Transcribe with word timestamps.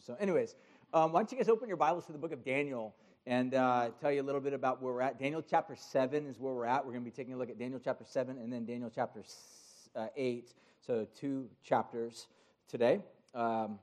So, 0.00 0.16
anyways, 0.18 0.54
um, 0.92 1.12
why 1.12 1.20
don't 1.20 1.32
you 1.32 1.38
guys 1.38 1.48
open 1.48 1.68
your 1.68 1.76
Bibles 1.76 2.06
to 2.06 2.12
the 2.12 2.18
book 2.18 2.32
of 2.32 2.44
Daniel 2.44 2.94
and 3.26 3.54
uh, 3.54 3.90
tell 4.00 4.12
you 4.12 4.20
a 4.20 4.24
little 4.24 4.40
bit 4.40 4.52
about 4.52 4.82
where 4.82 4.92
we're 4.92 5.02
at. 5.02 5.18
Daniel 5.18 5.42
chapter 5.42 5.76
7 5.76 6.26
is 6.26 6.38
where 6.38 6.52
we're 6.52 6.66
at. 6.66 6.84
We're 6.84 6.92
going 6.92 7.04
to 7.04 7.10
be 7.10 7.14
taking 7.14 7.34
a 7.34 7.36
look 7.36 7.50
at 7.50 7.58
Daniel 7.58 7.80
chapter 7.82 8.04
7 8.04 8.38
and 8.38 8.52
then 8.52 8.64
Daniel 8.64 8.90
chapter 8.94 9.22
uh, 9.96 10.06
8. 10.16 10.52
So, 10.86 11.06
two 11.18 11.48
chapters 11.62 12.26
today. 12.68 13.00
Um, 13.34 13.78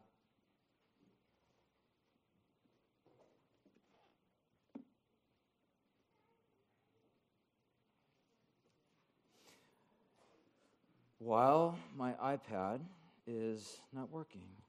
while 11.20 11.78
my 11.96 12.14
iPad 12.14 12.80
is 13.28 13.78
not 13.94 14.10
working. 14.10 14.61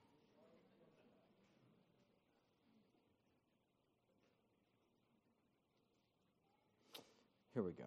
Here 7.55 7.63
we 7.63 7.73
go. 7.73 7.85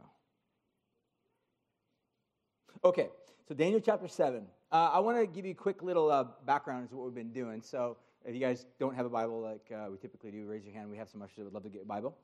Okay, 2.84 3.10
so 3.48 3.56
Daniel 3.56 3.80
chapter 3.80 4.08
7. 4.08 4.46
Uh, 4.72 4.92
I 4.94 5.00
want 5.00 5.18
to 5.18 5.26
give 5.26 5.44
you 5.44 5.54
a 5.54 5.56
quick 5.56 5.82
little 5.82 6.12
uh, 6.12 6.26
background 6.46 6.84
as 6.84 6.90
to 6.92 6.98
what 6.98 7.06
we've 7.06 7.16
been 7.16 7.34
doing. 7.34 7.64
So, 7.64 7.98
if 8.24 8.36
you 8.36 8.40
guys 8.40 8.68
don't 8.80 8.96
have 8.96 9.08
a 9.08 9.10
Bible 9.10 9.42
like 9.42 9.72
uh, 9.76 9.90
we 9.90 9.98
typically 9.98 10.30
do, 10.30 10.46
raise 10.46 10.66
your 10.66 10.74
hand. 10.74 10.92
We 10.92 10.98
have 10.98 11.10
some 11.10 11.22
ushers 11.24 11.38
that 11.38 11.46
would 11.46 11.54
love 11.54 11.64
to 11.64 11.70
get 11.70 11.82
a 11.82 11.86
Bible. 11.86 12.16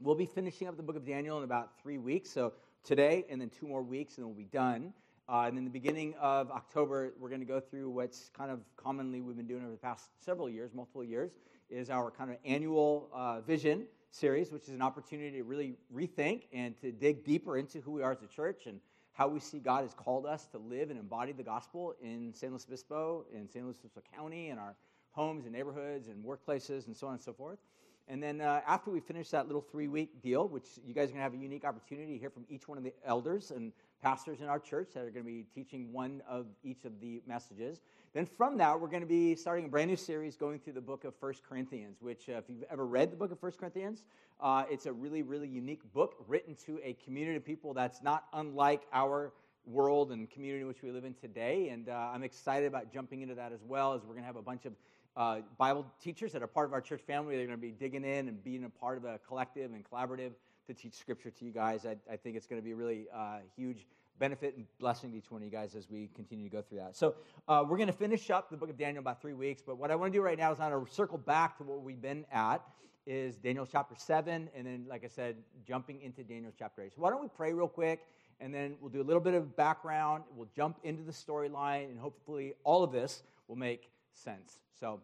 We'll 0.00 0.14
be 0.14 0.26
finishing 0.26 0.68
up 0.68 0.76
the 0.76 0.82
book 0.84 0.94
of 0.94 1.04
Daniel 1.04 1.38
in 1.38 1.44
about 1.44 1.76
three 1.82 1.98
weeks. 1.98 2.30
So, 2.30 2.52
today 2.84 3.24
and 3.28 3.40
then 3.40 3.50
two 3.50 3.66
more 3.66 3.82
weeks, 3.82 4.16
and 4.16 4.22
then 4.22 4.28
we'll 4.28 4.38
be 4.38 4.44
done. 4.44 4.92
Uh, 5.28 5.46
and 5.48 5.58
in 5.58 5.64
the 5.64 5.70
beginning 5.70 6.14
of 6.20 6.52
October, 6.52 7.14
we're 7.18 7.30
going 7.30 7.40
to 7.40 7.46
go 7.46 7.58
through 7.58 7.90
what's 7.90 8.30
kind 8.36 8.52
of 8.52 8.60
commonly 8.76 9.22
we've 9.22 9.36
been 9.36 9.48
doing 9.48 9.62
over 9.62 9.72
the 9.72 9.76
past 9.76 10.10
several 10.20 10.48
years, 10.48 10.72
multiple 10.72 11.02
years, 11.02 11.32
is 11.68 11.90
our 11.90 12.12
kind 12.12 12.30
of 12.30 12.36
annual 12.44 13.08
uh, 13.12 13.40
vision 13.40 13.86
series, 14.14 14.52
which 14.52 14.64
is 14.64 14.70
an 14.70 14.82
opportunity 14.82 15.38
to 15.38 15.42
really 15.42 15.74
rethink 15.94 16.42
and 16.52 16.80
to 16.80 16.92
dig 16.92 17.24
deeper 17.24 17.58
into 17.58 17.80
who 17.80 17.90
we 17.90 18.02
are 18.02 18.12
as 18.12 18.22
a 18.22 18.26
church 18.26 18.66
and 18.66 18.80
how 19.12 19.26
we 19.26 19.40
see 19.40 19.58
God 19.58 19.82
has 19.82 19.92
called 19.92 20.24
us 20.24 20.46
to 20.46 20.58
live 20.58 20.90
and 20.90 20.98
embody 20.98 21.32
the 21.32 21.42
gospel 21.42 21.94
in 22.00 22.32
San 22.32 22.50
Luis 22.50 22.64
Obispo, 22.68 23.24
in 23.32 23.48
San 23.48 23.64
Luis 23.64 23.76
Obispo 23.78 24.02
County, 24.14 24.50
in 24.50 24.58
our 24.58 24.76
homes 25.12 25.46
and 25.46 25.52
neighborhoods 25.52 26.08
and 26.08 26.24
workplaces 26.24 26.86
and 26.86 26.96
so 26.96 27.08
on 27.08 27.14
and 27.14 27.22
so 27.22 27.32
forth. 27.32 27.58
And 28.06 28.22
then 28.22 28.40
uh, 28.40 28.60
after 28.66 28.90
we 28.90 29.00
finish 29.00 29.30
that 29.30 29.46
little 29.46 29.62
three 29.62 29.88
week 29.88 30.22
deal, 30.22 30.46
which 30.46 30.66
you 30.86 30.94
guys 30.94 31.08
are 31.08 31.12
going 31.12 31.18
to 31.18 31.22
have 31.22 31.34
a 31.34 31.38
unique 31.38 31.64
opportunity 31.64 32.12
to 32.12 32.18
hear 32.18 32.30
from 32.30 32.44
each 32.48 32.68
one 32.68 32.78
of 32.78 32.84
the 32.84 32.92
elders 33.04 33.50
and 33.50 33.72
pastors 34.02 34.40
in 34.40 34.46
our 34.46 34.58
church 34.58 34.90
that 34.94 35.00
are 35.00 35.10
going 35.10 35.24
to 35.24 35.30
be 35.30 35.46
teaching 35.54 35.92
one 35.92 36.22
of 36.28 36.46
each 36.62 36.84
of 36.84 37.00
the 37.00 37.22
messages. 37.26 37.80
Then 38.14 38.26
from 38.26 38.56
that, 38.58 38.80
we're 38.80 38.86
going 38.86 39.00
to 39.02 39.08
be 39.08 39.34
starting 39.34 39.64
a 39.64 39.68
brand 39.68 39.90
new 39.90 39.96
series 39.96 40.36
going 40.36 40.60
through 40.60 40.74
the 40.74 40.80
book 40.80 41.02
of 41.02 41.16
First 41.16 41.42
Corinthians, 41.42 41.96
which, 42.00 42.28
uh, 42.28 42.34
if 42.34 42.44
you've 42.48 42.62
ever 42.70 42.86
read 42.86 43.10
the 43.10 43.16
book 43.16 43.32
of 43.32 43.40
First 43.40 43.58
Corinthians, 43.58 44.04
uh, 44.40 44.62
it's 44.70 44.86
a 44.86 44.92
really, 44.92 45.22
really 45.22 45.48
unique 45.48 45.80
book 45.92 46.14
written 46.28 46.54
to 46.66 46.78
a 46.84 46.92
community 47.04 47.36
of 47.36 47.44
people 47.44 47.74
that's 47.74 48.04
not 48.04 48.26
unlike 48.32 48.82
our 48.92 49.32
world 49.66 50.12
and 50.12 50.30
community 50.30 50.60
in 50.60 50.68
which 50.68 50.80
we 50.80 50.92
live 50.92 51.04
in 51.04 51.14
today. 51.14 51.70
And 51.70 51.88
uh, 51.88 52.10
I'm 52.14 52.22
excited 52.22 52.68
about 52.68 52.92
jumping 52.92 53.22
into 53.22 53.34
that 53.34 53.50
as 53.50 53.64
well, 53.66 53.94
as 53.94 54.02
we're 54.02 54.12
going 54.12 54.22
to 54.22 54.28
have 54.28 54.36
a 54.36 54.42
bunch 54.42 54.64
of 54.64 54.74
uh, 55.16 55.40
Bible 55.58 55.84
teachers 56.00 56.30
that 56.34 56.42
are 56.42 56.46
part 56.46 56.68
of 56.68 56.72
our 56.72 56.80
church 56.80 57.00
family. 57.00 57.36
They're 57.36 57.46
going 57.46 57.58
to 57.58 57.60
be 57.60 57.72
digging 57.72 58.04
in 58.04 58.28
and 58.28 58.44
being 58.44 58.62
a 58.62 58.70
part 58.70 58.96
of 58.96 59.06
a 59.06 59.18
collective 59.26 59.72
and 59.72 59.84
collaborative 59.84 60.34
to 60.68 60.74
teach 60.74 60.94
scripture 60.94 61.30
to 61.30 61.44
you 61.44 61.50
guys. 61.50 61.84
I, 61.84 61.96
I 62.08 62.14
think 62.14 62.36
it's 62.36 62.46
going 62.46 62.62
to 62.62 62.64
be 62.64 62.74
really 62.74 63.06
uh, 63.12 63.38
huge 63.56 63.86
benefit 64.18 64.56
and 64.56 64.66
blessing 64.78 65.10
to 65.12 65.18
each 65.18 65.30
one 65.30 65.42
of 65.42 65.44
you 65.44 65.50
guys 65.50 65.74
as 65.74 65.90
we 65.90 66.08
continue 66.14 66.48
to 66.48 66.56
go 66.56 66.62
through 66.62 66.78
that. 66.78 66.96
So 66.96 67.14
uh, 67.48 67.64
we're 67.68 67.76
going 67.76 67.88
to 67.88 67.92
finish 67.92 68.30
up 68.30 68.50
the 68.50 68.56
book 68.56 68.70
of 68.70 68.78
Daniel 68.78 69.00
about 69.00 69.20
three 69.20 69.32
weeks. 69.32 69.62
But 69.64 69.76
what 69.78 69.90
I 69.90 69.96
want 69.96 70.12
to 70.12 70.18
do 70.18 70.22
right 70.22 70.38
now 70.38 70.52
is 70.52 70.60
I 70.60 70.68
want 70.68 70.88
to 70.88 70.94
circle 70.94 71.18
back 71.18 71.58
to 71.58 71.64
what 71.64 71.82
we've 71.82 72.00
been 72.00 72.24
at 72.32 72.62
is 73.06 73.36
Daniel 73.36 73.66
chapter 73.70 73.94
7, 73.96 74.48
and 74.56 74.66
then, 74.66 74.86
like 74.88 75.04
I 75.04 75.08
said, 75.08 75.36
jumping 75.66 76.00
into 76.00 76.22
Daniel 76.22 76.52
chapter 76.58 76.82
8. 76.82 76.94
So 76.94 77.02
why 77.02 77.10
don't 77.10 77.20
we 77.20 77.28
pray 77.28 77.52
real 77.52 77.68
quick, 77.68 78.00
and 78.40 78.54
then 78.54 78.76
we'll 78.80 78.90
do 78.90 79.02
a 79.02 79.04
little 79.04 79.20
bit 79.20 79.34
of 79.34 79.54
background. 79.56 80.24
We'll 80.34 80.48
jump 80.56 80.78
into 80.84 81.02
the 81.02 81.12
storyline, 81.12 81.90
and 81.90 81.98
hopefully 81.98 82.54
all 82.64 82.82
of 82.82 82.92
this 82.92 83.22
will 83.46 83.56
make 83.56 83.90
sense. 84.14 84.58
So, 84.80 85.00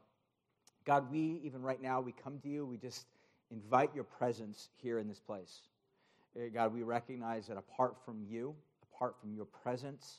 God, 0.86 1.10
we, 1.10 1.40
even 1.44 1.62
right 1.62 1.80
now, 1.80 2.00
we 2.00 2.12
come 2.12 2.38
to 2.40 2.48
you. 2.48 2.64
We 2.64 2.78
just 2.78 3.06
invite 3.50 3.90
your 3.94 4.04
presence 4.04 4.70
here 4.76 4.98
in 4.98 5.06
this 5.06 5.20
place. 5.20 5.60
Eh, 6.36 6.48
God, 6.48 6.72
we 6.72 6.82
recognize 6.82 7.48
that 7.48 7.58
apart 7.58 7.96
from 8.04 8.22
you, 8.26 8.54
apart 9.00 9.18
from 9.18 9.32
your 9.34 9.46
presence, 9.46 10.18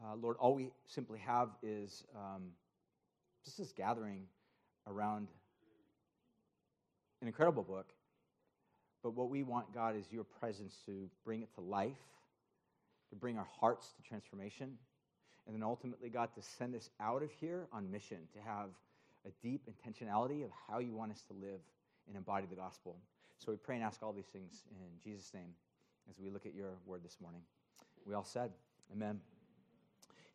uh, 0.00 0.14
Lord, 0.14 0.36
all 0.38 0.54
we 0.54 0.70
simply 0.86 1.18
have 1.18 1.48
is 1.64 2.04
um, 2.14 2.52
just 3.44 3.58
this 3.58 3.72
gathering 3.72 4.22
around 4.86 5.26
an 7.20 7.26
incredible 7.26 7.64
book. 7.64 7.88
But 9.02 9.16
what 9.16 9.30
we 9.30 9.42
want, 9.42 9.74
God, 9.74 9.96
is 9.96 10.04
your 10.12 10.22
presence 10.22 10.76
to 10.86 11.10
bring 11.24 11.42
it 11.42 11.52
to 11.56 11.60
life, 11.60 11.98
to 13.10 13.16
bring 13.16 13.36
our 13.36 13.48
hearts 13.58 13.88
to 13.96 14.08
transformation, 14.08 14.78
and 15.46 15.56
then 15.56 15.64
ultimately, 15.64 16.08
God, 16.08 16.28
to 16.36 16.42
send 16.42 16.76
us 16.76 16.88
out 17.00 17.24
of 17.24 17.30
here 17.40 17.66
on 17.72 17.90
mission, 17.90 18.18
to 18.34 18.40
have 18.40 18.68
a 19.26 19.30
deep 19.42 19.62
intentionality 19.66 20.44
of 20.44 20.50
how 20.68 20.78
you 20.78 20.94
want 20.94 21.10
us 21.10 21.22
to 21.22 21.34
live 21.34 21.60
and 22.06 22.16
embody 22.16 22.46
the 22.48 22.56
gospel. 22.56 22.96
So 23.38 23.50
we 23.50 23.58
pray 23.58 23.74
and 23.74 23.84
ask 23.84 24.00
all 24.04 24.12
these 24.12 24.28
things 24.32 24.62
in 24.70 25.00
Jesus' 25.02 25.34
name 25.34 25.52
as 26.08 26.16
we 26.22 26.30
look 26.30 26.46
at 26.46 26.54
your 26.54 26.74
word 26.86 27.02
this 27.02 27.16
morning. 27.20 27.40
We 28.06 28.14
all 28.14 28.24
said, 28.24 28.50
Amen. 28.92 29.20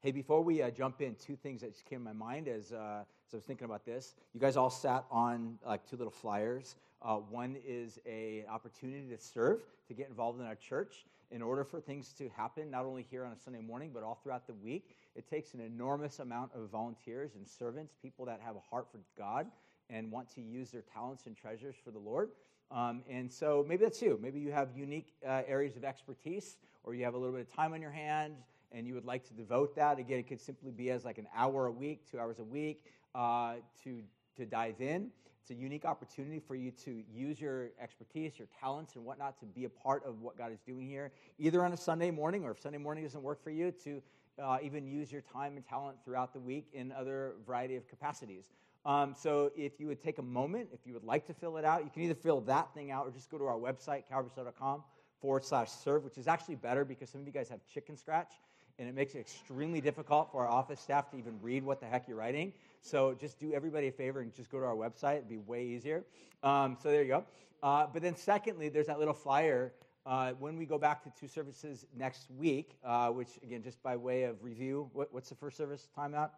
Hey, 0.02 0.12
before 0.12 0.42
we 0.42 0.62
uh, 0.62 0.70
jump 0.70 1.02
in, 1.02 1.16
two 1.16 1.36
things 1.36 1.62
that 1.62 1.74
just 1.74 1.86
came 1.86 2.00
to 2.00 2.06
my 2.06 2.14
mind 2.14 2.48
as, 2.48 2.72
uh, 2.72 3.04
as 3.28 3.34
I 3.34 3.38
was 3.38 3.44
thinking 3.44 3.66
about 3.66 3.86
this. 3.86 4.14
You 4.34 4.40
guys 4.40 4.56
all 4.56 4.70
sat 4.70 5.04
on 5.10 5.58
like 5.66 5.90
two 5.90 5.98
little 5.98 6.12
flyers. 6.12 6.76
Uh, 7.02 7.16
one 7.16 7.58
is 7.66 8.00
a 8.06 8.46
opportunity 8.50 9.08
to 9.10 9.18
serve, 9.18 9.62
to 9.88 9.94
get 9.94 10.08
involved 10.08 10.40
in 10.40 10.46
our 10.46 10.56
church. 10.56 11.06
In 11.32 11.42
order 11.42 11.64
for 11.64 11.82
things 11.82 12.14
to 12.20 12.30
happen, 12.30 12.70
not 12.70 12.86
only 12.86 13.06
here 13.10 13.26
on 13.26 13.32
a 13.32 13.36
Sunday 13.36 13.62
morning, 13.62 13.90
but 13.94 14.04
all 14.04 14.20
throughout 14.22 14.46
the 14.46 14.54
week, 14.54 14.96
it 15.16 15.28
takes 15.28 15.54
an 15.56 15.60
enormous 15.60 16.20
amount 16.20 16.52
of 16.54 16.70
volunteers 16.70 17.32
and 17.36 17.48
servants, 17.48 17.96
people 18.00 18.26
that 18.26 18.40
have 18.46 18.56
a 18.56 18.62
heart 18.70 18.88
for 18.92 19.00
God 19.18 19.48
and 19.90 20.12
want 20.12 20.30
to 20.36 20.42
use 20.42 20.70
their 20.70 20.84
talents 20.94 21.26
and 21.26 21.36
treasures 21.36 21.76
for 21.84 21.92
the 21.92 22.00
Lord. 22.00 22.30
Um, 22.72 23.04
and 23.10 23.32
so 23.32 23.66
maybe 23.68 23.84
that's 23.84 24.02
you. 24.02 24.20
Maybe 24.22 24.40
you 24.40 24.52
have 24.52 24.70
unique 24.76 25.14
uh, 25.26 25.44
areas 25.48 25.76
of 25.78 25.84
expertise, 25.84 26.58
or 26.84 26.96
you 26.96 27.04
have 27.06 27.14
a 27.14 27.18
little 27.18 27.36
bit 27.36 27.48
of 27.48 27.54
time 27.54 27.74
on 27.74 27.82
your 27.82 27.92
hands, 27.92 28.44
and 28.72 28.88
you 28.88 28.94
would 28.94 29.06
like 29.06 29.24
to 29.28 29.34
devote 29.34 29.76
that. 29.76 30.00
Again, 30.00 30.20
it 30.20 30.28
could 30.28 30.42
simply 30.42 30.72
be 30.72 30.90
as 30.92 31.06
like 31.06 31.18
an 31.18 31.28
hour 31.36 31.68
a 31.68 31.72
week, 31.72 32.10
two 32.10 32.20
hours 32.20 32.40
a 32.40 32.44
week, 32.44 32.84
uh, 33.14 33.56
to 33.84 34.02
to 34.36 34.46
dive 34.46 34.82
in. 34.82 35.10
It's 35.42 35.52
a 35.52 35.54
unique 35.54 35.86
opportunity 35.86 36.40
for 36.40 36.56
you 36.56 36.72
to 36.84 37.04
use 37.14 37.40
your 37.40 37.70
expertise, 37.80 38.40
your 38.40 38.48
talents, 38.60 38.96
and 38.96 39.06
whatnot 39.06 39.40
to 39.42 39.46
be 39.46 39.66
a 39.66 39.70
part 39.70 40.04
of 40.04 40.22
what 40.22 40.38
God 40.38 40.52
is 40.52 40.60
doing 40.66 40.88
here, 40.88 41.12
either 41.38 41.64
on 41.64 41.72
a 41.72 41.78
Sunday 41.78 42.10
morning, 42.10 42.44
or 42.44 42.52
if 42.52 42.60
Sunday 42.60 42.80
morning 42.80 43.04
doesn't 43.04 43.22
work 43.22 43.44
for 43.44 43.52
you, 43.52 43.72
to 43.84 44.02
uh, 44.42 44.58
even 44.64 44.88
use 44.88 45.12
your 45.12 45.22
time 45.22 45.56
and 45.56 45.66
talent 45.66 45.98
throughout 46.04 46.34
the 46.34 46.40
week 46.40 46.66
in 46.74 46.92
other 46.92 47.34
variety 47.46 47.76
of 47.76 47.88
capacities. 47.88 48.46
Um, 48.86 49.16
so 49.18 49.52
if 49.56 49.80
you 49.80 49.88
would 49.88 50.02
take 50.02 50.20
a 50.20 50.24
moment, 50.24 50.70
if 50.72 50.80
you 50.86 50.94
would 50.94 51.04
like 51.04 51.26
to 51.28 51.34
fill 51.34 51.58
it 51.58 51.66
out, 51.66 51.84
you 51.84 51.90
can 51.90 52.04
either 52.04 52.14
fill 52.16 52.42
that 52.42 52.74
thing 52.74 52.92
out 52.92 53.08
or 53.08 53.12
just 53.12 53.32
go 53.32 53.38
to 53.38 53.46
our 53.46 53.58
website, 53.58 54.04
calvarystore.com 54.12 54.84
forward 55.20 55.44
slash 55.44 55.72
serve, 55.72 56.04
which 56.04 56.18
is 56.18 56.28
actually 56.28 56.56
better 56.56 56.86
because 56.86 57.10
some 57.10 57.22
of 57.22 57.28
you 57.28 57.34
guys 57.34 57.50
have 57.50 57.60
chicken 57.66 57.98
scratch 57.98 58.34
and 58.78 58.88
it 58.88 58.94
makes 58.94 59.16
it 59.16 59.20
extremely 59.20 59.82
difficult 59.82 60.32
for 60.32 60.46
our 60.46 60.50
office 60.52 60.80
staff 60.80 61.10
to 61.12 61.18
even 61.18 61.40
read 61.42 61.64
what 61.64 61.80
the 61.80 61.86
heck 61.86 62.08
you're 62.08 62.18
writing. 62.18 62.54
So 62.82 63.16
just 63.20 63.40
do 63.40 63.54
everybody 63.54 63.88
a 63.88 63.92
favor 63.92 64.22
and 64.22 64.34
just 64.34 64.52
go 64.52 64.60
to 64.60 64.66
our 64.66 64.76
website. 64.76 65.18
It'd 65.18 65.30
be 65.30 65.38
way 65.38 65.66
easier. 65.66 66.04
Um, 66.44 66.78
so 66.82 66.90
there 66.90 67.02
you 67.02 67.08
go. 67.08 67.24
Uh, 67.64 67.88
but 67.92 68.02
then, 68.02 68.16
secondly, 68.16 68.70
there's 68.70 68.88
that 68.88 69.00
little 69.00 69.14
flyer. 69.14 69.74
Uh, 70.06 70.34
when 70.34 70.56
we 70.56 70.68
go 70.68 70.78
back 70.78 71.04
to 71.04 71.12
two 71.20 71.28
services 71.28 71.86
next 71.98 72.30
week, 72.38 72.78
uh, 72.84 73.10
which 73.10 73.40
again, 73.42 73.64
just 73.64 73.82
by 73.82 73.96
way 73.96 74.24
of 74.24 74.44
review, 74.44 74.88
what, 74.94 75.12
what's 75.12 75.30
the 75.30 75.36
first 75.36 75.58
service 75.58 75.88
timeout? 75.98 76.30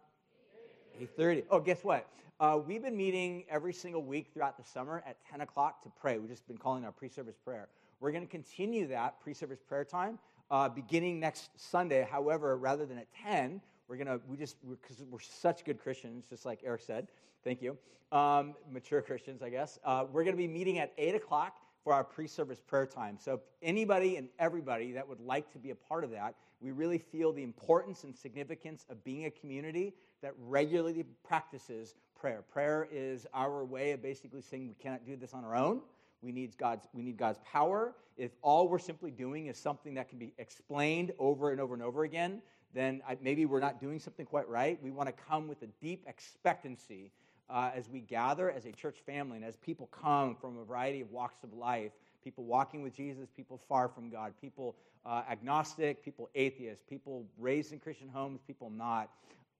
8.30. 0.98 1.44
Oh, 1.50 1.60
guess 1.60 1.84
what? 1.84 2.08
Uh, 2.40 2.58
we've 2.66 2.82
been 2.82 2.96
meeting 2.96 3.44
every 3.48 3.72
single 3.72 4.02
week 4.02 4.28
throughout 4.32 4.56
the 4.56 4.64
summer 4.64 5.02
at 5.06 5.16
10 5.30 5.42
o'clock 5.42 5.82
to 5.82 5.90
pray. 6.00 6.18
We've 6.18 6.28
just 6.28 6.46
been 6.48 6.58
calling 6.58 6.84
our 6.84 6.90
pre-service 6.90 7.36
prayer. 7.44 7.68
We're 8.00 8.10
going 8.10 8.24
to 8.24 8.30
continue 8.30 8.88
that 8.88 9.20
pre-service 9.20 9.60
prayer 9.60 9.84
time 9.84 10.18
uh, 10.50 10.68
beginning 10.68 11.20
next 11.20 11.50
Sunday. 11.56 12.06
However, 12.10 12.56
rather 12.56 12.84
than 12.84 12.98
at 12.98 13.06
10, 13.24 13.60
we're 13.86 13.96
going 13.96 14.08
to, 14.08 14.20
we 14.26 14.36
just, 14.36 14.56
because 14.68 15.00
we're, 15.00 15.06
we're, 15.06 15.20
such 15.20 15.64
good 15.64 15.78
Christians, 15.78 16.24
just 16.28 16.44
like 16.44 16.60
Eric 16.64 16.82
said, 16.82 17.08
thank 17.44 17.62
you, 17.62 17.76
um, 18.10 18.54
mature 18.70 19.02
Christians, 19.02 19.40
I 19.42 19.50
guess, 19.50 19.78
uh, 19.84 20.04
we're 20.10 20.24
going 20.24 20.36
to 20.36 20.42
be 20.42 20.48
meeting 20.48 20.78
at 20.78 20.92
8 20.98 21.14
o'clock 21.14 21.56
for 21.84 21.92
our 21.92 22.04
pre 22.04 22.26
service 22.26 22.60
prayer 22.60 22.86
time. 22.86 23.18
So, 23.20 23.40
anybody 23.62 24.16
and 24.16 24.28
everybody 24.38 24.92
that 24.92 25.08
would 25.08 25.20
like 25.20 25.52
to 25.52 25.58
be 25.58 25.70
a 25.70 25.74
part 25.74 26.02
of 26.02 26.10
that, 26.10 26.34
we 26.60 26.72
really 26.72 26.98
feel 26.98 27.32
the 27.32 27.42
importance 27.42 28.04
and 28.04 28.16
significance 28.16 28.84
of 28.90 29.02
being 29.04 29.26
a 29.26 29.30
community 29.30 29.94
that 30.22 30.34
regularly 30.38 31.04
practices 31.26 31.94
prayer. 32.18 32.42
Prayer 32.52 32.88
is 32.90 33.26
our 33.32 33.64
way 33.64 33.92
of 33.92 34.02
basically 34.02 34.42
saying 34.42 34.68
we 34.68 34.74
cannot 34.74 35.06
do 35.06 35.16
this 35.16 35.34
on 35.34 35.44
our 35.44 35.54
own. 35.54 35.80
We 36.20 36.32
need 36.32 36.56
God's, 36.58 36.86
we 36.92 37.02
need 37.02 37.16
God's 37.16 37.38
power. 37.44 37.94
If 38.16 38.32
all 38.42 38.68
we're 38.68 38.80
simply 38.80 39.10
doing 39.10 39.46
is 39.46 39.56
something 39.56 39.94
that 39.94 40.08
can 40.08 40.18
be 40.18 40.32
explained 40.38 41.12
over 41.18 41.52
and 41.52 41.60
over 41.60 41.74
and 41.74 41.82
over 41.82 42.02
again, 42.02 42.42
then 42.74 43.00
maybe 43.22 43.46
we're 43.46 43.60
not 43.60 43.80
doing 43.80 44.00
something 44.00 44.26
quite 44.26 44.48
right. 44.48 44.78
We 44.82 44.90
want 44.90 45.08
to 45.08 45.24
come 45.28 45.46
with 45.46 45.62
a 45.62 45.68
deep 45.80 46.04
expectancy 46.08 47.12
uh, 47.48 47.70
as 47.74 47.88
we 47.88 48.00
gather 48.00 48.50
as 48.50 48.66
a 48.66 48.72
church 48.72 48.98
family 49.06 49.36
and 49.36 49.44
as 49.44 49.56
people 49.56 49.86
come 49.86 50.34
from 50.34 50.58
a 50.58 50.64
variety 50.64 51.00
of 51.00 51.10
walks 51.10 51.42
of 51.44 51.54
life 51.54 51.92
people 52.28 52.44
walking 52.44 52.82
with 52.82 52.94
Jesus, 52.94 53.28
people 53.34 53.58
far 53.68 53.88
from 53.88 54.10
God, 54.10 54.34
people 54.40 54.76
uh, 55.06 55.22
agnostic, 55.30 56.04
people 56.04 56.28
atheist, 56.34 56.86
people 56.86 57.24
raised 57.38 57.72
in 57.72 57.78
Christian 57.78 58.08
homes, 58.08 58.40
people 58.46 58.70
not. 58.70 59.08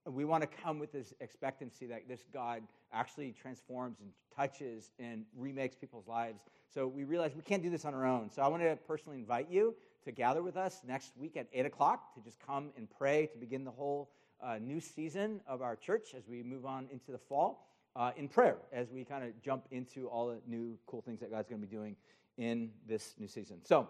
We 0.07 0.25
want 0.25 0.43
to 0.43 0.47
come 0.47 0.79
with 0.79 0.93
this 0.93 1.13
expectancy 1.21 1.87
that 1.87 2.09
this 2.09 2.25
God 2.33 2.63
actually 2.93 3.33
transforms 3.33 3.99
and 4.01 4.11
touches 4.35 4.91
and 4.99 5.25
remakes 5.37 5.77
people's 5.77 6.07
lives. 6.07 6.41
So 6.73 6.87
we 6.87 7.05
realize 7.05 7.33
we 7.35 7.43
can't 7.43 7.63
do 7.63 7.71
this 7.71 7.85
on 7.85 7.95
our 7.95 8.07
own. 8.07 8.31
So 8.31 8.43
I 8.43 8.49
want 8.49 8.63
to 8.63 8.77
personally 8.87 9.19
invite 9.19 9.51
you 9.51 9.75
to 10.05 10.13
gather 10.13 10.43
with 10.43 10.57
us 10.57 10.81
next 10.87 11.13
week 11.19 11.37
at 11.37 11.47
8 11.53 11.67
o'clock 11.67 12.15
to 12.15 12.21
just 12.21 12.39
come 12.41 12.71
and 12.77 12.89
pray 12.91 13.27
to 13.27 13.39
begin 13.39 13.65
the 13.65 13.71
whole 13.71 14.11
uh, 14.43 14.59
new 14.59 14.81
season 14.81 15.41
of 15.47 15.63
our 15.63 15.77
church 15.77 16.15
as 16.17 16.27
we 16.29 16.43
move 16.43 16.65
on 16.65 16.89
into 16.91 17.11
the 17.11 17.19
fall 17.19 17.69
uh, 17.97 18.13
in 18.17 18.29
prayer 18.29 18.57
as 18.73 18.91
we 18.91 19.05
kind 19.05 19.25
of 19.25 19.31
jump 19.43 19.65
into 19.71 20.07
all 20.09 20.29
the 20.29 20.41
new 20.47 20.79
cool 20.87 21.03
things 21.03 21.21
that 21.21 21.31
God's 21.31 21.49
going 21.49 21.61
to 21.61 21.67
be 21.67 21.75
doing 21.75 21.97
in 22.37 22.71
this 22.87 23.15
new 23.19 23.27
season. 23.27 23.59
So, 23.65 23.89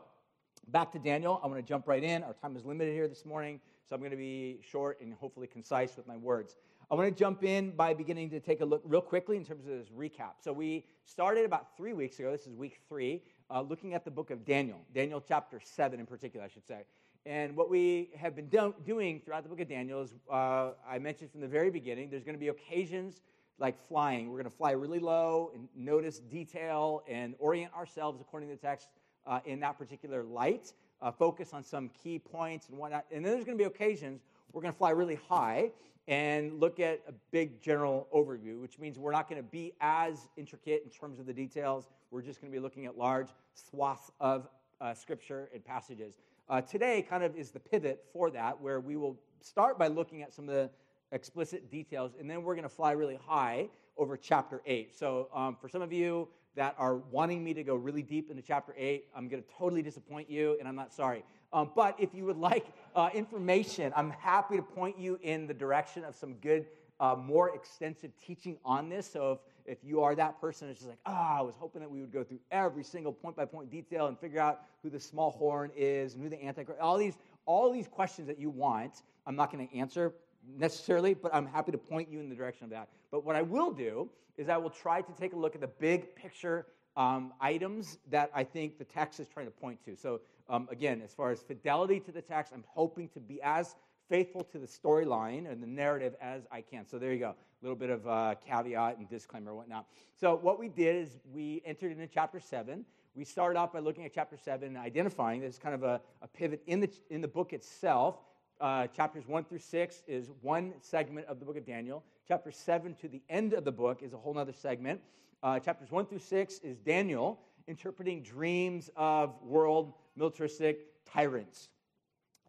back 0.68 0.90
to 0.92 0.98
Daniel. 0.98 1.40
I 1.42 1.46
want 1.46 1.58
to 1.58 1.68
jump 1.68 1.86
right 1.86 2.02
in. 2.02 2.22
Our 2.22 2.32
time 2.32 2.56
is 2.56 2.64
limited 2.64 2.94
here 2.94 3.06
this 3.06 3.24
morning, 3.24 3.60
so 3.88 3.94
I'm 3.94 4.00
going 4.00 4.10
to 4.10 4.16
be 4.16 4.60
short 4.68 5.00
and 5.00 5.14
hopefully 5.14 5.46
concise 5.46 5.96
with 5.96 6.06
my 6.06 6.16
words. 6.16 6.56
I 6.90 6.94
want 6.94 7.08
to 7.08 7.14
jump 7.14 7.42
in 7.42 7.70
by 7.70 7.94
beginning 7.94 8.28
to 8.30 8.40
take 8.40 8.60
a 8.60 8.64
look 8.64 8.82
real 8.84 9.00
quickly 9.00 9.36
in 9.36 9.44
terms 9.44 9.66
of 9.66 9.78
this 9.78 9.88
recap. 9.88 10.32
So, 10.40 10.52
we 10.52 10.84
started 11.04 11.44
about 11.44 11.76
three 11.76 11.92
weeks 11.92 12.18
ago. 12.18 12.30
This 12.32 12.46
is 12.46 12.54
week 12.54 12.80
three, 12.88 13.22
uh, 13.50 13.62
looking 13.62 13.94
at 13.94 14.04
the 14.04 14.10
book 14.10 14.30
of 14.30 14.44
Daniel, 14.44 14.78
Daniel 14.94 15.22
chapter 15.26 15.60
7 15.62 16.00
in 16.00 16.06
particular, 16.06 16.44
I 16.44 16.48
should 16.48 16.66
say. 16.66 16.84
And 17.26 17.56
what 17.56 17.68
we 17.68 18.10
have 18.16 18.36
been 18.36 18.48
do- 18.48 18.74
doing 18.84 19.20
throughout 19.20 19.42
the 19.42 19.48
book 19.48 19.60
of 19.60 19.68
Daniel 19.68 20.02
is, 20.02 20.14
uh, 20.30 20.70
I 20.88 20.98
mentioned 20.98 21.30
from 21.30 21.40
the 21.40 21.48
very 21.48 21.70
beginning, 21.70 22.10
there's 22.10 22.24
going 22.24 22.36
to 22.36 22.40
be 22.40 22.48
occasions 22.48 23.20
like 23.58 23.76
flying. 23.88 24.28
We're 24.30 24.38
going 24.38 24.50
to 24.50 24.56
fly 24.56 24.70
really 24.70 25.00
low 25.00 25.50
and 25.54 25.68
notice 25.74 26.20
detail 26.20 27.02
and 27.08 27.34
orient 27.38 27.74
ourselves 27.74 28.20
according 28.20 28.48
to 28.50 28.54
the 28.54 28.60
text 28.60 28.88
uh, 29.26 29.40
in 29.44 29.60
that 29.60 29.78
particular 29.78 30.24
light, 30.24 30.72
uh, 31.02 31.10
focus 31.10 31.52
on 31.52 31.62
some 31.62 31.90
key 32.02 32.18
points 32.18 32.68
and 32.68 32.78
whatnot. 32.78 33.04
And 33.12 33.24
then 33.24 33.32
there's 33.32 33.44
going 33.44 33.56
to 33.56 33.62
be 33.62 33.66
occasions 33.66 34.22
we're 34.52 34.62
going 34.62 34.72
to 34.72 34.78
fly 34.78 34.90
really 34.90 35.18
high 35.28 35.70
and 36.06 36.58
look 36.58 36.80
at 36.80 37.02
a 37.06 37.12
big 37.30 37.60
general 37.60 38.08
overview, 38.14 38.60
which 38.60 38.78
means 38.78 38.98
we're 38.98 39.12
not 39.12 39.28
going 39.28 39.40
to 39.40 39.48
be 39.48 39.74
as 39.80 40.28
intricate 40.36 40.82
in 40.84 40.90
terms 40.90 41.18
of 41.18 41.26
the 41.26 41.34
details. 41.34 41.88
We're 42.10 42.22
just 42.22 42.40
going 42.40 42.50
to 42.50 42.56
be 42.56 42.62
looking 42.62 42.86
at 42.86 42.96
large 42.96 43.28
swaths 43.52 44.10
of 44.18 44.48
uh, 44.80 44.94
scripture 44.94 45.50
and 45.52 45.62
passages. 45.62 46.18
Uh, 46.48 46.62
today, 46.62 47.02
kind 47.02 47.22
of, 47.22 47.36
is 47.36 47.50
the 47.50 47.60
pivot 47.60 48.06
for 48.10 48.30
that, 48.30 48.58
where 48.58 48.80
we 48.80 48.96
will 48.96 49.18
start 49.42 49.78
by 49.78 49.86
looking 49.86 50.22
at 50.22 50.32
some 50.32 50.48
of 50.48 50.54
the 50.54 50.70
explicit 51.12 51.70
details, 51.70 52.12
and 52.18 52.28
then 52.28 52.42
we're 52.42 52.54
going 52.54 52.62
to 52.62 52.74
fly 52.74 52.92
really 52.92 53.18
high 53.26 53.68
over 53.98 54.16
chapter 54.16 54.62
8. 54.64 54.98
So, 54.98 55.28
um, 55.34 55.56
for 55.60 55.68
some 55.68 55.82
of 55.82 55.92
you 55.92 56.28
that 56.58 56.74
are 56.76 56.96
wanting 56.96 57.42
me 57.42 57.54
to 57.54 57.62
go 57.62 57.76
really 57.76 58.02
deep 58.02 58.30
into 58.30 58.42
chapter 58.42 58.74
8, 58.76 59.06
I'm 59.14 59.28
going 59.28 59.42
to 59.42 59.48
totally 59.56 59.80
disappoint 59.80 60.28
you, 60.28 60.56
and 60.58 60.68
I'm 60.68 60.74
not 60.74 60.92
sorry. 60.92 61.24
Um, 61.52 61.70
but 61.74 61.94
if 61.98 62.14
you 62.14 62.24
would 62.24 62.36
like 62.36 62.66
uh, 62.96 63.10
information, 63.14 63.92
I'm 63.96 64.10
happy 64.10 64.56
to 64.56 64.62
point 64.62 64.98
you 64.98 65.18
in 65.22 65.46
the 65.46 65.54
direction 65.54 66.04
of 66.04 66.16
some 66.16 66.34
good, 66.34 66.66
uh, 66.98 67.14
more 67.14 67.54
extensive 67.54 68.10
teaching 68.20 68.58
on 68.64 68.88
this. 68.88 69.08
So, 69.08 69.32
if 69.32 69.38
if 69.68 69.78
you 69.84 70.02
are 70.02 70.14
that 70.14 70.40
person 70.40 70.68
it's 70.70 70.80
just 70.80 70.88
like, 70.88 70.98
ah, 71.04 71.36
oh, 71.36 71.38
I 71.40 71.42
was 71.42 71.54
hoping 71.54 71.82
that 71.82 71.90
we 71.90 72.00
would 72.00 72.10
go 72.10 72.24
through 72.24 72.40
every 72.50 72.82
single 72.82 73.12
point 73.12 73.36
by 73.36 73.44
point 73.44 73.70
detail 73.70 74.06
and 74.06 74.18
figure 74.18 74.40
out 74.40 74.62
who 74.82 74.88
the 74.88 74.98
small 74.98 75.30
horn 75.30 75.70
is 75.76 76.14
and 76.14 76.22
who 76.22 76.30
the 76.30 76.42
antichrist, 76.42 76.80
all 76.80 76.96
these, 76.96 77.18
all 77.44 77.70
these 77.70 77.86
questions 77.86 78.26
that 78.28 78.38
you 78.38 78.48
want, 78.48 79.02
I'm 79.26 79.36
not 79.36 79.52
going 79.52 79.68
to 79.68 79.76
answer 79.76 80.14
necessarily, 80.56 81.14
but 81.14 81.34
I'm 81.34 81.46
happy 81.46 81.72
to 81.72 81.78
point 81.78 82.08
you 82.10 82.20
in 82.20 82.28
the 82.28 82.34
direction 82.34 82.64
of 82.64 82.70
that. 82.70 82.88
But 83.10 83.24
what 83.24 83.36
I 83.36 83.42
will 83.42 83.70
do 83.70 84.08
is 84.36 84.48
I 84.48 84.56
will 84.56 84.70
try 84.70 85.02
to 85.02 85.12
take 85.12 85.32
a 85.32 85.36
look 85.36 85.54
at 85.54 85.60
the 85.60 85.66
big 85.66 86.14
picture 86.14 86.66
um, 86.96 87.32
items 87.40 87.98
that 88.10 88.30
I 88.34 88.44
think 88.44 88.78
the 88.78 88.84
text 88.84 89.20
is 89.20 89.28
trying 89.28 89.46
to 89.46 89.52
point 89.52 89.84
to. 89.84 89.96
So, 89.96 90.20
um, 90.48 90.68
again, 90.70 91.02
as 91.04 91.12
far 91.12 91.30
as 91.30 91.40
fidelity 91.40 92.00
to 92.00 92.12
the 92.12 92.22
text, 92.22 92.52
I'm 92.54 92.64
hoping 92.66 93.08
to 93.10 93.20
be 93.20 93.40
as 93.42 93.76
faithful 94.08 94.42
to 94.44 94.58
the 94.58 94.66
storyline 94.66 95.50
and 95.50 95.62
the 95.62 95.66
narrative 95.66 96.14
as 96.20 96.42
I 96.50 96.62
can. 96.62 96.86
So, 96.86 96.98
there 96.98 97.12
you 97.12 97.18
go. 97.18 97.30
A 97.30 97.34
little 97.62 97.76
bit 97.76 97.90
of 97.90 98.06
uh, 98.06 98.34
caveat 98.46 98.98
and 98.98 99.08
disclaimer 99.08 99.50
and 99.50 99.58
whatnot. 99.58 99.86
So, 100.18 100.34
what 100.36 100.58
we 100.58 100.68
did 100.68 100.96
is 100.96 101.18
we 101.32 101.62
entered 101.64 101.92
into 101.92 102.06
chapter 102.06 102.40
7. 102.40 102.84
We 103.14 103.24
started 103.24 103.58
off 103.58 103.72
by 103.72 103.80
looking 103.80 104.04
at 104.04 104.14
chapter 104.14 104.36
7 104.36 104.68
and 104.68 104.76
identifying 104.76 105.40
this 105.40 105.58
kind 105.58 105.74
of 105.74 105.82
a, 105.82 106.00
a 106.22 106.28
pivot 106.28 106.62
in 106.66 106.80
the, 106.80 106.90
in 107.10 107.20
the 107.20 107.28
book 107.28 107.52
itself 107.52 108.16
uh, 108.60 108.86
chapters 108.88 109.26
1 109.26 109.44
through 109.44 109.58
6 109.58 110.02
is 110.06 110.30
one 110.40 110.72
segment 110.80 111.26
of 111.26 111.38
the 111.38 111.44
book 111.44 111.56
of 111.56 111.64
Daniel. 111.64 112.02
Chapter 112.26 112.50
7 112.50 112.94
to 113.00 113.08
the 113.08 113.22
end 113.28 113.52
of 113.52 113.64
the 113.64 113.72
book 113.72 114.02
is 114.02 114.12
a 114.12 114.16
whole 114.16 114.36
other 114.38 114.52
segment. 114.52 115.00
Uh, 115.42 115.58
chapters 115.58 115.90
1 115.90 116.06
through 116.06 116.18
6 116.18 116.58
is 116.58 116.78
Daniel 116.78 117.38
interpreting 117.68 118.22
dreams 118.22 118.90
of 118.96 119.34
world 119.42 119.92
militaristic 120.16 121.04
tyrants. 121.04 121.68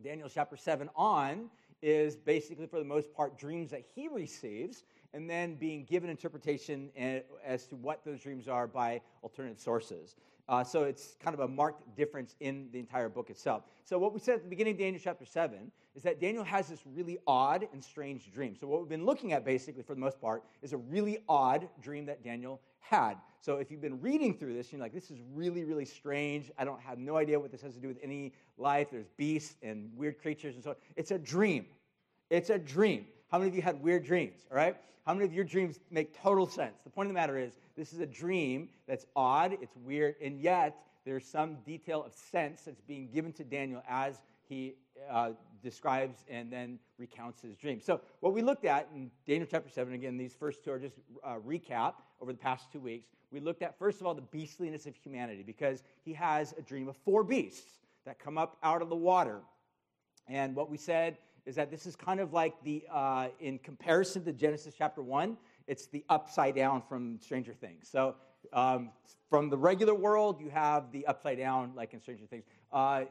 Daniel 0.01 0.29
chapter 0.29 0.55
7 0.55 0.89
on 0.95 1.49
is 1.81 2.15
basically, 2.15 2.65
for 2.65 2.79
the 2.79 2.85
most 2.85 3.13
part, 3.13 3.37
dreams 3.37 3.71
that 3.71 3.83
he 3.95 4.07
receives 4.07 4.83
and 5.13 5.29
then 5.29 5.55
being 5.55 5.83
given 5.85 6.09
interpretation 6.09 6.89
eh, 6.95 7.21
as 7.45 7.65
to 7.67 7.75
what 7.75 8.03
those 8.05 8.21
dreams 8.21 8.47
are 8.47 8.67
by 8.67 9.01
alternate 9.21 9.59
sources. 9.59 10.15
Uh, 10.47 10.63
so 10.63 10.83
it's 10.83 11.15
kind 11.23 11.35
of 11.35 11.41
a 11.41 11.47
marked 11.47 11.95
difference 11.95 12.35
in 12.39 12.69
the 12.71 12.79
entire 12.79 13.07
book 13.07 13.29
itself. 13.29 13.63
So, 13.85 13.99
what 13.99 14.13
we 14.13 14.19
said 14.19 14.35
at 14.35 14.43
the 14.43 14.49
beginning 14.49 14.73
of 14.73 14.79
Daniel 14.79 15.01
chapter 15.03 15.25
7 15.25 15.71
is 15.95 16.03
that 16.03 16.19
Daniel 16.19 16.43
has 16.43 16.67
this 16.67 16.79
really 16.85 17.19
odd 17.27 17.67
and 17.71 17.83
strange 17.83 18.31
dream. 18.31 18.55
So, 18.55 18.67
what 18.67 18.79
we've 18.79 18.89
been 18.89 19.05
looking 19.05 19.31
at 19.33 19.45
basically 19.45 19.83
for 19.83 19.93
the 19.93 19.99
most 19.99 20.19
part 20.19 20.43
is 20.63 20.73
a 20.73 20.77
really 20.77 21.19
odd 21.27 21.69
dream 21.81 22.05
that 22.07 22.23
Daniel 22.23 22.61
had. 22.79 23.15
So, 23.41 23.57
if 23.57 23.69
you've 23.69 23.81
been 23.81 24.01
reading 24.01 24.37
through 24.37 24.55
this, 24.55 24.71
you're 24.71 24.81
like, 24.81 24.93
this 24.93 25.11
is 25.11 25.19
really, 25.33 25.63
really 25.65 25.85
strange. 25.85 26.51
I 26.57 26.65
don't 26.65 26.81
have 26.81 26.97
no 26.97 27.17
idea 27.17 27.39
what 27.39 27.51
this 27.51 27.61
has 27.61 27.75
to 27.75 27.79
do 27.79 27.87
with 27.87 27.99
any 28.01 28.33
life. 28.57 28.89
There's 28.91 29.09
beasts 29.17 29.55
and 29.61 29.91
weird 29.95 30.19
creatures 30.19 30.55
and 30.55 30.63
so 30.63 30.71
on. 30.71 30.75
It's 30.95 31.11
a 31.11 31.19
dream. 31.19 31.65
It's 32.31 32.49
a 32.49 32.57
dream. 32.57 33.05
How 33.31 33.37
many 33.37 33.49
of 33.49 33.55
you 33.55 33.61
had 33.61 33.81
weird 33.81 34.03
dreams? 34.03 34.39
All 34.49 34.57
right? 34.57 34.75
How 35.05 35.13
many 35.13 35.25
of 35.25 35.33
your 35.33 35.43
dreams 35.45 35.79
make 35.91 36.19
total 36.19 36.47
sense? 36.47 36.81
The 36.83 36.89
point 36.89 37.07
of 37.07 37.13
the 37.13 37.19
matter 37.19 37.37
is, 37.37 37.53
this 37.75 37.93
is 37.93 37.99
a 37.99 38.05
dream 38.05 38.69
that's 38.87 39.05
odd, 39.15 39.57
it's 39.61 39.75
weird, 39.77 40.15
and 40.21 40.39
yet 40.39 40.75
there's 41.05 41.25
some 41.25 41.57
detail 41.65 42.03
of 42.03 42.13
sense 42.13 42.61
that's 42.61 42.81
being 42.81 43.09
given 43.13 43.31
to 43.33 43.43
Daniel 43.43 43.81
as 43.87 44.21
he 44.47 44.75
uh, 45.09 45.31
describes 45.63 46.25
and 46.29 46.51
then 46.51 46.79
recounts 46.97 47.41
his 47.41 47.55
dream. 47.55 47.79
So, 47.79 48.01
what 48.19 48.33
we 48.33 48.41
looked 48.41 48.65
at 48.65 48.89
in 48.93 49.09
Daniel 49.25 49.47
chapter 49.49 49.69
7, 49.69 49.93
again, 49.93 50.17
these 50.17 50.33
first 50.33 50.63
two 50.63 50.71
are 50.71 50.79
just 50.79 50.95
uh, 51.23 51.35
recap 51.45 51.93
over 52.21 52.31
the 52.31 52.37
past 52.37 52.71
two 52.71 52.79
weeks. 52.79 53.07
We 53.31 53.39
looked 53.39 53.61
at, 53.61 53.77
first 53.77 54.01
of 54.01 54.07
all, 54.07 54.15
the 54.15 54.21
beastliness 54.21 54.87
of 54.87 54.95
humanity 54.95 55.43
because 55.43 55.83
he 56.03 56.13
has 56.13 56.53
a 56.57 56.61
dream 56.61 56.87
of 56.87 56.97
four 56.97 57.23
beasts 57.23 57.79
that 58.05 58.17
come 58.17 58.37
up 58.37 58.57
out 58.63 58.81
of 58.81 58.89
the 58.89 58.95
water. 58.95 59.39
And 60.27 60.55
what 60.55 60.69
we 60.69 60.77
said 60.77 61.17
is 61.49 61.55
that 61.55 61.71
this 61.71 61.87
is 61.87 61.95
kind 61.95 62.19
of 62.19 62.31
like 62.31 62.53
the, 62.63 62.83
uh, 62.93 63.27
in 63.39 63.57
comparison 63.57 64.23
to 64.23 64.31
Genesis 64.31 64.75
chapter 64.77 65.01
1, 65.01 65.35
it's 65.65 65.87
the 65.87 66.05
upside 66.07 66.53
down 66.55 66.83
from 66.87 67.19
Stranger 67.19 67.53
Things. 67.53 67.89
So 67.91 68.15
um, 68.53 68.91
from 69.31 69.49
the 69.49 69.57
regular 69.57 69.95
world, 69.95 70.39
you 70.39 70.51
have 70.51 70.91
the 70.91 71.07
upside 71.07 71.39
down, 71.39 71.73
like 71.75 71.95
in 71.95 72.01
Stranger 72.01 72.27
Things. 72.27 72.43
Uh, 72.71 73.05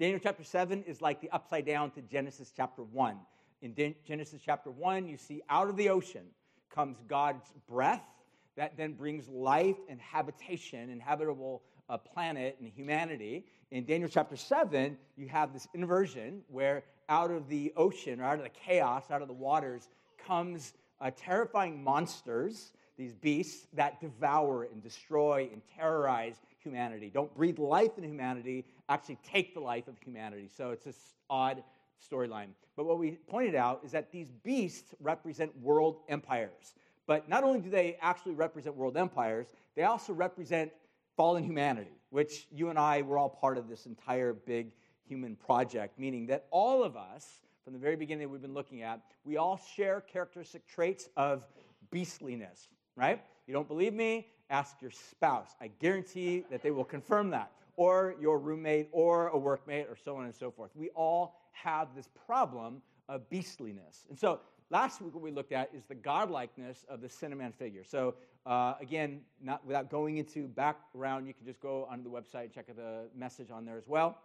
Daniel 0.00 0.18
chapter 0.20 0.42
7 0.42 0.82
is 0.82 1.00
like 1.00 1.20
the 1.20 1.30
upside 1.30 1.64
down 1.64 1.92
to 1.92 2.02
Genesis 2.02 2.52
chapter 2.54 2.82
1. 2.82 3.16
In 3.62 3.94
Genesis 4.04 4.42
chapter 4.44 4.72
1, 4.72 5.06
you 5.06 5.16
see 5.16 5.42
out 5.48 5.68
of 5.68 5.76
the 5.76 5.88
ocean 5.88 6.26
comes 6.68 6.98
God's 7.06 7.52
breath 7.68 8.02
that 8.56 8.76
then 8.76 8.94
brings 8.94 9.28
life 9.28 9.76
and 9.88 10.00
habitation, 10.00 10.90
inhabitable 10.90 11.62
uh, 11.88 11.98
planet 11.98 12.56
and 12.58 12.68
humanity. 12.68 13.44
In 13.70 13.84
Daniel 13.84 14.08
chapter 14.08 14.36
7, 14.36 14.98
you 15.16 15.28
have 15.28 15.52
this 15.52 15.68
inversion 15.72 16.42
where 16.48 16.82
out 17.08 17.30
of 17.30 17.48
the 17.48 17.72
ocean 17.76 18.20
or 18.20 18.24
out 18.24 18.38
of 18.38 18.44
the 18.44 18.50
chaos, 18.50 19.10
out 19.10 19.22
of 19.22 19.28
the 19.28 19.34
waters, 19.34 19.88
comes 20.26 20.74
uh, 21.00 21.10
terrifying 21.16 21.82
monsters, 21.82 22.72
these 22.96 23.14
beasts 23.14 23.66
that 23.74 24.00
devour 24.00 24.64
and 24.64 24.82
destroy 24.82 25.48
and 25.52 25.60
terrorize 25.76 26.36
humanity. 26.62 27.10
Don't 27.12 27.34
breathe 27.34 27.58
life 27.58 27.98
in 27.98 28.04
humanity, 28.04 28.64
actually 28.88 29.18
take 29.24 29.54
the 29.54 29.60
life 29.60 29.86
of 29.88 29.96
humanity. 29.98 30.48
So 30.54 30.70
it's 30.70 30.84
this 30.84 31.14
odd 31.28 31.62
storyline. 32.10 32.48
But 32.76 32.86
what 32.86 32.98
we 32.98 33.12
pointed 33.28 33.54
out 33.54 33.80
is 33.84 33.92
that 33.92 34.10
these 34.10 34.30
beasts 34.42 34.94
represent 35.00 35.56
world 35.60 35.98
empires. 36.08 36.74
But 37.06 37.28
not 37.28 37.44
only 37.44 37.60
do 37.60 37.70
they 37.70 37.98
actually 38.00 38.34
represent 38.34 38.74
world 38.76 38.96
empires, 38.96 39.46
they 39.76 39.84
also 39.84 40.12
represent 40.12 40.72
fallen 41.16 41.44
humanity, 41.44 41.92
which 42.10 42.46
you 42.50 42.68
and 42.68 42.78
I 42.78 43.02
were 43.02 43.16
all 43.16 43.28
part 43.28 43.58
of 43.58 43.68
this 43.68 43.86
entire 43.86 44.32
big 44.32 44.72
human 45.06 45.36
project, 45.36 45.98
meaning 45.98 46.26
that 46.26 46.46
all 46.50 46.82
of 46.82 46.96
us, 46.96 47.40
from 47.64 47.72
the 47.72 47.78
very 47.78 47.96
beginning 47.96 48.30
we've 48.30 48.42
been 48.42 48.54
looking 48.54 48.82
at, 48.82 49.00
we 49.24 49.36
all 49.36 49.60
share 49.74 50.00
characteristic 50.00 50.66
traits 50.66 51.08
of 51.16 51.44
beastliness, 51.90 52.68
right? 52.96 53.22
You 53.46 53.54
don't 53.54 53.68
believe 53.68 53.94
me? 53.94 54.28
Ask 54.50 54.80
your 54.80 54.90
spouse. 54.90 55.50
I 55.60 55.68
guarantee 55.68 56.44
that 56.50 56.62
they 56.62 56.70
will 56.70 56.84
confirm 56.84 57.30
that. 57.30 57.50
Or 57.76 58.14
your 58.20 58.38
roommate, 58.38 58.88
or 58.92 59.28
a 59.28 59.38
workmate, 59.38 59.90
or 59.90 59.96
so 59.96 60.16
on 60.16 60.24
and 60.24 60.34
so 60.34 60.50
forth. 60.50 60.70
We 60.74 60.88
all 60.90 61.36
have 61.52 61.88
this 61.94 62.08
problem 62.26 62.80
of 63.08 63.28
beastliness. 63.28 64.06
And 64.08 64.18
so 64.18 64.40
last 64.70 65.00
week, 65.00 65.14
what 65.14 65.22
we 65.22 65.30
looked 65.30 65.52
at 65.52 65.70
is 65.74 65.84
the 65.84 65.94
godlikeness 65.94 66.84
of 66.88 67.00
the 67.00 67.36
Man 67.36 67.52
figure. 67.52 67.84
So, 67.84 68.14
uh, 68.46 68.74
again, 68.80 69.20
not 69.42 69.64
without 69.66 69.90
going 69.90 70.18
into 70.18 70.46
background, 70.48 71.26
you 71.26 71.34
can 71.34 71.44
just 71.44 71.60
go 71.60 71.86
onto 71.90 72.04
the 72.04 72.10
website 72.10 72.44
and 72.44 72.52
check 72.52 72.66
out 72.70 72.76
the 72.76 73.08
message 73.16 73.50
on 73.50 73.64
there 73.64 73.76
as 73.76 73.86
well. 73.86 74.18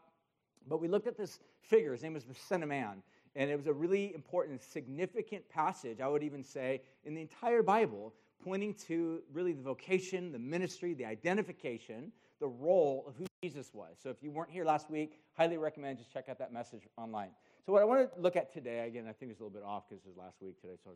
But 0.68 0.82
we 0.82 0.88
looked 0.88 1.08
at 1.08 1.18
this 1.18 1.39
figure. 1.62 1.91
His 1.91 2.03
name 2.03 2.13
was 2.13 2.25
the 2.25 2.36
Son 2.36 2.63
of 2.63 2.70
Man. 2.70 3.01
And 3.36 3.50
it 3.50 3.56
was 3.56 3.68
a 3.68 3.74
really 3.74 4.13
important, 4.13 4.62
significant 4.62 5.48
passage, 5.50 6.01
I 6.01 6.08
would 6.08 6.24
even 6.24 6.44
say, 6.44 6.82
in 7.06 7.13
the 7.13 7.22
entire 7.22 7.63
Bible, 7.63 8.13
pointing 8.44 8.74
to 8.74 9.22
really 9.32 9.53
the 9.53 9.62
vocation, 9.62 10.32
the 10.32 10.39
ministry, 10.39 10.94
the 10.94 11.06
identification, 11.06 12.12
the 12.39 12.48
role 12.48 13.06
of 13.08 13.15
who 13.15 13.25
Jesus 13.41 13.74
was. 13.74 13.98
So 14.01 14.10
if 14.10 14.18
you 14.22 14.32
weren't 14.32 14.50
here 14.50 14.65
last 14.65 14.89
week, 14.89 15.20
highly 15.38 15.58
recommend 15.58 16.00
just 16.00 16.12
check 16.12 16.27
out 16.27 16.39
that 16.39 16.51
message 16.51 16.82
online. 16.98 17.30
So 17.65 17.72
what 17.72 17.84
I 17.84 17.86
want 17.86 18.13
to 18.13 18.20
look 18.20 18.36
at 18.36 18.51
today, 18.51 18.88
again, 18.88 19.06
I 19.08 19.13
think 19.13 19.32
it's 19.32 19.39
a 19.39 19.44
little 19.44 19.53
bit 19.53 19.63
off 19.63 19.88
because 19.88 20.03
it 20.06 20.10
it's 20.10 20.18
last 20.18 20.41
week 20.41 20.60
today. 20.60 20.74
So, 20.84 20.89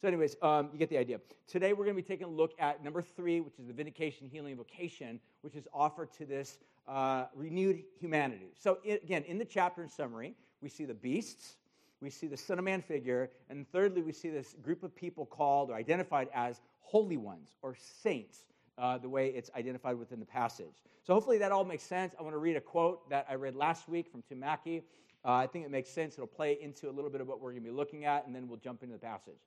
so 0.00 0.08
anyways, 0.08 0.36
um, 0.40 0.70
you 0.72 0.78
get 0.78 0.88
the 0.88 0.96
idea. 0.96 1.20
Today 1.46 1.74
we're 1.74 1.84
going 1.84 1.96
to 1.96 2.02
be 2.02 2.08
taking 2.08 2.26
a 2.26 2.30
look 2.30 2.52
at 2.58 2.82
number 2.82 3.02
three, 3.02 3.40
which 3.40 3.58
is 3.58 3.66
the 3.66 3.74
vindication, 3.74 4.26
healing, 4.26 4.56
vocation, 4.56 5.20
which 5.42 5.54
is 5.54 5.68
offered 5.74 6.10
to 6.14 6.24
this 6.24 6.58
uh, 6.88 7.26
renewed 7.34 7.82
humanity. 7.98 8.52
So 8.58 8.78
it, 8.84 9.02
again, 9.02 9.24
in 9.24 9.38
the 9.38 9.44
chapter 9.44 9.82
in 9.82 9.88
summary, 9.88 10.34
we 10.60 10.68
see 10.68 10.84
the 10.84 10.94
beasts, 10.94 11.56
we 12.00 12.10
see 12.10 12.26
the 12.26 12.36
Son 12.36 12.58
of 12.58 12.64
Man 12.64 12.82
figure, 12.82 13.30
and 13.50 13.66
thirdly, 13.72 14.02
we 14.02 14.12
see 14.12 14.30
this 14.30 14.54
group 14.62 14.82
of 14.82 14.94
people 14.94 15.26
called 15.26 15.70
or 15.70 15.74
identified 15.74 16.28
as 16.34 16.60
holy 16.80 17.16
ones 17.16 17.56
or 17.62 17.74
saints. 18.02 18.44
Uh, 18.78 18.98
the 18.98 19.08
way 19.08 19.28
it's 19.28 19.50
identified 19.56 19.98
within 19.98 20.20
the 20.20 20.26
passage. 20.26 20.82
So, 21.02 21.14
hopefully, 21.14 21.38
that 21.38 21.50
all 21.50 21.64
makes 21.64 21.82
sense. 21.82 22.14
I 22.18 22.22
want 22.22 22.34
to 22.34 22.38
read 22.38 22.56
a 22.56 22.60
quote 22.60 23.08
that 23.08 23.24
I 23.26 23.34
read 23.34 23.54
last 23.54 23.88
week 23.88 24.06
from 24.06 24.20
Tim 24.28 24.40
Mackie. 24.40 24.82
Uh, 25.24 25.32
I 25.32 25.46
think 25.46 25.64
it 25.64 25.70
makes 25.70 25.88
sense. 25.88 26.12
It'll 26.12 26.26
play 26.26 26.58
into 26.60 26.90
a 26.90 26.92
little 26.92 27.08
bit 27.08 27.22
of 27.22 27.26
what 27.26 27.40
we're 27.40 27.52
going 27.52 27.62
to 27.62 27.70
be 27.70 27.74
looking 27.74 28.04
at, 28.04 28.26
and 28.26 28.36
then 28.36 28.46
we'll 28.48 28.58
jump 28.58 28.82
into 28.82 28.92
the 28.92 28.98
passage. 29.00 29.40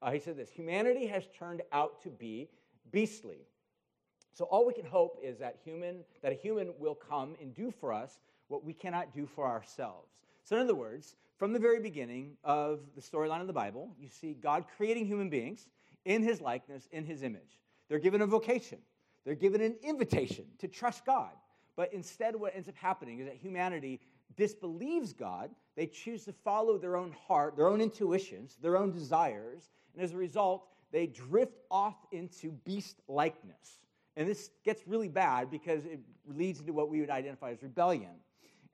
Uh, 0.00 0.12
he 0.12 0.20
said 0.20 0.36
this 0.36 0.50
Humanity 0.50 1.06
has 1.06 1.24
turned 1.36 1.62
out 1.72 2.00
to 2.02 2.10
be 2.10 2.48
beastly. 2.92 3.38
So 4.36 4.44
all 4.44 4.66
we 4.66 4.74
can 4.74 4.84
hope 4.84 5.18
is 5.22 5.38
that 5.38 5.56
human 5.64 6.04
that 6.20 6.30
a 6.30 6.34
human 6.34 6.74
will 6.78 6.94
come 6.94 7.36
and 7.40 7.54
do 7.54 7.70
for 7.70 7.90
us 7.90 8.20
what 8.48 8.62
we 8.62 8.74
cannot 8.74 9.14
do 9.14 9.24
for 9.24 9.46
ourselves. 9.46 10.12
So 10.44 10.56
in 10.56 10.62
other 10.62 10.74
words, 10.74 11.16
from 11.38 11.54
the 11.54 11.58
very 11.58 11.80
beginning 11.80 12.36
of 12.44 12.80
the 12.94 13.00
storyline 13.00 13.40
of 13.40 13.46
the 13.46 13.54
Bible, 13.54 13.88
you 13.98 14.08
see 14.08 14.34
God 14.34 14.66
creating 14.76 15.06
human 15.06 15.30
beings 15.30 15.68
in 16.04 16.22
his 16.22 16.42
likeness, 16.42 16.86
in 16.92 17.06
his 17.06 17.22
image. 17.22 17.62
They're 17.88 17.98
given 17.98 18.20
a 18.20 18.26
vocation. 18.26 18.76
They're 19.24 19.34
given 19.34 19.62
an 19.62 19.76
invitation 19.82 20.44
to 20.58 20.68
trust 20.68 21.06
God. 21.06 21.32
But 21.74 21.94
instead, 21.94 22.36
what 22.36 22.54
ends 22.54 22.68
up 22.68 22.76
happening 22.76 23.20
is 23.20 23.26
that 23.28 23.36
humanity 23.36 24.00
disbelieves 24.36 25.14
God. 25.14 25.48
They 25.76 25.86
choose 25.86 26.26
to 26.26 26.34
follow 26.44 26.76
their 26.76 26.98
own 26.98 27.14
heart, 27.26 27.56
their 27.56 27.68
own 27.68 27.80
intuitions, 27.80 28.58
their 28.60 28.76
own 28.76 28.92
desires. 28.92 29.70
And 29.94 30.04
as 30.04 30.12
a 30.12 30.16
result, 30.18 30.68
they 30.92 31.06
drift 31.06 31.56
off 31.70 31.96
into 32.12 32.50
beast 32.66 33.00
likeness. 33.08 33.78
And 34.16 34.28
this 34.28 34.50
gets 34.64 34.86
really 34.86 35.08
bad 35.08 35.50
because 35.50 35.84
it 35.84 36.00
leads 36.26 36.60
into 36.60 36.72
what 36.72 36.88
we 36.88 37.00
would 37.00 37.10
identify 37.10 37.50
as 37.50 37.62
rebellion. 37.62 38.12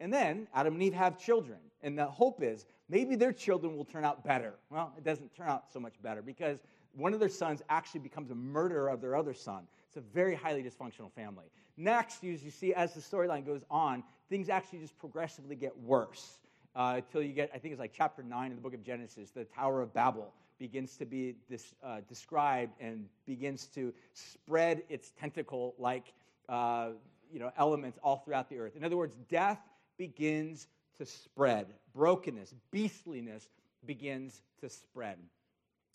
And 0.00 0.12
then 0.12 0.46
Adam 0.54 0.74
and 0.74 0.82
Eve 0.82 0.94
have 0.94 1.18
children. 1.18 1.58
And 1.82 1.98
the 1.98 2.06
hope 2.06 2.42
is 2.42 2.66
maybe 2.88 3.16
their 3.16 3.32
children 3.32 3.76
will 3.76 3.84
turn 3.84 4.04
out 4.04 4.24
better. 4.24 4.54
Well, 4.70 4.92
it 4.96 5.04
doesn't 5.04 5.34
turn 5.34 5.48
out 5.48 5.64
so 5.72 5.80
much 5.80 5.94
better 6.02 6.22
because 6.22 6.58
one 6.94 7.12
of 7.12 7.20
their 7.20 7.28
sons 7.28 7.62
actually 7.68 8.00
becomes 8.00 8.30
a 8.30 8.34
murderer 8.34 8.88
of 8.88 9.00
their 9.00 9.16
other 9.16 9.34
son. 9.34 9.66
It's 9.88 9.96
a 9.96 10.00
very 10.00 10.34
highly 10.34 10.62
dysfunctional 10.62 11.10
family. 11.12 11.46
Next, 11.76 12.22
as 12.24 12.44
you 12.44 12.50
see, 12.50 12.74
as 12.74 12.94
the 12.94 13.00
storyline 13.00 13.44
goes 13.44 13.64
on, 13.70 14.04
things 14.28 14.48
actually 14.48 14.78
just 14.80 14.96
progressively 14.98 15.56
get 15.56 15.76
worse 15.80 16.38
uh, 16.76 16.94
until 16.96 17.22
you 17.22 17.32
get, 17.32 17.50
I 17.54 17.58
think 17.58 17.72
it's 17.72 17.80
like 17.80 17.92
chapter 17.94 18.22
9 18.22 18.50
in 18.50 18.56
the 18.56 18.62
book 18.62 18.74
of 18.74 18.82
Genesis, 18.82 19.30
the 19.30 19.44
Tower 19.44 19.80
of 19.80 19.92
Babel 19.92 20.32
begins 20.58 20.96
to 20.96 21.04
be 21.04 21.36
dis, 21.48 21.74
uh, 21.82 22.00
described 22.08 22.72
and 22.80 23.06
begins 23.26 23.66
to 23.66 23.92
spread 24.12 24.82
its 24.88 25.12
tentacle 25.18 25.74
like 25.78 26.12
uh, 26.48 26.90
you 27.32 27.38
know, 27.38 27.50
elements 27.56 27.98
all 28.02 28.16
throughout 28.16 28.48
the 28.48 28.58
earth. 28.58 28.76
In 28.76 28.84
other 28.84 28.96
words, 28.96 29.16
death 29.28 29.60
begins 29.96 30.68
to 30.98 31.06
spread, 31.06 31.66
brokenness, 31.94 32.54
beastliness 32.70 33.48
begins 33.86 34.42
to 34.60 34.68
spread. 34.68 35.18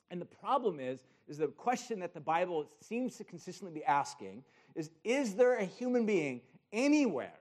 And 0.09 0.21
the 0.21 0.25
problem 0.25 0.79
is, 0.79 1.03
is 1.27 1.37
the 1.37 1.47
question 1.47 1.99
that 1.99 2.13
the 2.13 2.21
Bible 2.21 2.67
seems 2.81 3.17
to 3.17 3.23
consistently 3.23 3.79
be 3.79 3.85
asking 3.85 4.43
is 4.75 4.89
Is 5.03 5.35
there 5.35 5.55
a 5.55 5.65
human 5.65 6.05
being 6.05 6.41
anywhere 6.71 7.33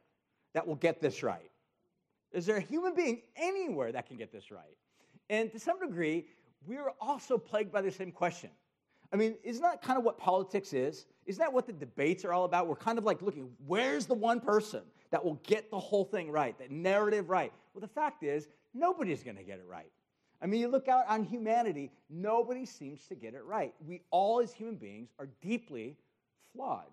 that 0.52 0.66
will 0.66 0.74
get 0.74 1.00
this 1.00 1.22
right? 1.22 1.50
Is 2.32 2.46
there 2.46 2.56
a 2.56 2.60
human 2.60 2.94
being 2.94 3.22
anywhere 3.36 3.92
that 3.92 4.06
can 4.06 4.16
get 4.16 4.32
this 4.32 4.50
right? 4.50 4.76
And 5.30 5.50
to 5.52 5.60
some 5.60 5.80
degree, 5.80 6.26
we're 6.66 6.90
also 7.00 7.38
plagued 7.38 7.72
by 7.72 7.82
the 7.82 7.90
same 7.90 8.12
question. 8.12 8.50
I 9.12 9.16
mean, 9.16 9.36
isn't 9.44 9.62
that 9.62 9.82
kind 9.82 9.98
of 9.98 10.04
what 10.04 10.18
politics 10.18 10.72
is? 10.72 11.06
Isn't 11.26 11.40
that 11.40 11.52
what 11.52 11.66
the 11.66 11.72
debates 11.72 12.24
are 12.24 12.32
all 12.32 12.44
about? 12.44 12.66
We're 12.66 12.76
kind 12.76 12.98
of 12.98 13.04
like 13.04 13.22
looking, 13.22 13.50
where's 13.66 14.06
the 14.06 14.14
one 14.14 14.40
person 14.40 14.82
that 15.10 15.24
will 15.24 15.40
get 15.44 15.70
the 15.70 15.78
whole 15.78 16.04
thing 16.04 16.30
right, 16.30 16.58
that 16.58 16.70
narrative 16.70 17.30
right? 17.30 17.52
Well, 17.72 17.80
the 17.80 17.88
fact 17.88 18.22
is, 18.22 18.48
nobody's 18.74 19.22
going 19.22 19.36
to 19.36 19.44
get 19.44 19.58
it 19.58 19.66
right. 19.68 19.90
I 20.42 20.46
mean, 20.46 20.60
you 20.60 20.68
look 20.68 20.88
out 20.88 21.04
on 21.08 21.24
humanity, 21.24 21.90
nobody 22.10 22.66
seems 22.66 23.06
to 23.06 23.14
get 23.14 23.34
it 23.34 23.44
right. 23.44 23.72
We 23.86 24.02
all, 24.10 24.40
as 24.40 24.52
human 24.52 24.76
beings, 24.76 25.10
are 25.18 25.28
deeply 25.40 25.96
flawed. 26.52 26.90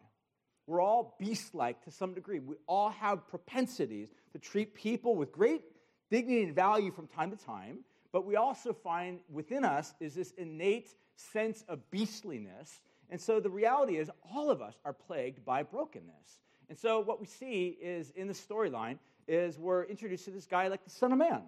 We're 0.66 0.82
all 0.82 1.16
beast 1.20 1.54
like 1.54 1.84
to 1.84 1.92
some 1.92 2.14
degree. 2.14 2.40
We 2.40 2.56
all 2.68 2.90
have 2.90 3.28
propensities 3.28 4.10
to 4.32 4.40
treat 4.40 4.74
people 4.74 5.16
with 5.16 5.32
great 5.32 5.64
dignity 6.10 6.44
and 6.44 6.56
value 6.56 6.92
from 6.92 7.08
time 7.08 7.32
to 7.32 7.38
time, 7.38 7.80
but 8.14 8.26
we 8.26 8.38
also 8.38 8.72
find 8.72 9.20
within 9.30 9.66
us 9.66 9.94
is 10.00 10.14
this 10.14 10.32
innate 10.38 10.96
sense 11.18 11.66
of 11.68 11.80
beastliness. 11.92 12.80
And 13.10 13.20
so 13.20 13.40
the 13.40 13.50
reality 13.50 13.98
is, 13.98 14.10
all 14.34 14.50
of 14.50 14.62
us 14.62 14.76
are 14.86 14.94
plagued 14.94 15.44
by 15.44 15.64
brokenness. 15.64 16.40
And 16.70 16.78
so 16.78 17.00
what 17.00 17.20
we 17.20 17.28
see 17.28 17.78
is 17.82 18.12
in 18.12 18.28
the 18.28 18.34
storyline 18.34 18.98
is 19.28 19.60
we're 19.60 19.84
introduced 19.86 20.26
to 20.26 20.32
this 20.32 20.46
guy 20.46 20.68
like 20.68 20.84
the 20.84 20.90
Son 20.90 21.12
of 21.12 21.18
Man. 21.18 21.42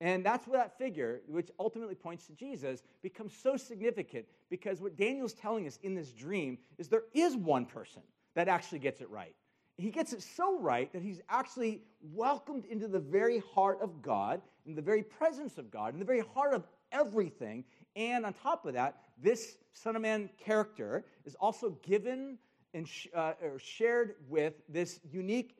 And 0.00 0.24
that's 0.24 0.46
where 0.46 0.58
that 0.58 0.76
figure, 0.78 1.22
which 1.28 1.50
ultimately 1.58 1.94
points 1.94 2.26
to 2.26 2.32
Jesus, 2.32 2.82
becomes 3.02 3.32
so 3.34 3.56
significant 3.56 4.26
because 4.50 4.80
what 4.80 4.96
Daniel's 4.96 5.32
telling 5.32 5.66
us 5.66 5.78
in 5.82 5.94
this 5.94 6.12
dream 6.12 6.58
is 6.76 6.88
there 6.88 7.04
is 7.14 7.36
one 7.36 7.66
person 7.66 8.02
that 8.34 8.48
actually 8.48 8.80
gets 8.80 9.00
it 9.00 9.08
right. 9.10 9.34
He 9.78 9.90
gets 9.90 10.12
it 10.12 10.22
so 10.22 10.58
right 10.58 10.92
that 10.92 11.02
he's 11.02 11.20
actually 11.28 11.82
welcomed 12.12 12.66
into 12.66 12.88
the 12.88 12.98
very 12.98 13.42
heart 13.54 13.78
of 13.80 14.02
God, 14.02 14.42
in 14.66 14.74
the 14.74 14.82
very 14.82 15.02
presence 15.02 15.58
of 15.58 15.70
God, 15.70 15.94
in 15.94 15.98
the 15.98 16.04
very 16.04 16.22
heart 16.34 16.54
of 16.54 16.64
everything. 16.92 17.64
And 17.96 18.24
on 18.26 18.34
top 18.34 18.66
of 18.66 18.74
that, 18.74 18.98
this 19.20 19.56
Son 19.72 19.96
of 19.96 20.02
Man 20.02 20.28
character 20.38 21.04
is 21.24 21.34
also 21.36 21.70
given 21.82 22.38
and 22.74 22.86
sh- 22.86 23.08
uh, 23.14 23.32
or 23.42 23.58
shared 23.58 24.14
with 24.28 24.54
this 24.68 25.00
unique 25.10 25.56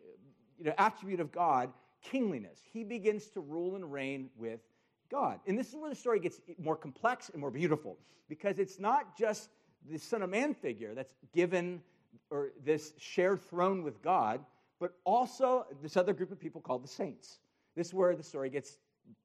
you 0.58 0.66
know, 0.66 0.74
attribute 0.78 1.20
of 1.20 1.32
God 1.32 1.72
kingliness. 2.02 2.60
He 2.72 2.84
begins 2.84 3.28
to 3.28 3.40
rule 3.40 3.76
and 3.76 3.92
reign 3.92 4.28
with 4.36 4.60
God. 5.10 5.40
And 5.46 5.58
this 5.58 5.68
is 5.68 5.76
where 5.76 5.90
the 5.90 5.96
story 5.96 6.20
gets 6.20 6.40
more 6.58 6.76
complex 6.76 7.28
and 7.30 7.40
more 7.40 7.50
beautiful 7.50 7.98
because 8.28 8.58
it's 8.58 8.78
not 8.78 9.16
just 9.16 9.50
the 9.90 9.98
Son 9.98 10.22
of 10.22 10.30
Man 10.30 10.54
figure 10.54 10.94
that's 10.94 11.14
given 11.34 11.80
or 12.32 12.52
this 12.64 12.94
shared 12.98 13.42
throne 13.42 13.82
with 13.82 14.02
God, 14.02 14.40
but 14.80 14.94
also 15.04 15.66
this 15.82 15.98
other 15.98 16.14
group 16.14 16.32
of 16.32 16.40
people 16.40 16.60
called 16.60 16.82
the 16.82 16.88
saints. 16.88 17.38
This 17.76 17.88
is 17.88 17.94
where 17.94 18.16
the 18.16 18.22
story 18.22 18.48
gets 18.48 18.78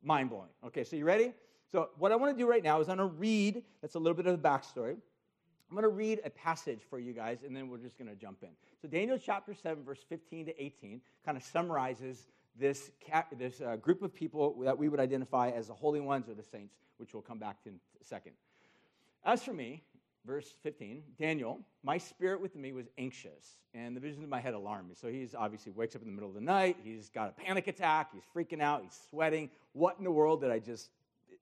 mind 0.04 0.30
blowing. 0.30 0.50
Okay, 0.66 0.84
so 0.84 0.98
you 0.98 1.06
ready? 1.06 1.32
So, 1.72 1.90
what 1.98 2.12
I 2.12 2.18
want 2.18 2.38
to 2.38 2.42
do 2.42 2.50
right 2.50 2.64
now 2.64 2.82
is 2.82 2.90
I'm 2.90 2.98
going 2.98 3.10
to 3.10 3.16
read, 3.16 3.64
that's 3.82 3.96
a 3.96 4.00
little 4.00 4.14
bit 4.14 4.28
of 4.28 4.42
the 4.42 4.48
backstory. 4.48 4.98
I'm 5.70 5.76
going 5.76 5.84
to 5.84 5.90
read 5.90 6.22
a 6.26 6.30
passage 6.30 6.82
for 6.90 7.00
you 7.00 7.14
guys, 7.14 7.44
and 7.44 7.56
then 7.56 7.70
we're 7.70 7.78
just 7.78 7.98
going 7.98 8.10
to 8.10 8.16
jump 8.16 8.44
in. 8.44 8.50
So, 8.82 8.90
Daniel 8.90 9.18
chapter 9.18 9.54
7, 9.54 9.84
verse 9.84 10.04
15 10.08 10.48
to 10.48 10.64
18, 10.64 11.02
kind 11.26 11.38
of 11.38 11.44
summarizes 11.44 12.28
this, 12.60 12.92
this 13.38 13.62
uh, 13.62 13.78
group 13.78 14.02
of 14.02 14.14
people 14.14 14.54
that 14.64 14.78
we 14.78 14.90
would 14.90 15.00
identify 15.00 15.50
as 15.50 15.68
the 15.68 15.74
holy 15.74 16.02
ones 16.02 16.28
or 16.28 16.34
the 16.34 16.44
saints, 16.44 16.76
which 16.98 17.14
we'll 17.14 17.24
come 17.24 17.40
back 17.40 17.64
to 17.64 17.70
in 17.70 17.76
a 18.02 18.04
second. 18.04 18.34
As 19.24 19.44
for 19.44 19.54
me, 19.54 19.84
verse 20.25 20.53
15, 20.63 21.03
Daniel, 21.19 21.59
my 21.83 21.97
spirit 21.97 22.41
within 22.41 22.62
me 22.62 22.74
was 22.74 22.88
anxious, 22.97 23.59
and 23.74 23.95
the 23.95 24.00
visions 24.00 24.24
in 24.24 24.29
my 24.29 24.39
head 24.39 24.53
alarmed 24.53 24.89
me. 24.89 24.95
So 24.95 25.07
he's 25.07 25.36
obviously 25.36 25.71
wakes 25.71 25.95
up 25.95 26.01
in 26.01 26.07
the 26.07 26.13
middle 26.13 26.29
of 26.29 26.36
the 26.36 26.41
night, 26.41 26.77
he's 26.83 27.09
got 27.09 27.29
a 27.29 27.41
panic 27.41 27.67
attack, 27.67 28.12
he's 28.13 28.24
freaking 28.36 28.62
out, 28.62 28.81
he's 28.83 29.00
sweating. 29.09 29.50
What 29.74 29.95
in 29.97 30.03
the 30.03 30.12
world 30.12 30.41
did 30.41 30.51
I 30.51 30.59
just 30.59 30.89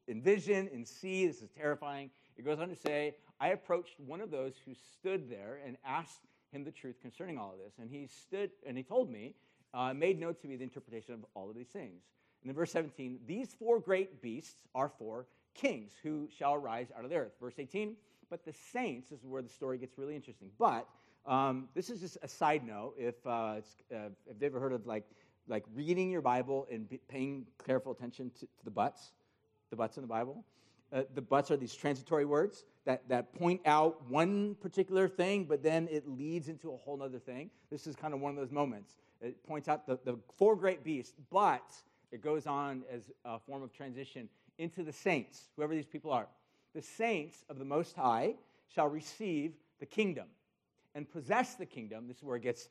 envision 0.08 0.70
and 0.74 0.88
see? 0.88 1.28
This 1.28 1.42
is 1.42 1.50
terrifying. 1.58 2.10
It 2.38 2.46
goes 2.46 2.60
on 2.60 2.70
to 2.70 2.76
say, 2.76 3.16
I 3.40 3.50
approached 3.50 4.00
one 4.00 4.22
of 4.22 4.32
those 4.32 4.54
who 4.66 4.74
stood 4.74 5.30
there 5.30 5.60
and 5.66 5.78
asked 5.86 6.22
him 6.52 6.64
the 6.64 6.72
truth 6.72 6.96
concerning 7.02 7.38
all 7.38 7.52
of 7.52 7.60
this. 7.60 7.74
And 7.80 7.90
he 7.90 8.08
stood 8.08 8.52
and 8.66 8.78
he 8.78 8.84
told 8.84 9.12
me 9.12 9.36
uh, 9.74 9.94
made 9.94 10.20
known 10.20 10.36
to 10.36 10.48
me 10.48 10.56
the 10.56 10.64
interpretation 10.64 11.14
of 11.14 11.26
all 11.34 11.50
of 11.50 11.56
these 11.56 11.68
things. 11.68 12.04
And 12.42 12.50
in 12.50 12.56
verse 12.56 12.72
17, 12.72 13.20
these 13.28 13.54
four 13.58 13.80
great 13.80 14.22
beasts 14.22 14.64
are 14.74 14.90
four 14.98 15.28
kings 15.54 15.94
who 16.04 16.30
shall 16.38 16.54
arise 16.54 16.88
out 16.98 17.04
of 17.04 17.10
the 17.10 17.18
earth. 17.18 17.34
Verse 17.42 17.56
18, 17.58 17.96
but 18.36 18.44
the 18.44 18.60
saints, 18.74 19.14
is 19.14 19.20
where 19.24 19.42
the 19.42 19.50
story 19.50 19.78
gets 19.78 19.98
really 19.98 20.16
interesting. 20.16 20.50
But 20.60 20.90
um, 21.26 21.70
this 21.74 21.90
is 21.90 22.02
just 22.02 22.18
a 22.22 22.28
side 22.28 22.68
note. 22.68 22.96
If, 22.98 23.16
uh, 23.26 23.30
uh, 23.30 23.60
if 23.90 24.12
you've 24.28 24.44
ever 24.44 24.60
heard 24.60 24.74
of 24.74 24.86
like, 24.86 25.06
like 25.48 25.64
reading 25.74 26.12
your 26.12 26.22
Bible 26.22 26.68
and 26.70 26.90
paying 27.08 27.46
careful 27.66 27.94
attention 27.94 28.32
to, 28.32 28.42
to, 28.42 28.64
the 28.66 28.72
buts, 28.72 29.14
the 29.70 29.78
buts 29.78 29.96
in 29.98 30.02
the 30.02 30.08
Bible, 30.08 30.44
Uh, 30.92 31.04
the 31.14 31.22
buts 31.22 31.50
are 31.52 31.58
these 31.58 31.74
transitory 31.74 32.26
words 32.26 32.66
that, 32.84 33.00
that 33.10 33.34
point 33.34 33.62
out 33.66 33.94
one 34.10 34.56
particular 34.56 35.08
thing, 35.08 35.46
but 35.52 35.64
then 35.64 35.88
it 35.90 36.04
leads 36.08 36.48
into 36.48 36.68
a 36.74 36.78
whole 36.78 37.02
other 37.02 37.20
thing. 37.20 37.50
This 37.70 37.88
is 37.88 37.96
kind 37.96 38.14
of 38.14 38.20
one 38.22 38.32
of 38.34 38.38
those 38.42 38.54
moments. 38.62 38.98
It 39.22 39.36
points 39.52 39.68
out 39.68 39.88
the, 39.88 39.98
the 40.04 40.16
four 40.38 40.56
great 40.56 40.84
beasts, 40.84 41.16
but 41.32 41.68
it 42.12 42.22
goes 42.22 42.46
on 42.46 42.84
as 42.96 43.12
a 43.24 43.40
form 43.40 43.64
of 43.64 43.72
transition 43.72 44.30
into 44.58 44.84
the 44.84 44.94
saints, 44.94 45.50
whoever 45.56 45.74
these 45.74 45.92
people 45.96 46.12
are. 46.12 46.28
The 46.76 46.82
saints 46.82 47.38
of 47.50 47.58
the 47.58 47.64
Most 47.64 47.96
High 47.96 48.36
shall 48.68 48.90
receive 48.90 49.54
the 49.80 49.86
kingdom 49.86 50.26
and 50.94 51.10
possess 51.10 51.56
the 51.56 51.66
kingdom. 51.66 52.08
This 52.08 52.18
is 52.18 52.24
where 52.24 52.36
it 52.36 52.44
gets 52.44 52.68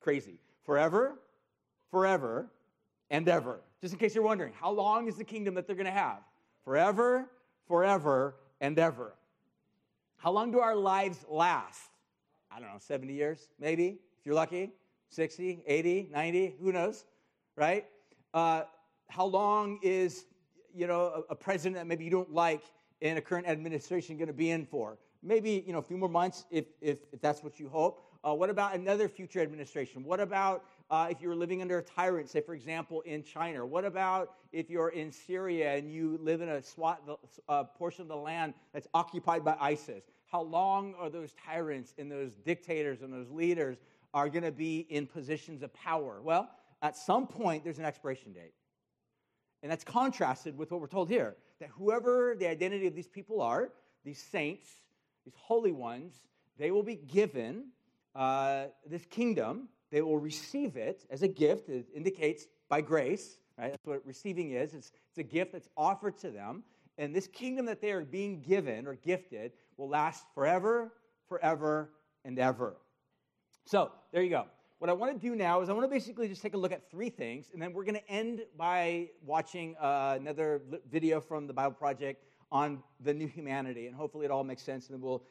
crazy. 0.00 0.40
Forever, 0.64 1.14
forever, 1.88 2.50
and 3.10 3.28
ever. 3.28 3.60
Just 3.80 3.94
in 3.94 4.00
case 4.00 4.12
you're 4.12 4.24
wondering, 4.24 4.52
how 4.60 4.72
long 4.72 5.06
is 5.06 5.16
the 5.16 5.24
kingdom 5.24 5.54
that 5.54 5.68
they're 5.68 5.76
going 5.76 5.86
to 5.86 5.92
have? 5.92 6.18
Forever, 6.64 7.30
forever, 7.68 8.34
and 8.60 8.76
ever. 8.76 9.14
How 10.16 10.32
long 10.32 10.50
do 10.50 10.58
our 10.58 10.74
lives 10.74 11.24
last? 11.28 11.90
I 12.50 12.58
don't 12.58 12.68
know, 12.68 12.78
70 12.78 13.12
years, 13.12 13.50
maybe, 13.60 13.98
if 14.18 14.26
you're 14.26 14.34
lucky. 14.34 14.72
60, 15.10 15.62
80, 15.64 16.08
90, 16.10 16.56
who 16.60 16.72
knows, 16.72 17.04
right? 17.54 17.84
Uh, 18.32 18.62
how 19.08 19.26
long 19.26 19.78
is, 19.82 20.24
you 20.74 20.88
know, 20.88 21.24
a, 21.28 21.32
a 21.32 21.36
president 21.36 21.76
that 21.76 21.86
maybe 21.86 22.04
you 22.04 22.10
don't 22.10 22.32
like 22.32 22.62
in 23.04 23.18
a 23.18 23.20
current 23.20 23.46
administration 23.46 24.16
going 24.16 24.28
to 24.28 24.32
be 24.32 24.50
in 24.50 24.64
for? 24.64 24.98
Maybe, 25.22 25.62
you 25.66 25.72
know, 25.72 25.78
a 25.78 25.82
few 25.82 25.96
more 25.96 26.08
months 26.08 26.46
if, 26.50 26.66
if, 26.80 26.98
if 27.12 27.20
that's 27.20 27.42
what 27.42 27.60
you 27.60 27.68
hope. 27.68 28.04
Uh, 28.26 28.34
what 28.34 28.48
about 28.48 28.74
another 28.74 29.08
future 29.08 29.40
administration? 29.40 30.02
What 30.02 30.20
about 30.20 30.64
uh, 30.90 31.08
if 31.10 31.20
you're 31.20 31.34
living 31.34 31.60
under 31.60 31.78
a 31.78 31.82
tyrant, 31.82 32.30
say, 32.30 32.40
for 32.40 32.54
example, 32.54 33.02
in 33.02 33.22
China? 33.22 33.64
What 33.66 33.84
about 33.84 34.32
if 34.52 34.70
you're 34.70 34.88
in 34.90 35.12
Syria 35.12 35.76
and 35.76 35.92
you 35.92 36.18
live 36.22 36.40
in 36.40 36.48
a 36.48 36.62
SWAT, 36.62 37.02
uh, 37.48 37.64
portion 37.64 38.02
of 38.02 38.08
the 38.08 38.16
land 38.16 38.54
that's 38.72 38.88
occupied 38.94 39.44
by 39.44 39.56
ISIS? 39.60 40.04
How 40.26 40.42
long 40.42 40.94
are 40.98 41.10
those 41.10 41.34
tyrants 41.44 41.94
and 41.98 42.10
those 42.10 42.32
dictators 42.44 43.02
and 43.02 43.12
those 43.12 43.30
leaders 43.30 43.76
are 44.14 44.28
going 44.30 44.44
to 44.44 44.52
be 44.52 44.86
in 44.88 45.06
positions 45.06 45.62
of 45.62 45.72
power? 45.74 46.22
Well, 46.22 46.48
at 46.80 46.96
some 46.96 47.26
point, 47.26 47.64
there's 47.64 47.78
an 47.78 47.84
expiration 47.84 48.32
date. 48.32 48.54
And 49.62 49.70
that's 49.70 49.84
contrasted 49.84 50.56
with 50.56 50.70
what 50.70 50.80
we're 50.80 50.86
told 50.86 51.08
here 51.08 51.36
that 51.60 51.70
whoever 51.70 52.34
the 52.38 52.48
identity 52.48 52.86
of 52.86 52.94
these 52.94 53.08
people 53.08 53.40
are, 53.40 53.70
these 54.04 54.22
saints, 54.22 54.68
these 55.24 55.34
holy 55.36 55.72
ones, 55.72 56.14
they 56.58 56.70
will 56.70 56.82
be 56.82 56.96
given 56.96 57.66
uh, 58.14 58.64
this 58.86 59.04
kingdom. 59.06 59.68
They 59.90 60.02
will 60.02 60.18
receive 60.18 60.76
it 60.76 61.04
as 61.10 61.22
a 61.22 61.28
gift. 61.28 61.68
It 61.68 61.86
indicates 61.94 62.46
by 62.68 62.80
grace, 62.80 63.38
right? 63.58 63.70
That's 63.70 63.86
what 63.86 64.04
receiving 64.06 64.52
is. 64.52 64.74
It's, 64.74 64.92
it's 65.10 65.18
a 65.18 65.22
gift 65.22 65.52
that's 65.52 65.68
offered 65.76 66.18
to 66.18 66.30
them. 66.30 66.64
And 66.98 67.14
this 67.14 67.26
kingdom 67.26 67.66
that 67.66 67.80
they 67.80 67.90
are 67.92 68.04
being 68.04 68.40
given 68.40 68.86
or 68.86 68.94
gifted 68.94 69.52
will 69.76 69.88
last 69.88 70.24
forever, 70.34 70.92
forever, 71.28 71.90
and 72.24 72.38
ever. 72.38 72.76
So 73.66 73.90
there 74.12 74.22
you 74.22 74.30
go. 74.30 74.46
What 74.78 74.90
I 74.90 74.92
want 74.92 75.12
to 75.12 75.28
do 75.28 75.36
now 75.36 75.62
is 75.62 75.68
I 75.68 75.72
want 75.72 75.84
to 75.84 75.88
basically 75.88 76.28
just 76.28 76.42
take 76.42 76.54
a 76.54 76.58
look 76.58 76.72
at 76.72 76.90
three 76.90 77.08
things, 77.08 77.50
and 77.52 77.62
then 77.62 77.72
we're 77.72 77.84
going 77.84 77.94
to 77.94 78.08
end 78.10 78.42
by 78.58 79.08
watching 79.24 79.76
uh, 79.80 80.16
another 80.20 80.62
video 80.90 81.20
from 81.20 81.46
the 81.46 81.52
Bible 81.52 81.74
Project 81.74 82.24
on 82.50 82.82
the 83.00 83.14
new 83.14 83.28
humanity, 83.28 83.86
and 83.86 83.94
hopefully 83.94 84.24
it 84.24 84.32
all 84.32 84.42
makes 84.42 84.62
sense, 84.62 84.88
and 84.88 84.94
then 84.94 85.00
we'll 85.00 85.22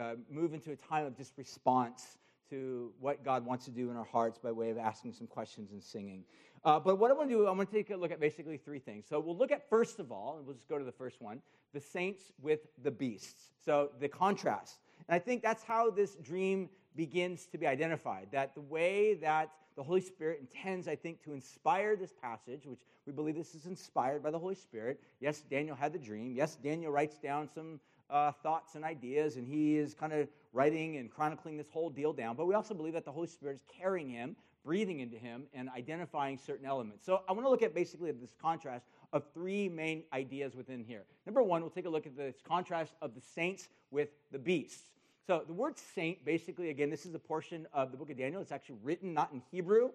uh, 0.00 0.14
move 0.30 0.54
into 0.54 0.72
a 0.72 0.76
time 0.76 1.04
of 1.04 1.16
just 1.16 1.36
response 1.36 2.16
to 2.48 2.90
what 2.98 3.22
God 3.22 3.44
wants 3.44 3.66
to 3.66 3.70
do 3.70 3.90
in 3.90 3.96
our 3.96 4.06
hearts 4.06 4.38
by 4.38 4.50
way 4.50 4.70
of 4.70 4.78
asking 4.78 5.12
some 5.12 5.26
questions 5.26 5.70
and 5.72 5.82
singing. 5.82 6.24
Uh, 6.64 6.80
but 6.80 6.98
what 6.98 7.10
I 7.10 7.14
want 7.14 7.28
to 7.28 7.34
do, 7.36 7.46
I 7.46 7.50
want 7.50 7.70
to 7.70 7.76
take 7.76 7.90
a 7.90 7.96
look 7.96 8.10
at 8.10 8.20
basically 8.20 8.56
three 8.56 8.78
things. 8.78 9.04
So 9.06 9.20
we'll 9.20 9.36
look 9.36 9.52
at 9.52 9.68
first 9.68 9.98
of 10.00 10.10
all, 10.10 10.38
and 10.38 10.46
we'll 10.46 10.56
just 10.56 10.68
go 10.68 10.78
to 10.78 10.84
the 10.84 10.92
first 10.92 11.20
one 11.20 11.42
the 11.74 11.80
saints 11.80 12.32
with 12.40 12.60
the 12.82 12.90
beasts. 12.90 13.50
So 13.62 13.90
the 14.00 14.08
contrast. 14.08 14.78
And 15.06 15.14
I 15.14 15.18
think 15.18 15.42
that's 15.42 15.62
how 15.62 15.90
this 15.90 16.14
dream 16.14 16.70
begins 16.96 17.46
to 17.46 17.58
be 17.58 17.66
identified. 17.66 18.28
That 18.32 18.54
the 18.54 18.60
way 18.60 19.14
that 19.14 19.50
the 19.76 19.82
Holy 19.82 20.00
Spirit 20.00 20.40
intends, 20.40 20.88
I 20.88 20.96
think, 20.96 21.22
to 21.22 21.32
inspire 21.32 21.94
this 21.94 22.12
passage, 22.12 22.66
which 22.66 22.80
we 23.06 23.12
believe 23.12 23.36
this 23.36 23.54
is 23.54 23.66
inspired 23.66 24.22
by 24.22 24.30
the 24.30 24.38
Holy 24.38 24.56
Spirit. 24.56 25.00
Yes, 25.20 25.42
Daniel 25.48 25.76
had 25.76 25.92
the 25.92 25.98
dream. 25.98 26.34
Yes, 26.34 26.56
Daniel 26.56 26.90
writes 26.90 27.16
down 27.18 27.48
some 27.54 27.78
uh, 28.10 28.32
thoughts 28.42 28.74
and 28.74 28.84
ideas, 28.84 29.36
and 29.36 29.46
he 29.46 29.76
is 29.76 29.94
kind 29.94 30.12
of 30.12 30.28
writing 30.52 30.96
and 30.96 31.10
chronicling 31.10 31.56
this 31.56 31.70
whole 31.70 31.90
deal 31.90 32.12
down. 32.12 32.34
But 32.34 32.46
we 32.46 32.54
also 32.54 32.74
believe 32.74 32.94
that 32.94 33.04
the 33.04 33.12
Holy 33.12 33.28
Spirit 33.28 33.54
is 33.54 33.64
carrying 33.80 34.08
him, 34.08 34.34
breathing 34.64 35.00
into 35.00 35.16
him, 35.16 35.44
and 35.54 35.68
identifying 35.70 36.38
certain 36.38 36.66
elements. 36.66 37.04
So 37.06 37.22
I 37.28 37.32
want 37.32 37.44
to 37.44 37.50
look 37.50 37.62
at 37.62 37.74
basically 37.74 38.10
this 38.10 38.34
contrast 38.40 38.86
of 39.12 39.24
three 39.32 39.68
main 39.68 40.02
ideas 40.12 40.54
within 40.54 40.82
here. 40.84 41.04
Number 41.24 41.42
one, 41.42 41.60
we'll 41.60 41.70
take 41.70 41.86
a 41.86 41.90
look 41.90 42.06
at 42.06 42.16
this 42.16 42.36
contrast 42.46 42.94
of 43.00 43.14
the 43.14 43.20
saints 43.20 43.68
with 43.90 44.08
the 44.32 44.38
beasts. 44.38 44.90
So 45.28 45.42
the 45.46 45.52
word 45.52 45.76
saint, 45.76 46.24
basically, 46.24 46.70
again, 46.70 46.88
this 46.88 47.04
is 47.04 47.14
a 47.14 47.18
portion 47.18 47.66
of 47.74 47.90
the 47.90 47.98
book 47.98 48.08
of 48.08 48.16
Daniel. 48.16 48.40
It's 48.40 48.50
actually 48.50 48.78
written 48.82 49.12
not 49.12 49.30
in 49.30 49.42
Hebrew, 49.50 49.90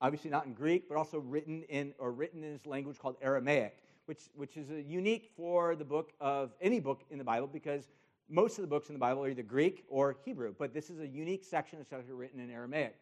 obviously 0.00 0.30
not 0.30 0.46
in 0.46 0.54
Greek, 0.54 0.88
but 0.88 0.96
also 0.96 1.18
written 1.18 1.64
in 1.64 1.94
or 1.98 2.12
written 2.12 2.44
in 2.44 2.52
this 2.52 2.64
language 2.64 2.96
called 2.96 3.16
Aramaic 3.20 3.76
which, 4.06 4.30
which 4.36 4.56
is 4.56 4.68
unique 4.86 5.32
for 5.36 5.74
the 5.74 5.84
book 5.84 6.12
of 6.20 6.52
any 6.62 6.78
book 6.78 7.02
in 7.10 7.18
the 7.18 7.24
Bible 7.24 7.48
because 7.48 7.88
most 8.30 8.56
of 8.56 8.62
the 8.62 8.68
books 8.68 8.88
in 8.88 8.94
the 8.94 9.00
Bible 9.00 9.24
are 9.24 9.28
either 9.28 9.42
Greek 9.42 9.84
or 9.88 10.16
Hebrew, 10.24 10.54
but 10.56 10.72
this 10.72 10.90
is 10.90 11.00
a 11.00 11.06
unique 11.08 11.42
section 11.42 11.80
that's 11.80 11.92
actually 11.92 12.14
written 12.14 12.38
in 12.38 12.48
Aramaic. 12.48 12.94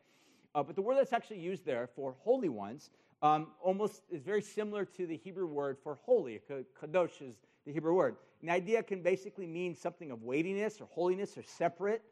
Uh, 0.55 0.63
but 0.63 0.77
the 0.77 0.83
word 0.83 0.97
that's 0.97 1.13
actually 1.13 1.41
used 1.41 1.67
there 1.67 1.91
for 1.95 2.17
holy 2.21 2.49
ones 2.49 2.89
um, 3.21 3.49
almost 3.63 4.01
is 4.11 4.23
very 4.23 4.41
similar 4.41 4.87
to 4.87 5.07
the 5.07 5.17
Hebrew 5.19 5.47
word 5.47 5.77
for 5.79 5.99
holy. 6.07 6.41
Kadosh 6.81 7.21
is 7.21 7.37
the 7.67 7.73
Hebrew 7.73 7.95
word. 7.95 8.17
An 8.43 8.51
idea 8.51 8.83
can 8.83 9.03
basically 9.03 9.47
mean 9.47 9.75
something 9.75 10.11
of 10.11 10.23
weightiness 10.23 10.81
or 10.81 10.87
holiness 10.87 11.37
or 11.37 11.43
separate 11.43 12.03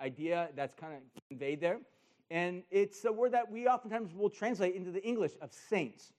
idea 0.00 0.48
that's 0.56 0.74
kind 0.74 0.94
of 0.94 1.00
conveyed 1.28 1.60
there. 1.60 1.78
And 2.30 2.62
it's 2.70 3.04
a 3.04 3.12
word 3.12 3.32
that 3.32 3.50
we 3.50 3.66
oftentimes 3.66 4.14
will 4.14 4.30
translate 4.30 4.74
into 4.74 4.90
the 4.90 5.02
English 5.04 5.32
of 5.40 5.52
saints. 5.52 6.12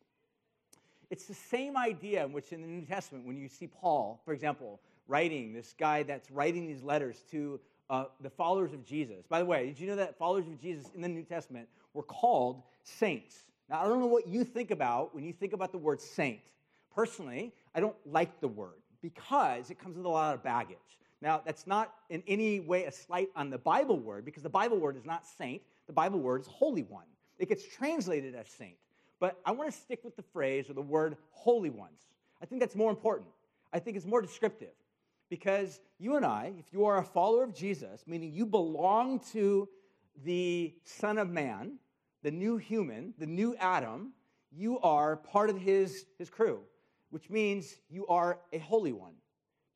It's 1.09 1.25
the 1.25 1.33
same 1.33 1.75
idea 1.75 2.23
in 2.25 2.31
which 2.31 2.51
in 2.51 2.61
the 2.61 2.67
New 2.67 2.85
Testament, 2.85 3.25
when 3.25 3.37
you 3.37 3.47
see 3.47 3.67
Paul, 3.67 4.21
for 4.23 4.33
example, 4.33 4.79
writing, 5.07 5.53
this 5.53 5.73
guy 5.77 6.03
that's 6.03 6.29
writing 6.29 6.67
these 6.67 6.83
letters 6.83 7.23
to 7.31 7.59
uh, 7.89 8.05
the 8.21 8.29
followers 8.29 8.73
of 8.73 8.85
Jesus. 8.85 9.25
By 9.27 9.39
the 9.39 9.45
way, 9.45 9.67
did 9.67 9.79
you 9.79 9.87
know 9.87 9.95
that 9.95 10.17
followers 10.17 10.45
of 10.47 10.61
Jesus 10.61 10.85
in 10.93 11.01
the 11.01 11.07
New 11.07 11.23
Testament 11.23 11.67
were 11.95 12.03
called 12.03 12.61
saints? 12.83 13.45
Now, 13.67 13.81
I 13.81 13.87
don't 13.87 13.99
know 13.99 14.07
what 14.07 14.27
you 14.27 14.43
think 14.43 14.69
about 14.69 15.15
when 15.15 15.23
you 15.23 15.33
think 15.33 15.53
about 15.53 15.71
the 15.71 15.79
word 15.79 15.99
saint. 15.99 16.41
Personally, 16.93 17.53
I 17.75 17.79
don't 17.79 17.95
like 18.05 18.39
the 18.39 18.47
word 18.47 18.81
because 19.01 19.69
it 19.69 19.79
comes 19.79 19.97
with 19.97 20.05
a 20.05 20.09
lot 20.09 20.33
of 20.33 20.43
baggage. 20.43 20.77
Now, 21.21 21.41
that's 21.45 21.67
not 21.67 21.93
in 22.09 22.23
any 22.27 22.59
way 22.59 22.85
a 22.85 22.91
slight 22.91 23.29
on 23.35 23.49
the 23.49 23.57
Bible 23.57 23.99
word 23.99 24.25
because 24.25 24.43
the 24.43 24.49
Bible 24.49 24.77
word 24.77 24.95
is 24.95 25.05
not 25.05 25.25
saint, 25.25 25.61
the 25.87 25.93
Bible 25.93 26.19
word 26.19 26.41
is 26.41 26.47
holy 26.47 26.83
one. 26.83 27.05
It 27.37 27.49
gets 27.49 27.65
translated 27.65 28.35
as 28.35 28.47
saint. 28.47 28.75
But 29.19 29.39
I 29.45 29.51
want 29.51 29.71
to 29.71 29.77
stick 29.77 29.99
with 30.03 30.15
the 30.15 30.23
phrase 30.23 30.69
or 30.69 30.73
the 30.73 30.81
word 30.81 31.17
holy 31.31 31.69
ones. 31.69 31.99
I 32.41 32.45
think 32.45 32.61
that's 32.61 32.75
more 32.75 32.89
important. 32.89 33.29
I 33.73 33.79
think 33.79 33.97
it's 33.97 34.05
more 34.05 34.21
descriptive 34.21 34.73
because 35.29 35.79
you 35.99 36.15
and 36.15 36.25
I, 36.25 36.53
if 36.57 36.71
you 36.71 36.85
are 36.85 36.97
a 36.97 37.03
follower 37.03 37.43
of 37.43 37.53
Jesus, 37.53 38.03
meaning 38.07 38.31
you 38.31 38.45
belong 38.45 39.19
to 39.31 39.67
the 40.23 40.73
Son 40.83 41.17
of 41.17 41.29
Man, 41.29 41.77
the 42.23 42.31
new 42.31 42.57
human, 42.57 43.13
the 43.17 43.25
new 43.25 43.55
Adam, 43.59 44.13
you 44.51 44.79
are 44.79 45.17
part 45.17 45.49
of 45.49 45.57
his, 45.57 46.05
his 46.17 46.29
crew, 46.29 46.61
which 47.09 47.29
means 47.29 47.75
you 47.89 48.05
are 48.07 48.39
a 48.53 48.59
holy 48.59 48.93
one. 48.93 49.13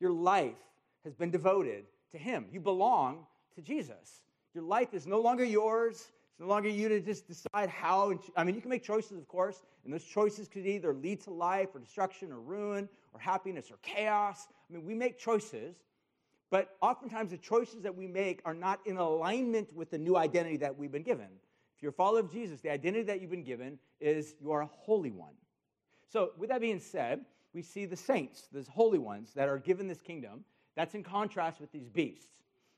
Your 0.00 0.12
life 0.12 0.56
has 1.04 1.14
been 1.14 1.30
devoted 1.30 1.84
to 2.12 2.18
him. 2.18 2.46
You 2.52 2.60
belong 2.60 3.26
to 3.54 3.62
Jesus. 3.62 4.22
Your 4.54 4.64
life 4.64 4.94
is 4.94 5.06
no 5.06 5.20
longer 5.20 5.44
yours. 5.44 6.08
It's 6.30 6.40
no 6.40 6.46
longer 6.46 6.68
you 6.68 6.88
to 6.88 7.00
just 7.00 7.26
decide 7.28 7.68
how. 7.68 8.18
I 8.36 8.44
mean, 8.44 8.54
you 8.54 8.60
can 8.60 8.70
make 8.70 8.82
choices, 8.82 9.18
of 9.18 9.28
course, 9.28 9.62
and 9.84 9.92
those 9.92 10.04
choices 10.04 10.48
could 10.48 10.66
either 10.66 10.92
lead 10.92 11.20
to 11.22 11.30
life 11.30 11.68
or 11.74 11.80
destruction 11.80 12.32
or 12.32 12.40
ruin 12.40 12.88
or 13.12 13.20
happiness 13.20 13.70
or 13.70 13.76
chaos. 13.82 14.48
I 14.68 14.72
mean, 14.72 14.84
we 14.84 14.94
make 14.94 15.18
choices, 15.18 15.76
but 16.50 16.76
oftentimes 16.80 17.30
the 17.30 17.38
choices 17.38 17.82
that 17.82 17.94
we 17.94 18.06
make 18.06 18.40
are 18.44 18.54
not 18.54 18.80
in 18.86 18.96
alignment 18.96 19.72
with 19.74 19.90
the 19.90 19.98
new 19.98 20.16
identity 20.16 20.56
that 20.58 20.76
we've 20.76 20.92
been 20.92 21.02
given. 21.02 21.28
If 21.76 21.82
you're 21.82 21.90
a 21.90 21.94
follower 21.94 22.20
of 22.20 22.32
Jesus, 22.32 22.60
the 22.60 22.70
identity 22.70 23.04
that 23.04 23.20
you've 23.20 23.30
been 23.30 23.44
given 23.44 23.78
is 24.00 24.34
you 24.40 24.52
are 24.52 24.62
a 24.62 24.70
holy 24.72 25.10
one. 25.10 25.34
So, 26.14 26.30
with 26.38 26.50
that 26.50 26.60
being 26.60 26.78
said, 26.78 27.24
we 27.54 27.60
see 27.60 27.86
the 27.86 27.96
saints, 27.96 28.46
the 28.52 28.64
holy 28.70 29.00
ones 29.00 29.32
that 29.34 29.48
are 29.48 29.58
given 29.58 29.88
this 29.88 30.00
kingdom. 30.00 30.44
That's 30.76 30.94
in 30.94 31.02
contrast 31.02 31.60
with 31.60 31.72
these 31.72 31.88
beasts. 31.88 32.30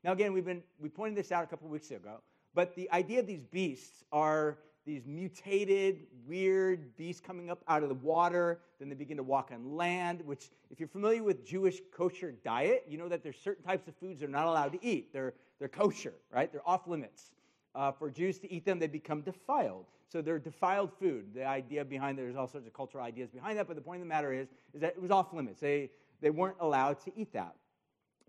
Now, 0.03 0.13
again, 0.13 0.33
we've 0.33 0.47
been 0.47 0.63
we 0.81 0.89
pointed 0.89 1.19
this 1.19 1.31
out 1.33 1.45
a 1.45 1.47
couple 1.47 1.69
weeks 1.69 1.91
ago. 1.91 2.23
But 2.55 2.75
the 2.75 2.91
idea 2.93 3.21
of 3.21 3.27
these 3.27 3.45
beasts 3.45 4.05
are 4.11 4.57
these 4.87 5.05
mutated, 5.05 6.07
weird 6.27 6.97
beasts 6.97 7.21
coming 7.21 7.51
up 7.51 7.63
out 7.69 7.83
of 7.83 7.91
the 7.91 7.97
water. 7.97 8.61
Then 8.79 8.89
they 8.89 8.95
begin 8.95 9.19
to 9.19 9.23
walk 9.23 9.51
on 9.53 9.77
land, 9.77 10.23
which, 10.25 10.49
if 10.71 10.81
you're 10.81 10.89
familiar 10.89 11.23
with 11.23 11.47
Jewish 11.47 11.83
kosher 11.95 12.33
diet, 12.43 12.87
you 12.89 12.97
know 12.97 13.11
that 13.11 13.23
there's 13.23 13.37
certain 13.37 13.63
types 13.63 13.87
of 13.87 13.95
foods 13.97 14.21
they're 14.21 14.31
not 14.31 14.47
allowed 14.47 14.73
to 14.73 14.83
eat. 14.83 15.13
They're, 15.13 15.35
they're 15.59 15.69
kosher, 15.69 16.15
right? 16.33 16.51
They're 16.51 16.67
off 16.67 16.89
limits. 16.89 17.33
Uh, 17.75 17.93
for 17.93 18.11
Jews 18.11 18.39
to 18.39 18.51
eat 18.51 18.65
them, 18.65 18.79
they 18.79 18.87
become 18.87 19.21
defiled. 19.21 19.85
So 20.13 20.23
they're 20.23 20.39
defiled 20.39 20.93
food. 20.99 21.35
The 21.35 21.45
idea 21.45 21.85
behind 21.85 22.19
there's 22.19 22.37
all 22.37 22.47
sorts 22.47 22.67
of 22.67 22.73
cultural 22.73 23.05
ideas 23.05 23.29
behind 23.31 23.59
that, 23.59 23.67
but 23.67 23.77
the 23.77 23.83
point 23.83 24.01
of 24.01 24.07
the 24.07 24.09
matter 24.09 24.33
is, 24.33 24.49
is 24.73 24.81
that 24.81 24.91
it 24.97 25.03
was 25.03 25.11
off 25.11 25.33
limits. 25.33 25.61
They, 25.61 25.91
they 26.21 26.31
weren't 26.31 26.57
allowed 26.61 27.01
to 27.05 27.13
eat 27.17 27.33
that. 27.33 27.55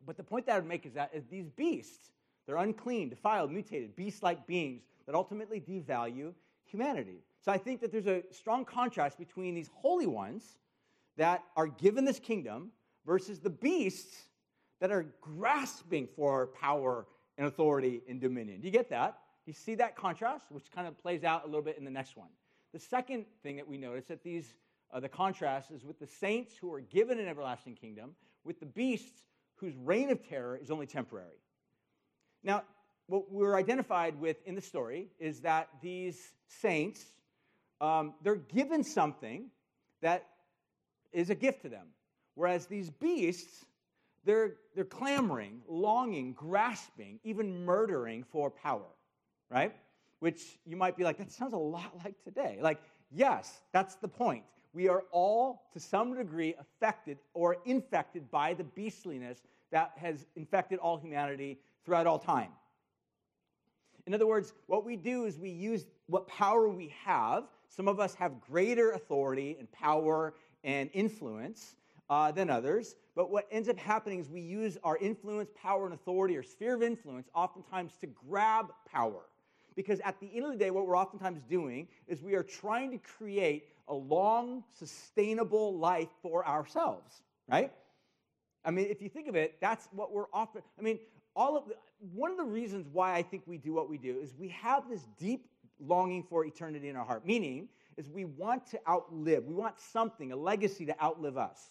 But 0.05 0.17
the 0.17 0.23
point 0.23 0.45
that 0.47 0.55
I 0.55 0.59
would 0.59 0.67
make 0.67 0.85
is 0.85 0.93
that 0.93 1.11
these 1.29 1.49
beasts, 1.49 2.11
they're 2.45 2.57
unclean, 2.57 3.09
defiled, 3.09 3.51
mutated, 3.51 3.95
beast 3.95 4.23
like 4.23 4.47
beings 4.47 4.83
that 5.05 5.15
ultimately 5.15 5.59
devalue 5.59 6.33
humanity. 6.65 7.23
So 7.43 7.51
I 7.51 7.57
think 7.57 7.81
that 7.81 7.91
there's 7.91 8.07
a 8.07 8.23
strong 8.31 8.65
contrast 8.65 9.17
between 9.17 9.53
these 9.53 9.69
holy 9.73 10.07
ones 10.07 10.43
that 11.17 11.43
are 11.55 11.67
given 11.67 12.05
this 12.05 12.19
kingdom 12.19 12.71
versus 13.05 13.39
the 13.39 13.49
beasts 13.49 14.23
that 14.79 14.91
are 14.91 15.05
grasping 15.21 16.07
for 16.15 16.47
power 16.47 17.07
and 17.37 17.47
authority 17.47 18.01
and 18.07 18.19
dominion. 18.19 18.61
Do 18.61 18.67
you 18.67 18.73
get 18.73 18.89
that? 18.89 19.19
You 19.47 19.53
see 19.53 19.75
that 19.75 19.95
contrast, 19.95 20.51
which 20.51 20.71
kind 20.71 20.87
of 20.87 20.97
plays 21.01 21.23
out 21.23 21.43
a 21.43 21.47
little 21.47 21.61
bit 21.63 21.77
in 21.77 21.85
the 21.85 21.91
next 21.91 22.15
one? 22.15 22.27
The 22.73 22.79
second 22.79 23.25
thing 23.41 23.55
that 23.55 23.67
we 23.67 23.77
notice 23.77 24.05
that 24.05 24.21
these 24.21 24.53
uh, 24.93 24.99
the 24.99 25.09
contrast 25.09 25.71
is 25.71 25.83
with 25.83 25.99
the 25.99 26.07
saints 26.07 26.53
who 26.59 26.71
are 26.73 26.81
given 26.81 27.19
an 27.19 27.27
everlasting 27.27 27.75
kingdom, 27.75 28.15
with 28.43 28.59
the 28.59 28.65
beasts 28.65 29.23
whose 29.55 29.73
reign 29.77 30.09
of 30.11 30.27
terror 30.27 30.57
is 30.61 30.69
only 30.69 30.85
temporary. 30.85 31.41
Now, 32.43 32.63
what 33.07 33.31
we're 33.31 33.55
identified 33.55 34.19
with 34.19 34.37
in 34.45 34.55
the 34.55 34.61
story 34.61 35.07
is 35.19 35.41
that 35.41 35.69
these 35.81 36.33
saints, 36.47 37.03
um, 37.81 38.13
they're 38.21 38.35
given 38.35 38.83
something 38.83 39.49
that 40.01 40.27
is 41.11 41.29
a 41.29 41.35
gift 41.35 41.61
to 41.63 41.69
them. 41.69 41.87
Whereas 42.35 42.67
these 42.67 42.89
beasts, 42.89 43.65
they're, 44.25 44.55
they're 44.75 44.85
clamoring, 44.85 45.61
longing, 45.67 46.33
grasping, 46.33 47.19
even 47.23 47.65
murdering 47.65 48.23
for 48.23 48.51
power, 48.51 48.85
right? 49.49 49.73
Which 50.19 50.59
you 50.65 50.75
might 50.75 50.97
be 50.97 51.03
like, 51.03 51.17
that 51.17 51.31
sounds 51.31 51.53
a 51.53 51.57
lot 51.57 51.93
like 52.03 52.15
today. 52.23 52.59
Like, 52.61 52.79
yes, 53.11 53.61
that's 53.71 53.95
the 53.95 54.07
point. 54.07 54.43
We 54.73 54.89
are 54.89 55.03
all, 55.11 55.63
to 55.73 55.79
some 55.79 56.15
degree, 56.15 56.55
affected 56.59 57.17
or 57.33 57.57
infected 57.65 58.29
by 58.29 58.53
the 58.53 58.63
beastliness 58.63 59.41
that 59.71 59.93
has 59.97 60.25
infected 60.35 60.79
all 60.79 60.97
humanity 60.97 61.59
throughout 61.85 62.07
all 62.07 62.19
time. 62.19 62.51
In 64.05 64.13
other 64.13 64.27
words, 64.27 64.53
what 64.67 64.85
we 64.85 64.95
do 64.95 65.25
is 65.25 65.37
we 65.37 65.49
use 65.49 65.85
what 66.07 66.27
power 66.27 66.69
we 66.69 66.93
have. 67.03 67.45
Some 67.67 67.87
of 67.87 67.99
us 67.99 68.15
have 68.15 68.39
greater 68.39 68.91
authority 68.91 69.57
and 69.59 69.69
power 69.71 70.33
and 70.63 70.89
influence 70.93 71.75
uh, 72.09 72.31
than 72.31 72.49
others. 72.49 72.95
But 73.15 73.29
what 73.31 73.47
ends 73.51 73.67
up 73.67 73.77
happening 73.77 74.19
is 74.19 74.29
we 74.29 74.41
use 74.41 74.77
our 74.83 74.97
influence, 74.97 75.49
power, 75.61 75.85
and 75.85 75.93
authority 75.93 76.37
or 76.37 76.43
sphere 76.43 76.75
of 76.75 76.83
influence 76.83 77.29
oftentimes 77.33 77.93
to 78.01 78.07
grab 78.07 78.67
power. 78.89 79.23
Because 79.77 80.01
at 80.01 80.19
the 80.19 80.29
end 80.35 80.43
of 80.43 80.51
the 80.51 80.57
day, 80.57 80.71
what 80.71 80.87
we're 80.87 80.97
oftentimes 80.97 81.39
doing 81.47 81.87
is 82.07 82.23
we 82.23 82.33
are 82.33 82.43
trying 82.43 82.89
to 82.91 82.97
create 82.97 83.69
a 83.87 83.93
long, 83.93 84.63
sustainable 84.73 85.77
life 85.77 86.09
for 86.23 86.45
ourselves, 86.45 87.21
right? 87.47 87.71
I 88.65 88.71
mean, 88.71 88.87
if 88.89 89.03
you 89.03 89.07
think 89.07 89.27
of 89.27 89.35
it, 89.35 89.55
that's 89.61 89.87
what 89.91 90.11
we're 90.11 90.25
often. 90.33 90.63
I 90.79 90.81
mean, 90.81 90.97
all 91.35 91.55
of 91.55 91.67
the, 91.67 91.75
one 92.11 92.31
of 92.31 92.37
the 92.37 92.43
reasons 92.43 92.87
why 92.91 93.13
I 93.13 93.21
think 93.21 93.43
we 93.45 93.59
do 93.59 93.71
what 93.71 93.87
we 93.87 93.99
do 93.99 94.19
is 94.19 94.33
we 94.35 94.49
have 94.49 94.89
this 94.89 95.07
deep 95.17 95.47
longing 95.79 96.23
for 96.27 96.43
eternity 96.43 96.89
in 96.89 96.95
our 96.95 97.05
heart. 97.05 97.23
Meaning, 97.23 97.69
is 97.97 98.09
we 98.09 98.25
want 98.25 98.65
to 98.71 98.79
outlive. 98.89 99.45
We 99.45 99.53
want 99.53 99.79
something, 99.79 100.31
a 100.31 100.35
legacy 100.35 100.87
to 100.87 101.03
outlive 101.03 101.37
us. 101.37 101.69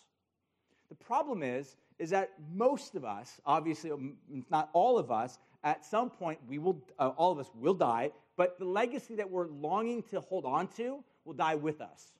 The 0.88 0.94
problem 0.94 1.42
is, 1.42 1.76
is 1.98 2.10
that 2.10 2.30
most 2.54 2.94
of 2.94 3.04
us, 3.04 3.40
obviously 3.44 3.90
um, 3.90 4.16
not 4.50 4.70
all 4.72 4.96
of 4.96 5.10
us, 5.10 5.38
at 5.66 5.84
some 5.84 6.08
point 6.08 6.38
we 6.48 6.58
will, 6.58 6.80
uh, 6.98 7.08
all 7.16 7.32
of 7.32 7.40
us 7.40 7.50
will 7.54 7.74
die. 7.74 8.12
But 8.36 8.58
the 8.58 8.64
legacy 8.64 9.16
that 9.16 9.28
we're 9.28 9.48
longing 9.48 10.02
to 10.04 10.20
hold 10.20 10.46
on 10.46 10.68
to 10.76 11.02
will 11.24 11.34
die 11.34 11.56
with 11.56 11.80
us. 11.80 12.12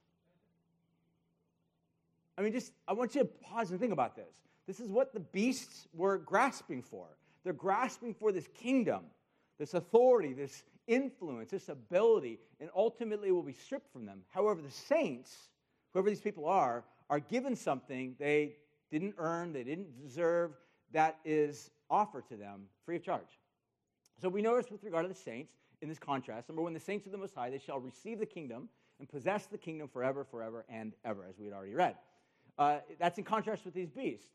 I 2.36 2.42
mean, 2.42 2.52
just 2.52 2.72
I 2.86 2.92
want 2.92 3.14
you 3.14 3.22
to 3.22 3.26
pause 3.26 3.70
and 3.70 3.78
think 3.78 3.92
about 3.92 4.16
this. 4.16 4.34
This 4.66 4.80
is 4.80 4.90
what 4.90 5.14
the 5.14 5.20
beasts 5.20 5.86
were 5.94 6.18
grasping 6.18 6.82
for. 6.82 7.06
They're 7.44 7.52
grasping 7.52 8.14
for 8.14 8.32
this 8.32 8.48
kingdom, 8.48 9.04
this 9.58 9.74
authority, 9.74 10.32
this 10.32 10.64
influence, 10.88 11.52
this 11.52 11.68
ability, 11.68 12.40
and 12.60 12.68
ultimately 12.74 13.28
it 13.28 13.32
will 13.32 13.42
be 13.42 13.52
stripped 13.52 13.92
from 13.92 14.06
them. 14.06 14.22
However, 14.30 14.60
the 14.60 14.70
saints, 14.72 15.50
whoever 15.92 16.10
these 16.10 16.20
people 16.20 16.46
are, 16.46 16.84
are 17.08 17.20
given 17.20 17.54
something 17.54 18.16
they 18.18 18.56
didn't 18.90 19.14
earn, 19.18 19.52
they 19.52 19.62
didn't 19.62 20.02
deserve, 20.02 20.52
that 20.92 21.18
is 21.24 21.70
offered 21.90 22.26
to 22.28 22.36
them 22.36 22.62
free 22.84 22.96
of 22.96 23.04
charge. 23.04 23.40
So 24.20 24.28
we 24.28 24.42
notice 24.42 24.70
with 24.70 24.82
regard 24.82 25.04
to 25.04 25.08
the 25.08 25.14
saints 25.14 25.52
in 25.82 25.88
this 25.88 25.98
contrast 25.98 26.48
number 26.48 26.62
one, 26.62 26.72
the 26.72 26.80
saints 26.80 27.06
of 27.06 27.12
the 27.12 27.18
Most 27.18 27.34
High, 27.34 27.50
they 27.50 27.58
shall 27.58 27.78
receive 27.78 28.18
the 28.18 28.26
kingdom 28.26 28.68
and 28.98 29.08
possess 29.08 29.46
the 29.46 29.58
kingdom 29.58 29.88
forever, 29.88 30.24
forever, 30.24 30.64
and 30.68 30.94
ever, 31.04 31.26
as 31.28 31.38
we 31.38 31.44
had 31.44 31.54
already 31.54 31.74
read. 31.74 31.96
Uh, 32.58 32.78
that's 32.98 33.18
in 33.18 33.24
contrast 33.24 33.64
with 33.64 33.74
these 33.74 33.90
beasts. 33.90 34.26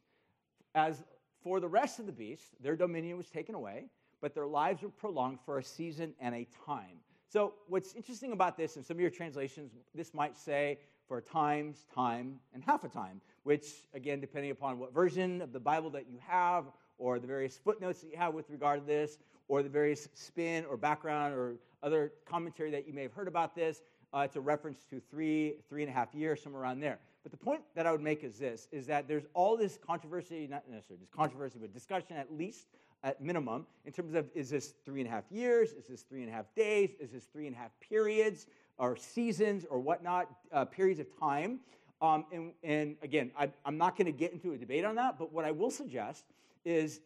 As 0.75 1.03
for 1.43 1.59
the 1.59 1.67
rest 1.67 1.99
of 1.99 2.05
the 2.05 2.11
beasts, 2.11 2.49
their 2.59 2.75
dominion 2.75 3.17
was 3.17 3.29
taken 3.29 3.55
away, 3.55 3.85
but 4.21 4.35
their 4.35 4.45
lives 4.45 4.83
were 4.83 4.89
prolonged 4.89 5.39
for 5.43 5.57
a 5.57 5.63
season 5.63 6.13
and 6.19 6.35
a 6.35 6.47
time. 6.65 6.99
So, 7.27 7.53
what's 7.67 7.95
interesting 7.95 8.33
about 8.33 8.57
this, 8.57 8.77
in 8.77 8.83
some 8.83 8.97
of 8.97 9.01
your 9.01 9.09
translations, 9.09 9.71
this 9.95 10.13
might 10.13 10.37
say 10.37 10.79
for 11.07 11.21
times, 11.21 11.85
time, 11.93 12.39
and 12.53 12.63
half 12.63 12.83
a 12.83 12.89
time, 12.89 13.21
which, 13.43 13.65
again, 13.93 14.19
depending 14.19 14.51
upon 14.51 14.79
what 14.79 14.93
version 14.93 15.41
of 15.41 15.51
the 15.51 15.59
Bible 15.59 15.89
that 15.91 16.09
you 16.09 16.19
have, 16.27 16.65
or 17.01 17.19
the 17.19 17.27
various 17.27 17.57
footnotes 17.57 17.99
that 18.01 18.11
you 18.11 18.17
have 18.17 18.33
with 18.33 18.49
regard 18.49 18.79
to 18.79 18.85
this, 18.85 19.17
or 19.47 19.63
the 19.63 19.69
various 19.69 20.07
spin 20.13 20.63
or 20.65 20.77
background 20.77 21.33
or 21.33 21.55
other 21.83 22.13
commentary 22.25 22.69
that 22.69 22.87
you 22.87 22.93
may 22.93 23.01
have 23.01 23.11
heard 23.11 23.27
about 23.27 23.55
this, 23.55 23.81
uh, 24.13 24.19
it's 24.19 24.35
a 24.35 24.41
reference 24.41 24.85
to 24.89 25.01
three, 25.09 25.55
three 25.67 25.81
and 25.81 25.89
a 25.89 25.93
half 25.93 26.13
years, 26.13 26.41
somewhere 26.41 26.61
around 26.61 26.79
there. 26.79 26.99
But 27.23 27.31
the 27.31 27.37
point 27.37 27.61
that 27.75 27.87
I 27.87 27.91
would 27.91 28.01
make 28.01 28.23
is 28.23 28.37
this, 28.37 28.67
is 28.71 28.85
that 28.87 29.07
there's 29.07 29.25
all 29.33 29.57
this 29.57 29.79
controversy, 29.85 30.47
not 30.47 30.63
necessarily 30.69 31.01
just 31.01 31.11
controversy, 31.11 31.57
but 31.59 31.73
discussion 31.73 32.17
at 32.17 32.31
least, 32.31 32.67
at 33.03 33.19
minimum, 33.19 33.65
in 33.85 33.91
terms 33.91 34.13
of 34.13 34.29
is 34.35 34.49
this 34.49 34.73
three 34.85 35.01
and 35.01 35.09
a 35.09 35.11
half 35.11 35.23
years, 35.31 35.71
is 35.71 35.87
this 35.87 36.03
three 36.03 36.21
and 36.21 36.29
a 36.29 36.33
half 36.33 36.53
days, 36.55 36.91
is 36.99 37.09
this 37.11 37.25
three 37.25 37.47
and 37.47 37.55
a 37.55 37.59
half 37.59 37.71
periods, 37.79 38.45
or 38.77 38.95
seasons, 38.95 39.65
or 39.69 39.79
whatnot, 39.79 40.27
uh, 40.51 40.65
periods 40.65 40.99
of 40.99 41.07
time. 41.19 41.59
Um, 42.01 42.25
and, 42.31 42.51
and, 42.63 42.95
again, 43.01 43.31
I, 43.37 43.51
I'm 43.65 43.77
not 43.77 43.95
going 43.95 44.05
to 44.05 44.11
get 44.11 44.33
into 44.33 44.53
a 44.53 44.57
debate 44.57 44.85
on 44.85 44.95
that, 44.95 45.19
but 45.19 45.31
what 45.31 45.45
I 45.45 45.51
will 45.51 45.71
suggest 45.71 46.25
is 46.65 47.01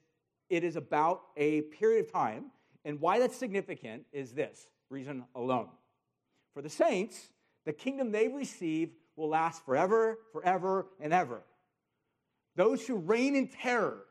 it 0.50 0.64
is 0.64 0.76
about 0.76 1.22
a 1.38 1.62
period 1.62 2.06
of 2.06 2.12
time, 2.12 2.52
and 2.84 3.00
why 3.00 3.20
that's 3.20 3.36
significant 3.36 4.06
is 4.12 4.34
this 4.34 4.68
reason 4.90 5.26
alone. 5.36 5.70
For 6.54 6.62
the 6.62 6.70
saints, 6.70 7.30
the 7.66 7.74
kingdom 7.74 8.12
they 8.12 8.28
receive 8.28 8.92
will 9.16 9.30
last 9.30 9.66
forever, 9.66 10.20
forever, 10.32 10.88
and 11.00 11.14
ever. 11.14 11.42
Those 12.56 12.86
who 12.86 12.96
reign 12.96 13.36
in 13.36 13.48
terror, 13.48 14.06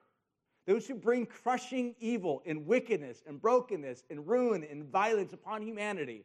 those 0.67 0.87
who 0.87 0.95
bring 0.95 1.27
crushing 1.27 1.95
evil 2.01 2.43
and 2.47 2.67
wickedness 2.67 3.23
and 3.27 3.41
brokenness 3.41 4.03
and 4.11 4.27
ruin 4.27 4.65
and 4.65 4.85
violence 4.85 5.33
upon 5.33 5.63
humanity, 5.63 6.25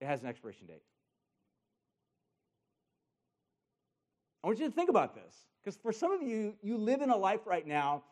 it 0.00 0.06
has 0.06 0.22
an 0.22 0.28
expiration 0.28 0.66
date. 0.66 0.82
I 4.44 4.46
want 4.46 4.58
you 4.58 4.66
to 4.66 4.74
think 4.74 4.90
about 4.90 5.14
this 5.14 5.46
because 5.58 5.74
for 5.74 5.90
some 5.90 6.12
of 6.12 6.20
you, 6.20 6.54
you 6.62 6.76
live 6.76 7.00
in 7.00 7.08
a 7.08 7.16
life 7.16 7.46
right 7.46 7.66
now 7.66 8.02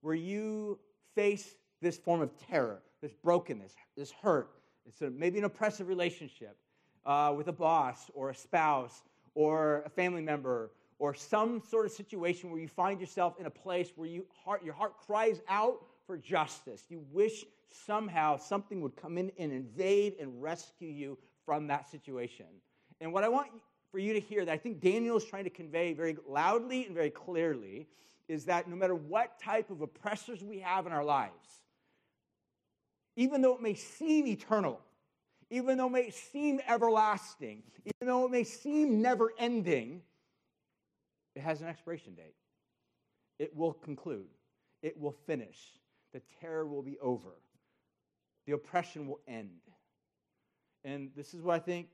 where 0.00 0.14
you 0.14 0.78
face 1.14 1.54
this 1.82 1.98
form 1.98 2.22
of 2.22 2.30
terror, 2.48 2.80
this 3.02 3.12
brokenness, 3.12 3.74
this 3.94 4.10
hurt. 4.10 4.48
It's 4.86 5.02
a, 5.02 5.10
maybe 5.10 5.36
an 5.36 5.44
oppressive 5.44 5.88
relationship 5.88 6.56
uh, 7.04 7.34
with 7.36 7.48
a 7.48 7.52
boss 7.52 8.10
or 8.14 8.30
a 8.30 8.34
spouse 8.34 9.02
or 9.34 9.82
a 9.84 9.90
family 9.90 10.22
member 10.22 10.70
or 10.98 11.12
some 11.12 11.60
sort 11.68 11.84
of 11.84 11.92
situation 11.92 12.50
where 12.50 12.60
you 12.60 12.68
find 12.68 12.98
yourself 12.98 13.34
in 13.38 13.44
a 13.44 13.50
place 13.50 13.92
where 13.94 14.08
you 14.08 14.24
heart, 14.46 14.64
your 14.64 14.72
heart 14.72 14.94
cries 14.96 15.42
out 15.46 15.84
for 16.06 16.16
justice. 16.16 16.84
You 16.88 17.04
wish 17.12 17.44
somehow 17.70 18.38
something 18.38 18.80
would 18.80 18.96
come 18.96 19.18
in 19.18 19.30
and 19.38 19.52
invade 19.52 20.14
and 20.18 20.42
rescue 20.42 20.88
you 20.88 21.18
from 21.44 21.66
that 21.66 21.90
situation. 21.90 22.46
And 23.02 23.12
what 23.12 23.24
I 23.24 23.28
want 23.28 23.48
for 23.92 23.98
you 23.98 24.14
to 24.14 24.20
hear 24.20 24.44
that 24.44 24.52
I 24.52 24.56
think 24.56 24.80
Daniel 24.80 25.18
is 25.18 25.24
trying 25.24 25.44
to 25.44 25.50
convey 25.50 25.92
very 25.92 26.16
loudly 26.26 26.86
and 26.86 26.94
very 26.94 27.10
clearly 27.10 27.86
is 28.26 28.46
that 28.46 28.68
no 28.68 28.74
matter 28.74 28.94
what 28.94 29.38
type 29.38 29.70
of 29.70 29.82
oppressors 29.82 30.42
we 30.42 30.60
have 30.60 30.86
in 30.86 30.92
our 30.92 31.04
lives, 31.04 31.60
even 33.16 33.42
though 33.42 33.54
it 33.54 33.60
may 33.60 33.74
seem 33.74 34.26
eternal, 34.26 34.80
even 35.50 35.76
though 35.76 35.86
it 35.88 35.90
may 35.90 36.10
seem 36.10 36.60
everlasting, 36.66 37.62
even 37.84 38.08
though 38.08 38.24
it 38.24 38.30
may 38.30 38.44
seem 38.44 39.02
never 39.02 39.32
ending, 39.38 40.00
it 41.36 41.42
has 41.42 41.60
an 41.60 41.68
expiration 41.68 42.14
date. 42.14 42.34
It 43.38 43.54
will 43.54 43.74
conclude, 43.74 44.28
it 44.82 44.98
will 44.98 45.14
finish, 45.26 45.58
the 46.14 46.22
terror 46.40 46.66
will 46.66 46.82
be 46.82 46.98
over, 47.00 47.34
the 48.46 48.52
oppression 48.52 49.06
will 49.06 49.20
end. 49.28 49.60
And 50.84 51.10
this 51.14 51.34
is 51.34 51.42
what 51.42 51.56
I 51.56 51.58
think 51.58 51.88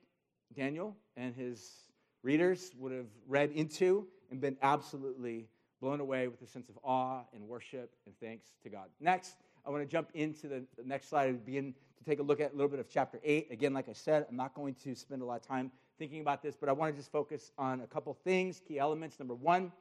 Daniel 0.55 0.97
and 1.17 1.35
his 1.35 1.88
readers 2.23 2.73
would 2.79 2.93
have 2.93 3.07
read 3.27 3.51
into 3.53 4.07
and 4.31 4.41
been 4.41 4.57
absolutely 4.63 5.49
blown 5.81 6.01
away 6.01 6.29
with 6.29 6.43
a 6.43 6.47
sense 6.47 6.69
of 6.69 6.79
awe 6.83 7.23
and 7.33 7.43
worship 7.47 7.95
and 8.07 8.15
thanks 8.21 8.49
to 8.63 8.69
God. 8.69 8.89
Next, 9.01 9.37
I 9.67 9.71
want 9.71 9.83
to 9.83 9.87
jump 9.89 10.11
into 10.15 10.49
the, 10.49 10.65
next 10.85 11.09
slide 11.09 11.29
and 11.29 11.45
begin 11.45 11.75
to 11.99 12.05
take 12.05 12.19
a 12.19 12.23
look 12.23 12.41
at 12.41 12.53
a 12.53 12.55
little 12.55 12.69
bit 12.69 12.81
of 12.81 12.89
chapter 12.89 13.21
8. 13.23 13.49
Again, 13.51 13.73
like 13.73 13.89
I 13.89 13.93
said, 13.93 14.27
I'm 14.29 14.37
not 14.37 14.55
going 14.55 14.75
to 14.85 14.95
spend 14.95 15.23
a 15.23 15.25
lot 15.25 15.41
of 15.41 15.47
time 15.47 15.71
thinking 15.99 16.21
about 16.21 16.43
this, 16.43 16.57
but 16.57 16.69
I 16.69 16.73
want 16.73 16.93
to 16.95 16.99
just 16.99 17.13
focus 17.13 17.53
on 17.59 17.81
a 17.81 17.87
couple 17.87 18.15
things, 18.15 18.61
key 18.67 18.79
elements. 18.79 19.19
Number 19.19 19.35
one, 19.35 19.73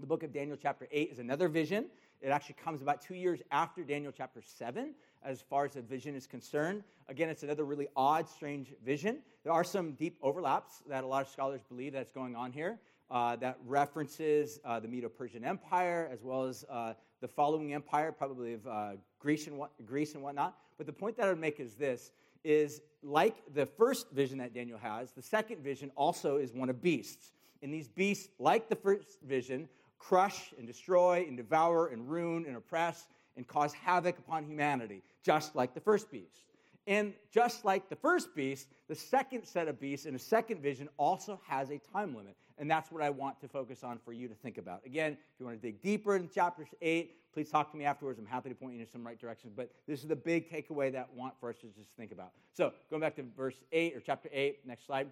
The 0.00 0.06
book 0.06 0.22
of 0.22 0.32
Daniel, 0.32 0.56
chapter 0.60 0.88
8, 0.90 1.10
is 1.12 1.18
another 1.18 1.48
vision. 1.48 1.86
It 2.22 2.28
actually 2.28 2.54
comes 2.62 2.82
about 2.82 3.02
two 3.02 3.16
years 3.16 3.42
after 3.50 3.82
Daniel 3.82 4.12
chapter 4.16 4.40
7, 4.40 4.94
as 5.24 5.40
far 5.40 5.64
as 5.64 5.72
the 5.72 5.82
vision 5.82 6.14
is 6.14 6.24
concerned. 6.24 6.84
Again, 7.08 7.28
it's 7.28 7.42
another 7.42 7.64
really 7.64 7.88
odd, 7.96 8.28
strange 8.28 8.72
vision. 8.84 9.18
There 9.42 9.52
are 9.52 9.64
some 9.64 9.92
deep 9.92 10.18
overlaps 10.22 10.84
that 10.88 11.02
a 11.02 11.06
lot 11.06 11.22
of 11.22 11.28
scholars 11.28 11.62
believe 11.68 11.92
that's 11.92 12.12
going 12.12 12.36
on 12.36 12.52
here. 12.52 12.78
Uh, 13.10 13.36
that 13.36 13.58
references 13.66 14.58
uh, 14.64 14.80
the 14.80 14.88
Medo 14.88 15.08
Persian 15.08 15.44
Empire 15.44 16.08
as 16.10 16.22
well 16.22 16.44
as 16.44 16.64
uh, 16.70 16.94
the 17.20 17.28
following 17.28 17.74
empire, 17.74 18.10
probably 18.10 18.54
of 18.54 18.66
uh, 18.66 18.92
Greece, 19.18 19.48
and 19.48 19.58
what, 19.58 19.70
Greece 19.84 20.14
and 20.14 20.22
whatnot. 20.22 20.56
But 20.78 20.86
the 20.86 20.92
point 20.92 21.16
that 21.16 21.26
I 21.26 21.28
would 21.28 21.40
make 21.40 21.60
is 21.60 21.74
this 21.74 22.12
is 22.44 22.80
like 23.02 23.42
the 23.52 23.66
first 23.66 24.10
vision 24.12 24.38
that 24.38 24.54
Daniel 24.54 24.78
has, 24.78 25.10
the 25.12 25.22
second 25.22 25.62
vision 25.62 25.90
also 25.94 26.36
is 26.36 26.52
one 26.52 26.70
of 26.70 26.80
beasts. 26.80 27.32
And 27.62 27.72
these 27.72 27.86
beasts, 27.86 28.28
like 28.38 28.68
the 28.68 28.76
first 28.76 29.20
vision, 29.22 29.68
crush 30.02 30.52
and 30.58 30.66
destroy 30.66 31.24
and 31.28 31.36
devour 31.36 31.88
and 31.88 32.10
ruin 32.10 32.44
and 32.46 32.56
oppress 32.56 33.06
and 33.36 33.46
cause 33.46 33.72
havoc 33.72 34.18
upon 34.18 34.44
humanity, 34.44 35.02
just 35.22 35.54
like 35.54 35.74
the 35.74 35.80
first 35.80 36.10
beast. 36.10 36.42
And 36.88 37.14
just 37.32 37.64
like 37.64 37.88
the 37.88 37.96
first 37.96 38.34
beast, 38.34 38.66
the 38.88 38.94
second 38.94 39.46
set 39.46 39.68
of 39.68 39.78
beasts 39.78 40.04
in 40.04 40.16
a 40.16 40.18
second 40.18 40.60
vision 40.60 40.88
also 40.96 41.40
has 41.46 41.70
a 41.70 41.78
time 41.78 42.16
limit. 42.16 42.36
And 42.58 42.68
that's 42.70 42.90
what 42.90 43.02
I 43.02 43.10
want 43.10 43.40
to 43.40 43.48
focus 43.48 43.84
on 43.84 43.98
for 44.04 44.12
you 44.12 44.26
to 44.26 44.34
think 44.34 44.58
about. 44.58 44.84
Again, 44.84 45.12
if 45.12 45.40
you 45.40 45.46
want 45.46 45.62
to 45.62 45.66
dig 45.66 45.80
deeper 45.80 46.16
in 46.16 46.28
chapter 46.34 46.66
8, 46.82 47.32
please 47.32 47.48
talk 47.48 47.70
to 47.70 47.76
me 47.76 47.84
afterwards. 47.84 48.18
I'm 48.18 48.26
happy 48.26 48.48
to 48.48 48.54
point 48.54 48.74
you 48.74 48.80
in 48.80 48.90
some 48.90 49.06
right 49.06 49.18
directions. 49.18 49.52
But 49.56 49.70
this 49.86 50.02
is 50.02 50.08
the 50.08 50.16
big 50.16 50.50
takeaway 50.50 50.92
that 50.92 51.08
I 51.12 51.18
want 51.18 51.34
for 51.38 51.48
us 51.48 51.56
to 51.58 51.68
just 51.68 51.90
think 51.96 52.10
about. 52.10 52.32
So, 52.52 52.72
going 52.90 53.00
back 53.00 53.16
to 53.16 53.24
verse 53.36 53.54
8 53.70 53.96
or 53.96 54.00
chapter 54.00 54.28
8, 54.32 54.66
next 54.66 54.86
slide, 54.86 55.08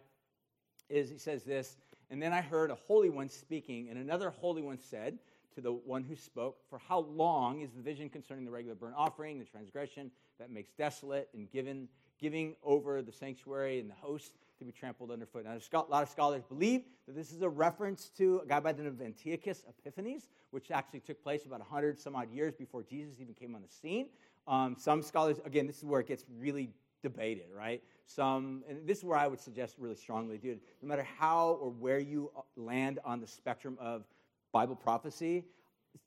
is 0.88 1.09
he 1.09 1.18
says 1.18 1.44
this 1.44 1.76
And 2.10 2.20
then 2.20 2.32
I 2.32 2.40
heard 2.40 2.70
a 2.70 2.74
holy 2.74 3.08
one 3.08 3.28
speaking, 3.28 3.88
and 3.88 3.98
another 3.98 4.30
holy 4.30 4.62
one 4.62 4.78
said, 4.78 5.18
to 5.54 5.60
the 5.60 5.72
one 5.72 6.04
who 6.04 6.16
spoke, 6.16 6.58
For 6.68 6.78
how 6.78 7.00
long 7.00 7.60
is 7.60 7.70
the 7.72 7.82
vision 7.82 8.08
concerning 8.08 8.44
the 8.44 8.50
regular 8.50 8.74
burnt 8.74 8.94
offering, 8.96 9.38
the 9.38 9.44
transgression 9.44 10.10
that 10.38 10.50
makes 10.50 10.70
desolate, 10.72 11.28
and 11.34 11.50
given, 11.50 11.88
giving 12.20 12.54
over 12.62 13.02
the 13.02 13.12
sanctuary 13.12 13.80
and 13.80 13.90
the 13.90 13.94
host 13.94 14.32
to 14.58 14.64
be 14.64 14.72
trampled 14.72 15.10
underfoot? 15.10 15.44
Now, 15.44 15.56
a 15.56 15.90
lot 15.90 16.02
of 16.02 16.08
scholars 16.08 16.42
believe 16.48 16.82
that 17.06 17.14
this 17.14 17.32
is 17.32 17.42
a 17.42 17.48
reference 17.48 18.10
to 18.18 18.40
a 18.44 18.46
guy 18.46 18.60
by 18.60 18.72
the 18.72 18.82
name 18.82 18.92
of 18.92 19.00
Antiochus 19.00 19.64
Epiphanes, 19.68 20.28
which 20.50 20.70
actually 20.70 21.00
took 21.00 21.22
place 21.22 21.44
about 21.46 21.60
100 21.60 21.98
some 21.98 22.16
odd 22.16 22.30
years 22.30 22.54
before 22.54 22.82
Jesus 22.82 23.16
even 23.20 23.34
came 23.34 23.54
on 23.54 23.62
the 23.62 23.68
scene. 23.68 24.06
Um, 24.46 24.76
some 24.78 25.02
scholars, 25.02 25.40
again, 25.44 25.66
this 25.66 25.78
is 25.78 25.84
where 25.84 26.00
it 26.00 26.08
gets 26.08 26.24
really 26.38 26.70
debated, 27.02 27.46
right? 27.56 27.82
Some, 28.14 28.64
and 28.68 28.86
this 28.88 28.98
is 28.98 29.04
where 29.04 29.16
I 29.16 29.28
would 29.28 29.38
suggest 29.38 29.76
really 29.78 29.94
strongly, 29.94 30.36
dude, 30.36 30.60
no 30.82 30.88
matter 30.88 31.06
how 31.18 31.58
or 31.60 31.70
where 31.70 32.00
you 32.00 32.32
land 32.56 32.98
on 33.04 33.20
the 33.20 33.26
spectrum 33.26 33.76
of 33.80 34.04
Bible 34.52 34.74
prophecy, 34.74 35.44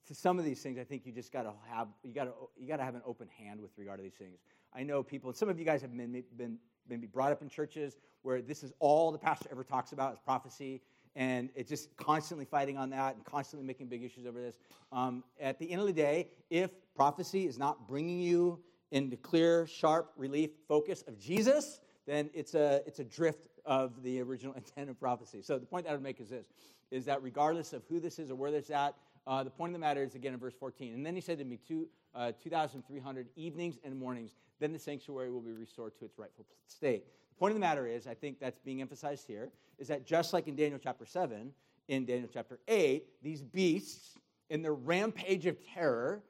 to 0.07 0.13
some 0.13 0.37
of 0.37 0.43
these 0.43 0.61
things, 0.61 0.77
I 0.77 0.83
think 0.83 1.05
you 1.05 1.13
just 1.13 1.31
got 1.31 1.43
to 1.43 1.53
have 1.69 1.87
you 2.03 2.13
got 2.13 2.25
to 2.25 2.33
you 2.57 2.67
got 2.67 2.77
to 2.77 2.83
have 2.83 2.95
an 2.95 3.03
open 3.05 3.29
hand 3.29 3.61
with 3.61 3.71
regard 3.77 3.99
to 3.99 4.03
these 4.03 4.15
things. 4.15 4.39
I 4.73 4.83
know 4.83 5.01
people, 5.01 5.29
and 5.29 5.37
some 5.37 5.47
of 5.47 5.57
you 5.57 5.63
guys 5.63 5.81
have 5.81 5.95
been, 5.95 6.23
been 6.35 6.57
maybe 6.89 7.07
brought 7.07 7.31
up 7.31 7.41
in 7.41 7.47
churches 7.47 7.95
where 8.21 8.41
this 8.41 8.63
is 8.63 8.73
all 8.79 9.11
the 9.11 9.17
pastor 9.17 9.47
ever 9.51 9.63
talks 9.63 9.93
about 9.93 10.13
is 10.13 10.19
prophecy, 10.19 10.81
and 11.15 11.49
it's 11.55 11.69
just 11.69 11.95
constantly 11.95 12.43
fighting 12.45 12.77
on 12.77 12.89
that 12.89 13.15
and 13.15 13.23
constantly 13.23 13.65
making 13.65 13.87
big 13.87 14.03
issues 14.03 14.25
over 14.25 14.41
this. 14.41 14.55
Um, 14.91 15.23
at 15.39 15.57
the 15.57 15.71
end 15.71 15.79
of 15.79 15.87
the 15.87 15.93
day, 15.93 16.31
if 16.49 16.71
prophecy 16.95 17.45
is 17.47 17.57
not 17.57 17.87
bringing 17.87 18.19
you 18.19 18.59
into 18.91 19.15
clear, 19.15 19.65
sharp 19.67 20.11
relief 20.17 20.51
focus 20.67 21.03
of 21.07 21.17
Jesus, 21.17 21.79
then 22.05 22.29
it's 22.33 22.53
a 22.53 22.81
it's 22.85 22.99
a 22.99 23.03
drift 23.03 23.47
of 23.65 24.03
the 24.03 24.21
original 24.21 24.53
intent 24.57 24.89
of 24.89 24.99
prophecy. 24.99 25.41
So 25.41 25.57
the 25.57 25.65
point 25.65 25.85
that 25.85 25.91
I 25.91 25.93
would 25.93 26.03
make 26.03 26.19
is 26.19 26.29
this: 26.29 26.47
is 26.91 27.05
that 27.05 27.23
regardless 27.23 27.73
of 27.73 27.83
who 27.89 27.99
this 27.99 28.19
is 28.19 28.29
or 28.29 28.35
where 28.35 28.51
this 28.51 28.69
at, 28.69 28.95
uh, 29.25 29.43
the 29.43 29.49
point 29.49 29.71
of 29.71 29.73
the 29.73 29.79
matter 29.79 30.03
is 30.03 30.15
again 30.15 30.33
in 30.33 30.39
verse 30.39 30.53
14. 30.53 30.93
And 30.93 31.05
then 31.05 31.15
he 31.15 31.21
said 31.21 31.37
to 31.39 31.45
me, 31.45 31.57
two, 31.65 31.87
uh, 32.13 32.33
2,300 32.41 33.27
evenings 33.35 33.77
and 33.83 33.97
mornings, 33.97 34.35
then 34.59 34.71
the 34.73 34.79
sanctuary 34.79 35.31
will 35.31 35.41
be 35.41 35.51
restored 35.51 35.97
to 35.99 36.05
its 36.05 36.19
rightful 36.19 36.45
state. 36.67 37.05
The 37.29 37.39
point 37.39 37.51
of 37.51 37.55
the 37.55 37.61
matter 37.61 37.87
is, 37.87 38.05
I 38.05 38.13
think 38.13 38.39
that's 38.39 38.59
being 38.59 38.81
emphasized 38.81 39.25
here, 39.25 39.49
is 39.79 39.87
that 39.87 40.05
just 40.05 40.33
like 40.33 40.47
in 40.47 40.55
Daniel 40.55 40.79
chapter 40.81 41.05
7, 41.05 41.51
in 41.87 42.05
Daniel 42.05 42.29
chapter 42.31 42.59
8, 42.67 43.05
these 43.21 43.41
beasts, 43.41 44.19
in 44.49 44.61
their 44.61 44.73
rampage 44.73 45.45
of 45.45 45.57
terror, 45.73 46.21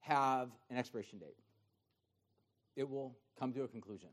have 0.00 0.50
an 0.70 0.76
expiration 0.76 1.18
date. 1.18 1.36
It 2.76 2.88
will 2.88 3.16
come 3.38 3.52
to 3.54 3.62
a 3.62 3.68
conclusion. 3.68 4.10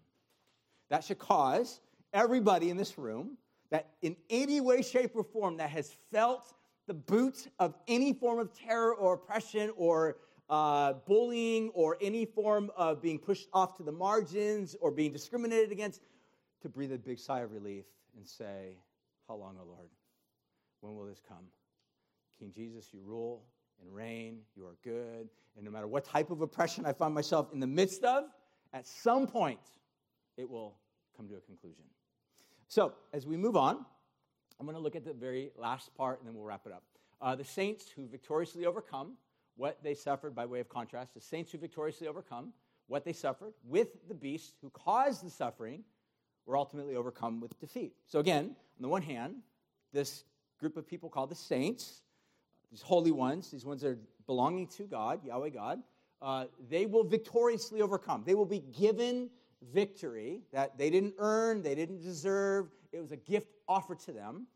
That 0.90 1.04
should 1.04 1.20
cause 1.20 1.80
everybody 2.14 2.70
in 2.70 2.78
this 2.78 2.98
room 2.98 3.38
that 3.70 3.90
in 4.02 4.16
any 4.30 4.62
way, 4.62 4.82
shape, 4.82 5.12
or 5.16 5.24
form 5.24 5.58
that 5.58 5.70
has 5.70 5.96
felt 6.12 6.54
the 6.88 6.94
boot 6.94 7.48
of 7.60 7.76
any 7.88 8.14
form 8.14 8.40
of 8.40 8.54
terror 8.54 8.96
or 8.96 9.16
oppression 9.16 9.72
or 9.76 10.18
uh, 10.50 10.94
bullying 11.06 11.70
or 11.74 11.98
any 12.00 12.26
form 12.26 12.72
of 12.78 13.02
being 13.02 13.20
pushed 13.20 13.50
off 13.52 13.76
to 13.76 13.84
the 13.84 13.92
margins 13.92 14.76
or 14.80 14.92
being 14.92 15.12
discriminated 15.12 15.72
against, 15.72 16.02
to 16.62 16.70
breathe 16.70 16.94
a 16.94 16.98
big 16.98 17.20
sigh 17.20 17.42
of 17.42 17.52
relief 17.52 17.86
and 18.16 18.26
say, 18.26 18.78
How 19.28 19.36
long, 19.36 19.58
O 19.62 19.66
Lord? 19.66 19.90
When 20.82 20.96
will 20.96 21.06
this 21.06 21.22
come? 21.28 21.46
King 22.40 22.52
Jesus, 22.56 22.88
you 22.94 23.02
rule 23.04 23.44
and 23.82 23.94
reign, 23.94 24.40
you 24.56 24.66
are 24.66 24.76
good, 24.84 25.28
and 25.56 25.66
no 25.66 25.72
matter 25.72 25.88
what 25.88 26.06
type 26.06 26.32
of 26.32 26.42
oppression 26.42 26.86
I 26.86 26.94
find 26.94 27.14
myself 27.14 27.52
in 27.54 27.60
the 27.60 27.68
midst 27.68 28.04
of, 28.04 28.26
at 28.74 28.88
some 28.88 29.28
point 29.28 29.60
it 30.38 30.50
will 30.50 30.76
come 31.16 31.28
to 31.28 31.36
a 31.36 31.42
conclusion. 31.42 31.84
So, 32.68 32.94
as 33.14 33.26
we 33.26 33.38
move 33.38 33.58
on, 33.58 33.86
I'm 34.60 34.66
going 34.66 34.78
to 34.78 34.82
look 34.82 34.96
at 34.96 35.06
the 35.06 35.14
very 35.14 35.52
last 35.58 35.96
part 35.96 36.20
and 36.20 36.28
then 36.28 36.36
we'll 36.36 36.46
wrap 36.46 36.66
it 36.66 36.72
up. 36.72 36.84
Uh, 37.22 37.36
the 37.36 37.44
saints 37.44 37.90
who 37.90 38.08
victoriously 38.08 38.66
overcome 38.66 39.14
what 39.56 39.84
they 39.84 39.94
suffered 39.94 40.36
by 40.36 40.46
way 40.46 40.60
of 40.60 40.70
contrast, 40.70 41.14
the 41.14 41.22
saints 41.22 41.52
who 41.52 41.58
victoriously 41.58 42.08
overcome 42.08 42.54
what 42.88 43.04
they 43.04 43.14
suffered 43.14 43.54
with 43.66 43.90
the 44.08 44.14
beast 44.14 44.54
who 44.62 44.70
caused 44.70 45.26
the 45.26 45.30
suffering 45.30 45.84
were 46.46 46.56
ultimately 46.56 46.96
overcome 46.96 47.40
with 47.40 47.60
defeat. 47.60 47.94
So, 48.06 48.20
again, 48.20 48.46
on 48.46 48.82
the 48.82 48.88
one 48.88 49.02
hand, 49.02 49.36
this 49.94 50.24
group 50.60 50.78
of 50.78 50.88
people 50.88 51.10
called 51.10 51.30
the 51.30 51.36
saints, 51.36 52.02
these 52.72 52.82
holy 52.82 53.12
ones, 53.12 53.52
these 53.52 53.66
ones 53.66 53.82
that 53.82 53.90
are 53.90 54.00
belonging 54.26 54.68
to 54.68 54.84
God, 54.84 55.24
Yahweh 55.26 55.50
God, 55.50 55.82
uh, 56.22 56.46
they 56.70 56.86
will 56.86 57.04
victoriously 57.04 57.82
overcome. 57.82 58.24
They 58.26 58.36
will 58.36 58.46
be 58.46 58.60
given 58.60 59.30
victory 59.62 60.42
that 60.52 60.78
they 60.78 60.90
didn't 60.90 61.16
earn, 61.18 61.62
they 61.62 61.76
didn't 61.76 62.02
deserve. 62.02 62.68
It 62.92 63.02
was 63.02 63.12
a 63.12 63.18
gift 63.18 63.48
offered 63.68 64.00
to 64.02 64.12
them 64.12 64.48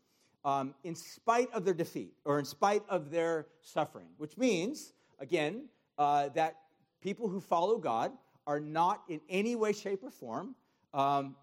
um, 0.44 0.74
in 0.84 0.94
spite 0.94 1.52
of 1.52 1.64
their 1.64 1.74
defeat 1.74 2.14
or 2.24 2.38
in 2.38 2.44
spite 2.44 2.82
of 2.88 3.10
their 3.10 3.46
suffering, 3.60 4.08
which 4.16 4.36
means, 4.36 4.92
again, 5.18 5.68
uh, 5.98 6.28
that 6.30 6.56
people 7.00 7.28
who 7.28 7.40
follow 7.40 7.78
God 7.78 8.12
are 8.46 8.60
not 8.60 9.02
in 9.08 9.20
any 9.28 9.54
way, 9.54 9.72
shape, 9.72 10.02
or 10.02 10.10
form 10.10 10.54
um, 10.94 11.36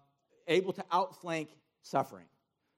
able 0.48 0.72
to 0.72 0.84
outflank 0.92 1.48
suffering. 1.82 2.26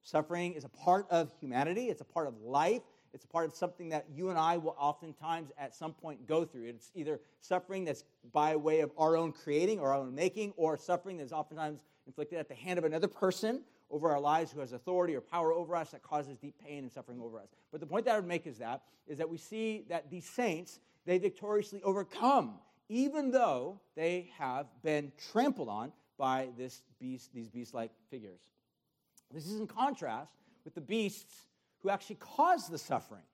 Suffering 0.03 0.55
is 0.55 0.64
a 0.64 0.68
part 0.68 1.07
of 1.11 1.33
humanity, 1.40 1.88
it's 1.88 2.01
a 2.01 2.05
part 2.05 2.27
of 2.27 2.40
life, 2.40 2.83
it's 3.14 3.25
a 3.25 3.29
part 3.29 3.46
of 3.46 3.55
something 3.55 3.90
that 3.90 4.07
you 4.14 4.31
and 4.31 4.38
I 4.38 4.57
will 4.57 4.77
oftentimes 4.79 5.51
at 5.59 5.75
some 5.75 5.92
point 5.92 6.27
go 6.27 6.44
through. 6.44 6.64
It's 6.64 6.90
either 6.94 7.20
suffering 7.40 7.85
that's 7.85 8.05
by 8.33 8.57
way 8.57 8.81
of 8.81 8.90
our 8.96 9.16
own 9.16 9.33
creating 9.33 9.81
or 9.81 9.92
our 9.92 10.01
own 10.01 10.14
making, 10.14 10.53
or 10.57 10.77
suffering 10.77 11.18
that's 11.18 11.33
oftentimes 11.33 11.85
inflicted 12.07 12.38
at 12.38 12.48
the 12.48 12.55
hand 12.55 12.79
of 12.79 12.85
another 12.85 13.09
person 13.09 13.62
over 13.90 14.11
our 14.11 14.20
lives 14.20 14.51
who 14.51 14.61
has 14.61 14.72
authority 14.72 15.14
or 15.14 15.20
power 15.20 15.53
over 15.53 15.77
us 15.77 15.90
that 15.90 16.03
causes 16.03 16.38
deep 16.38 16.55
pain 16.64 16.79
and 16.79 16.92
suffering 16.92 17.20
over 17.20 17.38
us. 17.38 17.48
But 17.70 17.81
the 17.81 17.87
point 17.87 18.07
that 18.07 18.12
I 18.12 18.16
would 18.16 18.27
make 18.27 18.46
is 18.46 18.59
that 18.59 18.83
is 19.07 19.18
that 19.18 19.29
we 19.29 19.37
see 19.37 19.85
that 19.88 20.11
these 20.11 20.25
saints 20.29 20.81
they 21.05 21.18
victoriously 21.18 21.83
overcome 21.83 22.59
even 22.88 23.31
though 23.31 23.81
they 23.96 24.31
have 24.37 24.66
been 24.83 25.12
trampled 25.33 25.68
on 25.68 25.92
by 26.18 26.48
this 26.59 26.83
beast, 27.01 27.31
these 27.33 27.48
beast-like 27.48 27.90
figures. 28.11 28.40
This 29.33 29.46
is 29.46 29.59
in 29.59 29.66
contrast 29.66 30.31
with 30.64 30.75
the 30.75 30.81
beasts 30.83 31.46
who 31.83 31.90
actually 31.90 32.16
caused 32.16 32.71
the 32.71 32.79
suffering, 32.79 33.25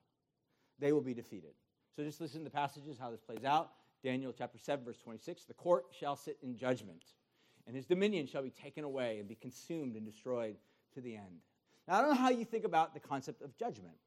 they 0.79 0.91
will 0.91 1.01
be 1.01 1.13
defeated. 1.13 1.53
So 1.95 2.03
just 2.03 2.21
listen 2.21 2.39
to 2.39 2.43
the 2.45 2.49
passages, 2.49 2.97
how 2.99 3.11
this 3.11 3.21
plays 3.21 3.43
out. 3.43 3.71
Daniel 4.03 4.33
chapter 4.35 4.57
7, 4.57 4.85
verse 4.85 4.97
26 4.97 5.45
The 5.45 5.53
court 5.53 5.85
shall 5.97 6.15
sit 6.15 6.37
in 6.41 6.55
judgment, 6.55 7.03
and 7.67 7.75
his 7.75 7.85
dominion 7.85 8.27
shall 8.27 8.43
be 8.43 8.49
taken 8.49 8.83
away 8.83 9.19
and 9.19 9.27
be 9.27 9.35
consumed 9.35 9.95
and 9.95 10.05
destroyed 10.05 10.55
to 10.93 11.01
the 11.01 11.15
end. 11.15 11.41
Now, 11.87 11.95
I 11.95 12.01
don't 12.01 12.11
know 12.11 12.21
how 12.21 12.29
you 12.29 12.45
think 12.45 12.65
about 12.65 12.93
the 12.93 12.99
concept 12.99 13.41
of 13.41 13.55
judgment 13.57 13.97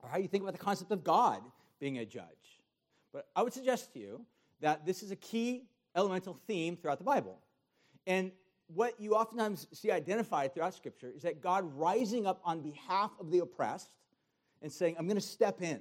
or 0.00 0.08
how 0.08 0.18
you 0.18 0.28
think 0.28 0.42
about 0.42 0.52
the 0.52 0.64
concept 0.64 0.92
of 0.92 1.02
God 1.02 1.42
being 1.80 1.98
a 1.98 2.04
judge, 2.04 2.60
but 3.12 3.26
I 3.34 3.42
would 3.42 3.52
suggest 3.52 3.92
to 3.94 3.98
you 3.98 4.26
that 4.60 4.86
this 4.86 5.02
is 5.02 5.10
a 5.10 5.16
key 5.16 5.64
elemental 5.96 6.38
theme 6.46 6.76
throughout 6.76 6.98
the 6.98 7.04
Bible. 7.04 7.38
And 8.06 8.32
what 8.74 8.98
you 9.00 9.14
oftentimes 9.14 9.66
see 9.72 9.90
identified 9.90 10.54
throughout 10.54 10.74
Scripture 10.74 11.12
is 11.14 11.22
that 11.22 11.40
God 11.40 11.64
rising 11.76 12.26
up 12.26 12.40
on 12.44 12.60
behalf 12.60 13.10
of 13.20 13.30
the 13.30 13.40
oppressed 13.40 13.90
and 14.62 14.72
saying, 14.72 14.96
I'm 14.98 15.06
going 15.06 15.16
to 15.16 15.20
step 15.20 15.62
in. 15.62 15.80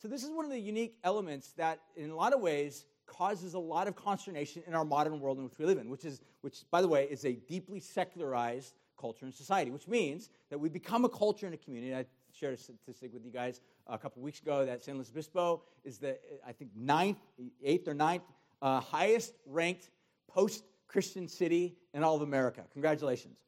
So, 0.00 0.08
this 0.08 0.24
is 0.24 0.30
one 0.30 0.44
of 0.44 0.50
the 0.50 0.58
unique 0.58 0.96
elements 1.04 1.52
that, 1.58 1.80
in 1.96 2.10
a 2.10 2.16
lot 2.16 2.32
of 2.32 2.40
ways, 2.40 2.86
causes 3.06 3.54
a 3.54 3.58
lot 3.58 3.88
of 3.88 3.96
consternation 3.96 4.62
in 4.66 4.74
our 4.74 4.84
modern 4.84 5.20
world 5.20 5.38
in 5.38 5.44
which 5.44 5.58
we 5.58 5.66
live 5.66 5.78
in, 5.78 5.90
which 5.90 6.04
is, 6.04 6.20
which, 6.40 6.62
by 6.70 6.80
the 6.80 6.88
way, 6.88 7.06
is 7.10 7.24
a 7.24 7.32
deeply 7.32 7.80
secularized 7.80 8.74
culture 8.98 9.24
and 9.24 9.34
society, 9.34 9.70
which 9.70 9.88
means 9.88 10.30
that 10.48 10.58
we 10.58 10.68
become 10.68 11.04
a 11.04 11.08
culture 11.08 11.46
and 11.46 11.54
a 11.54 11.58
community. 11.58 11.94
I 11.94 12.06
shared 12.32 12.54
a 12.54 12.56
statistic 12.56 13.12
with 13.12 13.24
you 13.24 13.30
guys 13.30 13.60
a 13.86 13.98
couple 13.98 14.22
weeks 14.22 14.40
ago 14.40 14.64
that 14.64 14.84
San 14.84 14.94
Luis 14.94 15.10
Obispo 15.10 15.62
is 15.84 15.98
the, 15.98 16.16
I 16.46 16.52
think, 16.52 16.70
ninth, 16.76 17.18
eighth 17.62 17.88
or 17.88 17.94
ninth 17.94 18.22
uh, 18.62 18.80
highest 18.80 19.34
ranked 19.46 19.90
post 20.28 20.64
Christian 20.90 21.28
city 21.28 21.76
in 21.94 22.02
all 22.02 22.16
of 22.16 22.22
America. 22.22 22.64
Congratulations. 22.72 23.38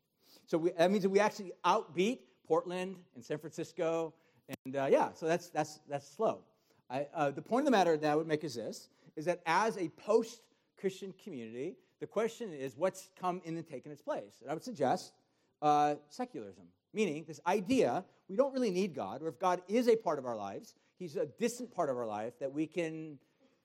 So 0.47 0.59
we, 0.59 0.71
that 0.73 0.91
means 0.91 1.03
that 1.03 1.11
we 1.11 1.19
actually 1.19 1.53
outbeat 1.65 2.21
Portland 2.47 2.97
and 3.17 3.25
San 3.25 3.39
Francisco. 3.39 4.15
And 4.65 4.77
uh, 4.77 4.87
yeah, 4.89 5.09
so 5.13 5.27
that's, 5.27 5.49
that's, 5.49 5.81
that's 5.89 6.07
SLO. 6.07 6.41
I, 6.89 7.07
uh, 7.15 7.31
the 7.33 7.43
point 7.43 7.63
of 7.63 7.65
the 7.67 7.73
matter 7.73 7.97
that 7.97 8.11
I 8.11 8.15
would 8.15 8.29
make 8.29 8.45
is 8.45 8.55
this 8.55 8.89
is 9.17 9.25
that 9.25 9.41
as 9.45 9.77
a 9.77 9.89
post 9.89 10.41
Christian 10.79 11.13
community, 11.23 11.77
the 12.01 12.07
question 12.07 12.53
is 12.53 12.77
what's 12.77 13.09
come 13.19 13.43
in 13.45 13.57
and 13.57 13.67
taken 13.67 13.91
its 13.91 14.03
place? 14.03 14.39
And 14.41 14.51
I 14.51 14.55
would 14.55 14.63
suggest 14.63 15.13
uh, 15.61 15.97
secularism, 16.09 16.65
meaning 16.95 17.25
this 17.27 17.41
idea 17.47 18.05
we 18.29 18.37
don't 18.37 18.55
really 18.55 18.71
need 18.71 18.95
God, 18.95 19.21
or 19.21 19.29
if 19.29 19.39
God 19.39 19.63
is 19.69 19.89
a 19.89 19.97
part 19.97 20.19
of 20.19 20.27
our 20.27 20.37
lives, 20.37 20.75
He's 20.99 21.17
a 21.17 21.27
distant 21.27 21.75
part 21.75 21.91
of 21.91 21.97
our 21.97 22.07
life 22.07 22.39
that 22.39 22.53
we 22.53 22.67
can 22.67 23.19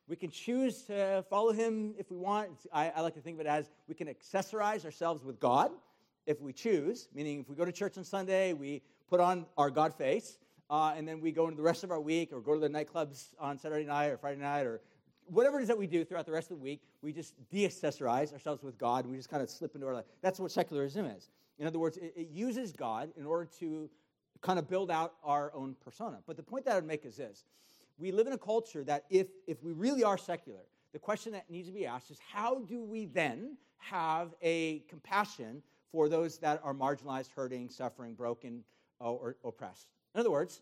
we 0.08 0.16
can 0.16 0.30
choose 0.30 0.84
to 0.84 1.24
follow 1.30 1.52
him 1.52 1.94
if 1.98 2.10
we 2.10 2.18
want. 2.18 2.50
I, 2.72 2.90
I, 2.90 3.02
like 3.02 3.16
to 3.16 3.22
think 3.22 3.36
of 3.36 3.42
it 3.42 3.48
as 3.48 3.70
we 3.88 3.96
can 3.96 4.08
accessorize 4.08 4.86
ourselves 4.86 5.24
with 5.24 5.40
God 5.40 5.72
if 6.26 6.42
we 6.42 6.54
choose, 6.54 7.10
meaning 7.14 7.42
if 7.42 7.50
we 7.50 7.56
go 7.56 7.66
to 7.66 7.72
church 7.72 7.98
on 7.98 8.04
Sunday, 8.04 8.54
we 8.54 8.82
put 9.10 9.20
on 9.20 9.46
our 9.58 9.70
God 9.70 9.94
face, 9.94 10.38
uh, 10.70 10.94
and 10.96 11.08
then 11.08 11.22
we 11.22 11.32
go 11.32 11.46
into 11.46 11.58
the 11.58 11.64
rest 11.64 11.84
of 11.84 11.92
our 11.92 12.00
week 12.00 12.32
or 12.32 12.40
go 12.42 12.54
to 12.54 12.60
the 12.60 12.70
nightclubs 12.70 13.28
on 13.40 13.58
Saturday 13.58 13.86
night 13.86 14.08
or 14.08 14.18
Friday 14.18 14.42
night 14.42 14.66
or 14.66 14.82
whatever 15.30 15.60
it 15.60 15.64
is 15.64 15.68
that 15.68 15.78
we 15.78 15.88
do 15.88 16.04
throughout 16.04 16.26
the 16.26 16.32
rest 16.32 16.52
of 16.52 16.58
the 16.58 16.64
week, 16.64 16.82
we 17.02 17.12
just 17.12 17.34
de-accessorize 17.50 18.34
ourselves 18.34 18.64
with 18.64 18.78
God. 18.78 19.04
And 19.04 19.12
we 19.12 19.18
just 19.18 19.30
kind 19.30 19.44
of 19.44 19.50
slip 19.50 19.76
into 19.76 19.88
our 19.88 19.94
life. 19.94 20.06
That's 20.22 20.40
what 20.40 20.52
secularism 20.52 21.06
is. 21.06 21.30
In 21.60 21.68
other 21.68 21.80
words, 21.80 21.98
it, 21.98 22.14
it 22.16 22.30
uses 22.30 22.72
God 22.72 23.10
in 23.18 23.26
order 23.26 23.46
to 23.60 23.90
kind 24.42 24.60
of 24.60 24.70
build 24.70 24.92
out 24.92 25.16
our 25.24 25.52
own 25.54 25.76
persona. 25.84 26.20
But 26.26 26.38
the 26.38 26.44
point 26.44 26.66
that 26.66 26.74
I 26.74 26.76
would 26.76 26.86
make 26.86 27.06
is 27.06 27.18
this 27.18 27.46
we 27.98 28.12
live 28.12 28.28
in 28.28 28.34
a 28.34 28.38
culture 28.38 28.84
that 28.84 29.06
if, 29.10 29.28
if 29.48 29.64
we 29.64 29.74
really 29.74 30.04
are 30.04 30.18
secular, 30.18 30.62
the 30.94 31.00
question 31.00 31.34
that 31.34 31.50
needs 31.50 31.68
to 31.68 31.74
be 31.74 31.86
asked 31.86 32.12
is 32.12 32.20
how 32.32 32.60
do 32.60 32.84
we 32.84 33.06
then 33.06 33.58
have 33.78 34.34
a 34.42 34.80
compassion 34.90 35.62
for 35.92 36.10
those 36.10 36.38
that 36.40 36.62
are 36.64 36.74
marginalized, 36.74 37.30
hurting, 37.36 37.70
suffering, 37.70 38.14
broken, 38.14 38.64
or, 39.00 39.36
or 39.44 39.50
oppressed? 39.50 39.88
In 40.14 40.20
other 40.20 40.32
words, 40.32 40.62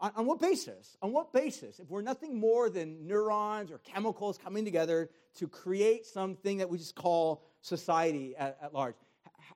on, 0.00 0.12
on, 0.16 0.26
what 0.26 0.40
basis? 0.40 0.96
On 1.02 1.12
what 1.12 1.32
basis? 1.32 1.78
If 1.78 1.90
we're 1.90 2.02
nothing 2.02 2.38
more 2.38 2.70
than 2.70 3.06
neurons 3.06 3.70
or 3.70 3.78
chemicals 3.78 4.38
coming 4.38 4.64
together 4.64 5.10
to 5.36 5.46
create 5.46 6.06
something 6.06 6.58
that 6.58 6.68
we 6.68 6.78
just 6.78 6.94
call 6.94 7.44
society 7.60 8.34
at, 8.36 8.58
at 8.62 8.72
large, 8.72 8.94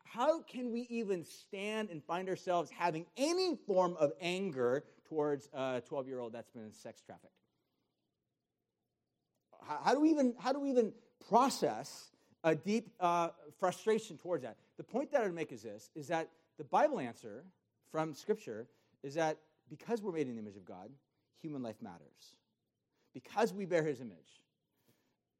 how 0.05 0.43
can 0.43 0.71
we 0.71 0.87
even 0.91 1.25
stand 1.25 1.91
and 1.91 2.03
find 2.05 2.29
ourselves 2.29 2.71
having 2.71 3.07
any 3.17 3.57
form 3.67 3.97
of 3.99 4.13
anger 4.21 4.85
towards 5.15 5.49
a 5.53 5.81
12 5.87 6.09
year 6.09 6.19
old 6.19 6.33
that's 6.33 6.51
been 6.51 6.73
sex 6.73 7.01
trafficked? 7.01 7.33
How, 9.63 9.79
how, 9.85 9.95
do 9.95 10.01
we 10.01 10.11
even, 10.11 10.35
how 10.39 10.53
do 10.53 10.61
we 10.61 10.71
even 10.71 10.93
process 11.29 12.11
a 12.43 12.55
deep 12.55 12.91
uh, 12.99 13.29
frustration 13.59 14.19
towards 14.19 14.43
that? 14.43 14.57
The 14.77 14.83
point 14.83 15.13
that 15.13 15.21
I 15.21 15.25
would 15.25 15.35
make 15.35 15.53
is 15.53 15.63
this 15.63 15.91
is 15.95 16.09
that 16.09 16.31
the 16.59 16.65
Bible 16.65 16.99
answer 16.99 17.45
from 17.91 18.13
Scripture 18.13 18.67
is 19.03 19.15
that 19.15 19.39
because 19.71 20.03
we're 20.03 20.13
made 20.13 20.27
in 20.27 20.35
the 20.35 20.41
image 20.41 20.57
of 20.57 20.65
God, 20.65 20.91
human 21.41 21.63
life 21.63 21.77
matters. 21.81 22.35
Because 23.13 23.53
we 23.53 23.65
bear 23.65 23.85
his 23.85 24.01
image. 24.01 24.43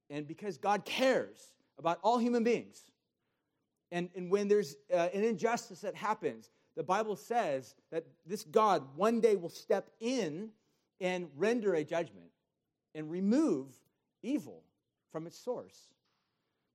And 0.09 0.27
because 0.27 0.57
God 0.57 0.85
cares 0.85 1.39
about 1.79 1.99
all 2.03 2.19
human 2.19 2.45
beings. 2.45 2.79
And, 3.91 4.09
and 4.15 4.31
when 4.31 4.47
there's 4.47 4.77
uh, 4.93 5.09
an 5.13 5.25
injustice 5.25 5.81
that 5.81 5.97
happens, 5.97 6.51
the 6.77 6.83
Bible 6.83 7.17
says 7.17 7.75
that 7.91 8.05
this 8.27 8.43
God 8.45 8.83
one 8.97 9.21
day 9.21 9.37
will 9.37 9.49
step 9.49 9.91
in 10.01 10.51
and 11.01 11.29
render 11.37 11.75
a 11.75 11.85
judgment 11.85 12.31
and 12.95 13.11
remove 13.11 13.69
evil 14.23 14.63
from 15.13 15.27
its 15.27 15.39
source. 15.39 15.89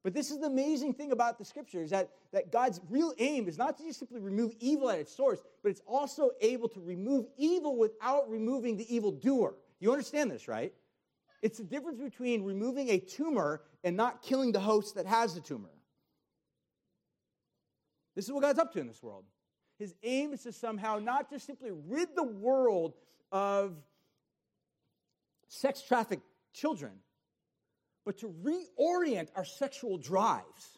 But 0.03 0.13
this 0.13 0.31
is 0.31 0.39
the 0.39 0.47
amazing 0.47 0.93
thing 0.93 1.11
about 1.11 1.37
the 1.37 1.43
scriptures 1.43 1.89
that, 1.89 2.09
that 2.31 2.51
God's 2.51 2.79
real 2.89 3.13
aim 3.19 3.49
is 3.49 3.57
not 3.57 3.77
to 3.77 3.83
just 3.83 3.99
simply 3.99 4.21
remove 4.21 4.53
evil 4.59 4.89
at 4.89 4.99
its 4.99 5.13
source, 5.13 5.39
but 5.61 5.69
it's 5.69 5.81
also 5.85 6.31
able 6.39 6.69
to 6.69 6.79
remove 6.79 7.25
evil 7.37 7.75
without 7.75 8.29
removing 8.29 8.77
the 8.77 8.93
evil 8.93 9.11
doer. 9.11 9.55
You 9.81 9.91
understand 9.91 10.31
this, 10.31 10.47
right? 10.47 10.73
It's 11.41 11.57
the 11.57 11.65
difference 11.65 11.99
between 11.99 12.43
removing 12.43 12.89
a 12.89 12.99
tumor 12.99 13.61
and 13.83 13.97
not 13.97 14.21
killing 14.21 14.53
the 14.53 14.59
host 14.59 14.95
that 14.95 15.05
has 15.05 15.35
the 15.35 15.41
tumor. 15.41 15.69
This 18.15 18.25
is 18.25 18.31
what 18.31 18.41
God's 18.41 18.59
up 18.59 18.71
to 18.73 18.79
in 18.79 18.87
this 18.87 19.03
world. 19.03 19.25
His 19.79 19.95
aim 20.03 20.33
is 20.33 20.43
to 20.43 20.51
somehow 20.51 20.99
not 20.99 21.29
just 21.29 21.45
simply 21.47 21.71
rid 21.71 22.09
the 22.13 22.23
world 22.23 22.93
of 23.31 23.75
sex 25.47 25.81
trafficked 25.81 26.25
children, 26.53 26.91
but 28.05 28.17
to 28.19 28.33
reorient 28.43 29.29
our 29.35 29.45
sexual 29.45 29.97
drives 29.97 30.77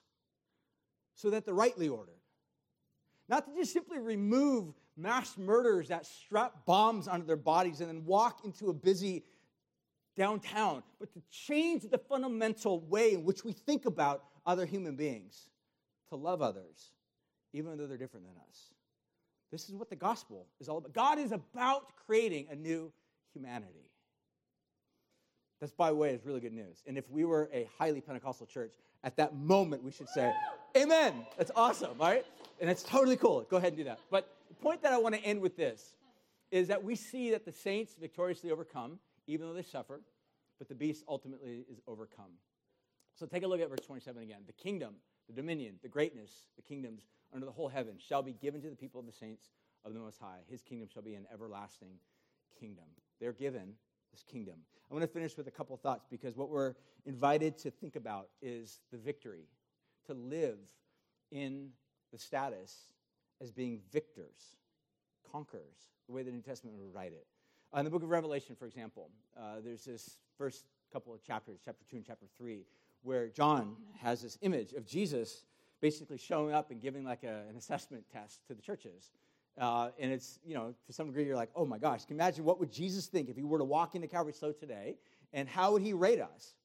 so 1.15 1.31
that 1.31 1.45
they're 1.45 1.53
rightly 1.53 1.89
ordered. 1.89 2.13
Not 3.27 3.45
to 3.47 3.55
just 3.59 3.73
simply 3.73 3.97
remove 3.97 4.73
mass 4.95 5.35
murderers 5.37 5.87
that 5.87 6.05
strap 6.05 6.65
bombs 6.65 7.07
onto 7.07 7.25
their 7.25 7.35
bodies 7.35 7.79
and 7.79 7.89
then 7.89 8.05
walk 8.05 8.45
into 8.45 8.69
a 8.69 8.73
busy 8.73 9.23
downtown, 10.15 10.83
but 10.99 11.11
to 11.13 11.21
change 11.31 11.83
the 11.83 11.97
fundamental 11.97 12.81
way 12.81 13.13
in 13.13 13.23
which 13.23 13.43
we 13.43 13.53
think 13.53 13.85
about 13.85 14.25
other 14.45 14.65
human 14.65 14.95
beings, 14.95 15.49
to 16.09 16.15
love 16.15 16.41
others, 16.41 16.91
even 17.53 17.77
though 17.77 17.87
they're 17.87 17.97
different 17.97 18.25
than 18.25 18.35
us. 18.49 18.71
This 19.51 19.67
is 19.67 19.75
what 19.75 19.89
the 19.89 19.95
gospel 19.95 20.47
is 20.59 20.69
all 20.69 20.77
about. 20.77 20.93
God 20.93 21.19
is 21.19 21.31
about 21.31 21.95
creating 22.05 22.47
a 22.49 22.55
new 22.55 22.91
humanity. 23.33 23.91
That's, 25.59 25.73
by 25.73 25.89
the 25.89 25.95
way, 25.95 26.11
is 26.11 26.25
really 26.25 26.39
good 26.39 26.53
news. 26.53 26.81
And 26.87 26.97
if 26.97 27.09
we 27.09 27.23
were 27.25 27.49
a 27.53 27.69
highly 27.77 28.01
Pentecostal 28.01 28.47
church, 28.47 28.71
at 29.03 29.15
that 29.17 29.35
moment 29.35 29.83
we 29.83 29.91
should 29.91 30.09
say, 30.09 30.33
Amen. 30.75 31.25
That's 31.37 31.51
awesome, 31.55 31.97
right? 31.99 32.25
And 32.59 32.69
it's 32.69 32.83
totally 32.83 33.17
cool. 33.17 33.45
Go 33.49 33.57
ahead 33.57 33.73
and 33.73 33.77
do 33.77 33.83
that. 33.83 33.99
But 34.09 34.29
the 34.47 34.55
point 34.55 34.81
that 34.83 34.93
I 34.93 34.97
want 34.97 35.15
to 35.15 35.21
end 35.21 35.41
with 35.41 35.57
this 35.57 35.95
is 36.49 36.69
that 36.69 36.83
we 36.83 36.95
see 36.95 37.31
that 37.31 37.45
the 37.45 37.51
saints 37.51 37.95
victoriously 37.99 38.51
overcome, 38.51 38.99
even 39.27 39.47
though 39.47 39.53
they 39.53 39.63
suffer, 39.63 40.01
but 40.59 40.69
the 40.69 40.75
beast 40.75 41.03
ultimately 41.07 41.65
is 41.71 41.81
overcome. 41.87 42.31
So 43.15 43.25
take 43.25 43.43
a 43.43 43.47
look 43.47 43.61
at 43.61 43.69
verse 43.69 43.85
27 43.85 44.21
again. 44.21 44.41
The 44.47 44.53
kingdom, 44.53 44.95
the 45.27 45.33
dominion, 45.33 45.75
the 45.81 45.89
greatness, 45.89 46.31
the 46.55 46.61
kingdoms 46.61 47.03
under 47.33 47.45
the 47.45 47.51
whole 47.51 47.67
heaven 47.67 47.95
shall 47.97 48.21
be 48.21 48.33
given 48.33 48.61
to 48.61 48.69
the 48.69 48.75
people 48.75 48.99
of 48.99 49.05
the 49.05 49.11
saints 49.11 49.49
of 49.85 49.93
the 49.93 49.99
Most 49.99 50.19
High. 50.19 50.39
His 50.49 50.61
kingdom 50.61 50.87
shall 50.91 51.01
be 51.01 51.15
an 51.15 51.25
everlasting 51.33 51.93
kingdom. 52.59 52.85
They're 53.19 53.33
given 53.33 53.73
this 54.11 54.23
kingdom. 54.23 54.55
I 54.89 54.93
want 54.93 55.03
to 55.03 55.07
finish 55.07 55.37
with 55.37 55.47
a 55.47 55.51
couple 55.51 55.75
thoughts 55.77 56.05
because 56.09 56.35
what 56.35 56.49
we're 56.49 56.73
invited 57.05 57.57
to 57.59 57.71
think 57.71 57.95
about 57.95 58.27
is 58.41 58.79
the 58.91 58.97
victory, 58.97 59.45
to 60.07 60.13
live 60.13 60.57
in 61.31 61.69
the 62.11 62.17
status 62.17 62.91
as 63.39 63.51
being 63.51 63.79
victors, 63.91 64.57
conquerors, 65.31 65.89
the 66.07 66.13
way 66.13 66.23
the 66.23 66.31
New 66.31 66.41
Testament 66.41 66.77
would 66.77 66.93
write 66.93 67.13
it. 67.13 67.25
Uh, 67.73 67.79
in 67.79 67.85
the 67.85 67.91
book 67.91 68.03
of 68.03 68.09
Revelation, 68.09 68.55
for 68.55 68.65
example, 68.65 69.09
uh, 69.39 69.61
there's 69.63 69.85
this 69.85 70.17
first 70.37 70.65
couple 70.91 71.13
of 71.13 71.23
chapters, 71.23 71.59
chapter 71.63 71.85
2 71.89 71.97
and 71.97 72.05
chapter 72.05 72.25
3, 72.37 72.65
where 73.03 73.29
John 73.29 73.75
has 74.01 74.21
this 74.21 74.37
image 74.41 74.73
of 74.73 74.85
Jesus 74.85 75.45
basically 75.81 76.17
showing 76.17 76.53
up 76.53 76.71
and 76.71 76.81
giving 76.81 77.03
like 77.03 77.23
a, 77.23 77.43
an 77.49 77.57
assessment 77.57 78.03
test 78.11 78.45
to 78.47 78.53
the 78.53 78.61
churches. 78.61 79.11
Uh, 79.59 79.89
and 79.99 80.11
it's, 80.11 80.39
you 80.45 80.53
know, 80.53 80.73
to 80.87 80.93
some 80.93 81.07
degree, 81.07 81.25
you're 81.25 81.35
like, 81.35 81.49
oh 81.55 81.65
my 81.65 81.77
gosh, 81.77 82.05
can 82.05 82.15
you 82.15 82.21
imagine 82.21 82.45
what 82.45 82.59
would 82.59 82.71
Jesus 82.71 83.07
think 83.07 83.27
if 83.29 83.35
he 83.35 83.43
were 83.43 83.57
to 83.57 83.65
walk 83.65 83.95
into 83.95 84.07
Calvary 84.07 84.33
SLO 84.33 84.53
today? 84.53 84.95
And 85.33 85.49
how 85.49 85.73
would 85.73 85.81
he 85.81 85.93
rate 85.93 86.21
us? 86.21 86.55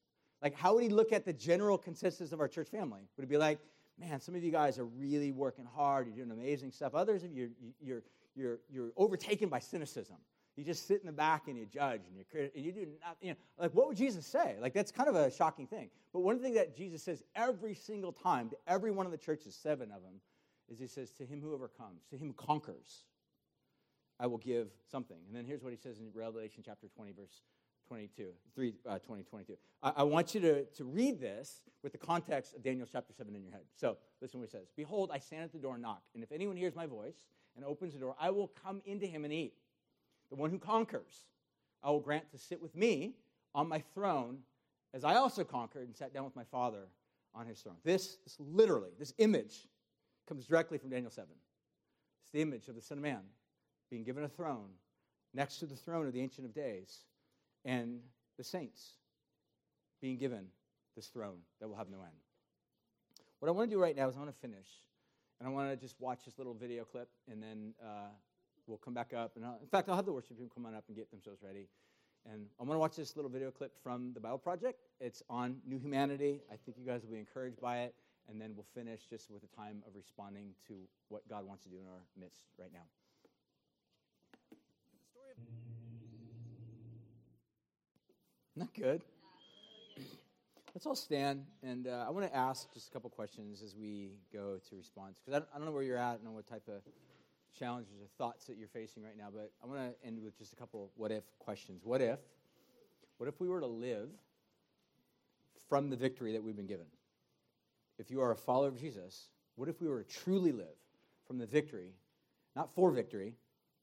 Like, 0.41 0.55
how 0.55 0.75
would 0.75 0.83
he 0.83 0.89
look 0.89 1.11
at 1.11 1.25
the 1.25 1.33
general 1.33 1.77
consensus 1.77 2.31
of 2.31 2.39
our 2.39 2.47
church 2.47 2.69
family? 2.69 3.01
Would 3.17 3.23
it 3.23 3.29
be 3.29 3.37
like, 3.37 3.59
man, 3.99 4.21
some 4.21 4.35
of 4.35 4.43
you 4.43 4.51
guys 4.51 4.77
are 4.77 4.85
really 4.85 5.31
working 5.31 5.65
hard, 5.65 6.07
you're 6.07 6.25
doing 6.25 6.31
amazing 6.31 6.71
stuff. 6.71 6.93
Others 6.93 7.23
of 7.23 7.31
you, 7.31 7.49
you're, 7.81 8.03
you're, 8.35 8.59
you're 8.69 8.91
overtaken 8.95 9.49
by 9.49 9.59
cynicism. 9.59 10.17
You 10.57 10.63
just 10.63 10.87
sit 10.87 10.99
in 10.99 11.05
the 11.05 11.13
back 11.13 11.47
and 11.47 11.55
you 11.55 11.67
judge 11.67 12.01
and 12.07 12.17
you 12.17 12.49
and 12.55 12.65
you 12.65 12.71
do 12.71 12.79
nothing. 12.79 13.17
You 13.21 13.29
know, 13.29 13.37
like 13.59 13.71
what 13.75 13.87
would 13.87 13.95
Jesus 13.95 14.25
say? 14.25 14.55
Like 14.59 14.73
that's 14.73 14.91
kind 14.91 15.07
of 15.07 15.15
a 15.15 15.29
shocking 15.31 15.67
thing. 15.67 15.91
But 16.11 16.21
one 16.21 16.39
thing 16.39 16.55
that 16.55 16.75
Jesus 16.75 17.03
says 17.03 17.23
every 17.35 17.75
single 17.75 18.11
time 18.11 18.49
to 18.49 18.57
every 18.67 18.89
one 18.89 19.05
of 19.05 19.11
the 19.11 19.19
churches, 19.19 19.55
seven 19.55 19.91
of 19.91 20.01
them, 20.01 20.15
is 20.67 20.79
he 20.79 20.87
says, 20.87 21.11
"To 21.11 21.25
him 21.25 21.41
who 21.41 21.53
overcomes, 21.53 22.01
to 22.09 22.17
him 22.17 22.29
who 22.29 22.33
conquers, 22.33 23.03
I 24.19 24.25
will 24.25 24.39
give 24.39 24.69
something." 24.91 25.17
And 25.27 25.35
then 25.35 25.45
here's 25.45 25.61
what 25.61 25.73
he 25.73 25.77
says 25.77 25.99
in 25.99 26.09
Revelation 26.11 26.63
chapter 26.65 26.87
20, 26.87 27.11
verse 27.11 27.43
22, 27.87 28.29
3, 28.55 28.73
uh, 28.89 28.97
20, 28.97 29.23
22. 29.23 29.53
I, 29.83 29.93
I 29.97 30.03
want 30.03 30.33
you 30.33 30.41
to, 30.41 30.65
to 30.65 30.83
read 30.83 31.21
this 31.21 31.61
with 31.83 31.91
the 31.91 31.99
context 31.99 32.55
of 32.55 32.63
Daniel 32.63 32.87
chapter 32.91 33.13
7 33.13 33.33
in 33.35 33.43
your 33.43 33.51
head. 33.51 33.61
So 33.75 33.97
listen 34.21 34.39
what 34.39 34.49
he 34.49 34.57
says 34.57 34.67
Behold, 34.75 35.11
I 35.13 35.19
stand 35.19 35.43
at 35.43 35.53
the 35.53 35.59
door 35.59 35.75
and 35.75 35.83
knock, 35.83 36.01
and 36.15 36.23
if 36.23 36.31
anyone 36.31 36.57
hears 36.57 36.75
my 36.75 36.87
voice 36.87 37.27
and 37.55 37.63
opens 37.63 37.93
the 37.93 37.99
door, 37.99 38.15
I 38.19 38.31
will 38.31 38.47
come 38.47 38.81
into 38.85 39.05
him 39.05 39.23
and 39.23 39.31
eat 39.31 39.53
the 40.29 40.35
one 40.35 40.49
who 40.49 40.59
conquers, 40.59 41.25
I 41.83 41.89
will 41.89 41.99
grant 41.99 42.29
to 42.31 42.37
sit 42.37 42.61
with 42.61 42.75
me 42.75 43.13
on 43.55 43.67
my 43.67 43.79
throne 43.93 44.39
as 44.93 45.03
I 45.03 45.15
also 45.15 45.43
conquered 45.43 45.87
and 45.87 45.95
sat 45.95 46.13
down 46.13 46.25
with 46.25 46.35
my 46.35 46.43
Father 46.43 46.87
on 47.35 47.45
his 47.45 47.59
throne. 47.59 47.75
This, 47.83 48.17
this 48.23 48.37
literally, 48.39 48.91
this 48.97 49.13
image 49.17 49.67
comes 50.27 50.45
directly 50.45 50.77
from 50.77 50.89
Daniel 50.89 51.11
7. 51.11 51.29
It's 52.23 52.31
the 52.31 52.41
image 52.41 52.67
of 52.67 52.75
the 52.75 52.81
Son 52.81 52.97
of 52.97 53.03
Man 53.03 53.21
being 53.89 54.03
given 54.03 54.23
a 54.23 54.29
throne 54.29 54.69
next 55.33 55.57
to 55.59 55.65
the 55.65 55.75
throne 55.75 56.07
of 56.07 56.13
the 56.13 56.21
Ancient 56.21 56.45
of 56.45 56.53
Days 56.53 57.05
and 57.63 57.99
the 58.37 58.43
saints 58.43 58.93
being 60.01 60.17
given 60.17 60.45
this 60.95 61.07
throne 61.07 61.37
that 61.59 61.67
will 61.67 61.75
have 61.75 61.89
no 61.89 61.97
end. 62.01 62.15
What 63.39 63.49
I 63.49 63.51
want 63.51 63.69
to 63.69 63.75
do 63.75 63.81
right 63.81 63.95
now 63.95 64.09
is 64.09 64.15
I 64.15 64.19
want 64.19 64.33
to 64.33 64.41
finish, 64.41 64.67
and 65.39 65.47
I 65.47 65.51
want 65.51 65.69
to 65.69 65.75
just 65.75 65.95
watch 65.99 66.25
this 66.25 66.37
little 66.37 66.55
video 66.55 66.83
clip, 66.83 67.09
and 67.31 67.41
then 67.41 67.73
uh, 67.83 68.09
we'll 68.67 68.77
come 68.77 68.93
back 68.93 69.13
up. 69.13 69.35
And 69.35 69.45
I'll, 69.45 69.59
in 69.61 69.67
fact, 69.67 69.89
I'll 69.89 69.95
have 69.95 70.05
the 70.05 70.13
worship 70.13 70.37
team 70.37 70.49
come 70.53 70.65
on 70.65 70.75
up 70.75 70.83
and 70.87 70.95
get 70.95 71.09
themselves 71.09 71.39
ready. 71.41 71.67
And 72.31 72.45
I'm 72.59 72.65
going 72.67 72.75
to 72.75 72.79
watch 72.79 72.95
this 72.95 73.15
little 73.15 73.31
video 73.31 73.51
clip 73.51 73.71
from 73.81 74.11
the 74.13 74.19
Bible 74.19 74.37
Project. 74.37 74.81
It's 74.99 75.23
on 75.29 75.57
New 75.65 75.79
Humanity. 75.79 76.41
I 76.51 76.55
think 76.65 76.77
you 76.77 76.85
guys 76.85 77.01
will 77.03 77.11
be 77.11 77.19
encouraged 77.19 77.61
by 77.61 77.79
it. 77.79 77.95
And 78.29 78.41
then 78.41 78.51
we'll 78.55 78.65
finish 78.75 79.01
just 79.09 79.31
with 79.31 79.43
a 79.43 79.55
time 79.55 79.81
of 79.87 79.95
responding 79.95 80.49
to 80.67 80.73
what 81.07 81.27
God 81.29 81.47
wants 81.47 81.63
to 81.63 81.69
do 81.69 81.77
in 81.77 81.87
our 81.87 82.01
midst 82.19 82.43
right 82.59 82.71
now. 82.73 82.81
Not 88.57 88.73
good. 88.73 89.01
Let's 90.73 90.85
all 90.85 90.95
stand, 90.95 91.45
and 91.61 91.87
uh, 91.87 92.05
I 92.07 92.09
want 92.09 92.25
to 92.25 92.35
ask 92.35 92.73
just 92.73 92.89
a 92.89 92.91
couple 92.91 93.09
questions 93.11 93.61
as 93.61 93.75
we 93.75 94.13
go 94.33 94.59
to 94.69 94.75
response. 94.75 95.19
Because 95.23 95.41
I, 95.41 95.55
I, 95.55 95.57
don't 95.59 95.67
know 95.67 95.71
where 95.71 95.83
you're 95.83 95.97
at, 95.97 96.09
I 96.09 96.13
don't 96.15 96.25
know 96.25 96.31
what 96.31 96.47
type 96.47 96.67
of 96.67 96.81
challenges 97.57 97.93
or 98.01 98.07
thoughts 98.17 98.45
that 98.45 98.57
you're 98.57 98.67
facing 98.67 99.03
right 99.03 99.17
now, 99.17 99.27
but 99.33 99.51
I 99.63 99.67
want 99.67 99.79
to 99.79 100.07
end 100.07 100.21
with 100.21 100.37
just 100.37 100.53
a 100.53 100.55
couple 100.55 100.91
what 100.95 101.11
if 101.11 101.23
questions. 101.39 101.81
What 101.83 102.01
if? 102.01 102.19
What 103.17 103.27
if 103.27 103.39
we 103.39 103.47
were 103.47 103.59
to 103.59 103.67
live 103.67 104.09
from 105.67 105.89
the 105.89 105.95
victory 105.95 106.33
that 106.33 106.43
we've 106.43 106.55
been 106.55 106.67
given? 106.67 106.85
If 107.97 108.11
you 108.11 108.21
are 108.21 108.31
a 108.31 108.35
follower 108.35 108.67
of 108.67 108.79
Jesus, 108.79 109.29
what 109.55 109.67
if 109.67 109.81
we 109.81 109.87
were 109.87 110.03
to 110.03 110.09
truly 110.09 110.51
live 110.51 110.75
from 111.25 111.39
the 111.39 111.47
victory, 111.47 111.93
not 112.55 112.73
for 112.73 112.91
victory, 112.91 113.33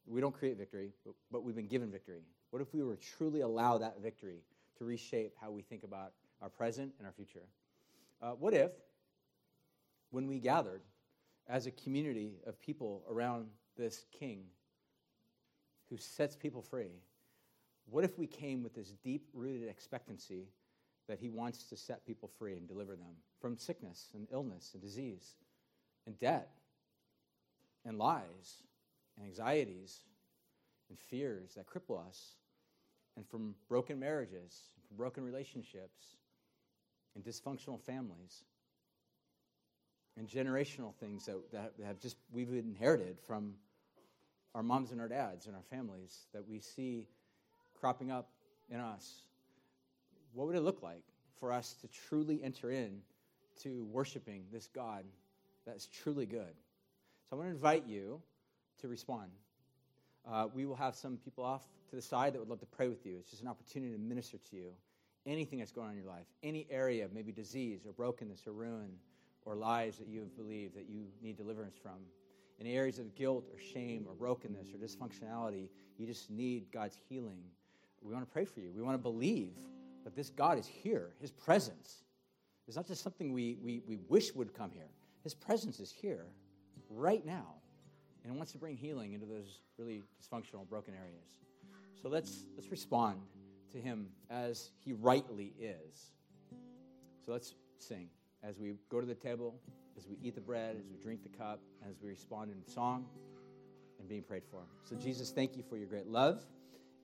we 0.06 0.20
don't 0.20 0.34
create 0.34 0.56
victory, 0.56 0.92
but, 1.04 1.14
but 1.32 1.42
we've 1.42 1.56
been 1.56 1.66
given 1.66 1.90
victory? 1.90 2.22
What 2.50 2.62
if 2.62 2.72
we 2.72 2.82
were 2.82 2.94
to 2.94 3.02
truly 3.02 3.40
allow 3.40 3.78
that 3.78 4.00
victory 4.00 4.42
to 4.78 4.84
reshape 4.84 5.32
how 5.40 5.50
we 5.50 5.62
think 5.62 5.82
about 5.82 6.12
our 6.40 6.48
present 6.48 6.92
and 6.98 7.06
our 7.06 7.12
future? 7.12 7.42
Uh, 8.22 8.30
what 8.30 8.54
if, 8.54 8.70
when 10.10 10.28
we 10.28 10.38
gathered 10.38 10.82
as 11.48 11.66
a 11.66 11.70
community 11.72 12.34
of 12.46 12.60
people 12.60 13.02
around 13.10 13.46
this 13.76 14.04
king 14.18 14.44
who 15.90 15.96
sets 15.96 16.36
people 16.36 16.62
free, 16.62 17.02
what 17.90 18.04
if 18.04 18.18
we 18.18 18.26
came 18.26 18.62
with 18.62 18.74
this 18.74 18.92
deep 19.02 19.28
rooted 19.34 19.68
expectancy 19.68 20.48
that 21.08 21.18
he 21.18 21.28
wants 21.28 21.64
to 21.64 21.76
set 21.76 22.06
people 22.06 22.30
free 22.38 22.54
and 22.54 22.66
deliver 22.66 22.96
them 22.96 23.14
from 23.40 23.56
sickness 23.56 24.08
and 24.14 24.26
illness 24.32 24.70
and 24.72 24.82
disease 24.82 25.34
and 26.06 26.18
debt 26.18 26.50
and 27.84 27.98
lies 27.98 28.62
and 29.16 29.26
anxieties 29.26 30.00
and 30.88 30.98
fears 30.98 31.54
that 31.54 31.66
cripple 31.66 32.06
us 32.06 32.36
and 33.16 33.26
from 33.26 33.54
broken 33.68 33.98
marriages, 33.98 34.62
from 34.88 34.96
broken 34.96 35.24
relationships 35.24 36.16
and 37.14 37.24
dysfunctional 37.24 37.80
families 37.80 38.44
and 40.16 40.28
generational 40.28 40.94
things 40.94 41.26
that, 41.26 41.36
that 41.52 41.72
have 41.84 42.00
just 42.00 42.16
we've 42.32 42.52
inherited 42.52 43.18
from 43.20 43.54
our 44.54 44.62
moms 44.62 44.92
and 44.92 45.00
our 45.00 45.08
dads 45.08 45.46
and 45.46 45.54
our 45.54 45.62
families 45.62 46.26
that 46.32 46.46
we 46.48 46.60
see 46.60 47.06
cropping 47.74 48.10
up 48.10 48.28
in 48.70 48.80
us 48.80 49.24
what 50.34 50.48
would 50.48 50.56
it 50.56 50.62
look 50.62 50.82
like 50.82 51.02
for 51.38 51.52
us 51.52 51.74
to 51.80 51.88
truly 51.88 52.42
enter 52.42 52.70
in 52.70 53.00
to 53.62 53.84
worshiping 53.84 54.44
this 54.52 54.68
god 54.68 55.04
that's 55.64 55.86
truly 55.86 56.26
good? 56.26 56.54
So 57.28 57.32
i 57.32 57.34
want 57.36 57.48
to 57.48 57.54
invite 57.54 57.86
you 57.86 58.20
to 58.80 58.88
respond. 58.88 59.30
Uh, 60.30 60.48
we 60.52 60.66
will 60.66 60.76
have 60.76 60.94
some 60.94 61.16
people 61.18 61.44
off 61.44 61.62
to 61.90 61.96
the 61.96 62.02
side 62.02 62.34
that 62.34 62.38
would 62.38 62.48
love 62.48 62.60
to 62.60 62.66
pray 62.66 62.88
with 62.88 63.06
you. 63.06 63.16
It's 63.20 63.30
just 63.30 63.42
an 63.42 63.48
opportunity 63.48 63.92
to 63.92 63.98
minister 63.98 64.38
to 64.50 64.56
you. 64.56 64.70
Anything 65.26 65.58
that's 65.60 65.72
going 65.72 65.86
on 65.86 65.92
in 65.92 65.98
your 65.98 66.10
life 66.10 66.26
any 66.42 66.66
area 66.70 67.08
maybe 67.12 67.32
disease 67.32 67.80
or 67.86 67.92
brokenness 67.92 68.46
or 68.46 68.52
ruin 68.52 68.90
or 69.46 69.54
lies 69.54 69.96
that 69.98 70.08
you 70.08 70.20
have 70.20 70.36
believed 70.36 70.74
that 70.76 70.88
you 70.88 71.06
need 71.22 71.36
deliverance 71.36 71.76
from. 71.80 71.98
In 72.58 72.66
areas 72.66 72.98
of 72.98 73.14
guilt 73.14 73.46
or 73.52 73.58
shame 73.58 74.06
or 74.08 74.14
brokenness 74.14 74.68
or 74.72 74.78
dysfunctionality, 74.78 75.68
you 75.98 76.06
just 76.06 76.30
need 76.30 76.70
God's 76.72 76.96
healing. 77.08 77.42
We 78.02 78.12
want 78.12 78.26
to 78.26 78.32
pray 78.32 78.44
for 78.44 78.60
you. 78.60 78.72
We 78.74 78.82
want 78.82 78.94
to 78.94 79.02
believe 79.02 79.54
that 80.04 80.14
this 80.14 80.30
God 80.30 80.58
is 80.58 80.66
here. 80.66 81.14
His 81.20 81.30
presence 81.30 82.04
is 82.68 82.76
not 82.76 82.86
just 82.86 83.02
something 83.02 83.32
we, 83.32 83.58
we, 83.62 83.82
we 83.86 83.98
wish 84.08 84.34
would 84.34 84.54
come 84.54 84.70
here, 84.70 84.88
His 85.22 85.34
presence 85.34 85.80
is 85.80 85.90
here 85.90 86.26
right 86.90 87.24
now 87.24 87.54
and 88.24 88.36
wants 88.36 88.52
to 88.52 88.58
bring 88.58 88.76
healing 88.76 89.12
into 89.12 89.26
those 89.26 89.60
really 89.78 90.02
dysfunctional, 90.22 90.68
broken 90.68 90.94
areas. 90.94 91.38
So 92.00 92.08
let's, 92.08 92.46
let's 92.56 92.70
respond 92.70 93.20
to 93.72 93.78
Him 93.78 94.08
as 94.30 94.70
He 94.78 94.92
rightly 94.92 95.52
is. 95.58 96.10
So 97.24 97.32
let's 97.32 97.54
sing 97.78 98.08
as 98.42 98.58
we 98.58 98.74
go 98.90 99.00
to 99.00 99.06
the 99.06 99.14
table, 99.14 99.54
as 99.96 100.06
we 100.06 100.16
eat 100.22 100.34
the 100.34 100.40
bread, 100.40 100.76
as 100.78 100.86
we 100.86 100.96
drink 101.02 101.22
the 101.22 101.36
cup, 101.36 101.60
as 101.88 101.96
we 102.02 102.08
respond 102.08 102.50
in 102.50 102.72
song 102.72 103.06
and 103.98 104.08
being 104.08 104.22
prayed 104.22 104.44
for. 104.50 104.62
So, 104.84 104.96
Jesus, 104.96 105.30
thank 105.30 105.56
you 105.56 105.62
for 105.62 105.76
your 105.76 105.86
great 105.86 106.06
love. 106.06 106.44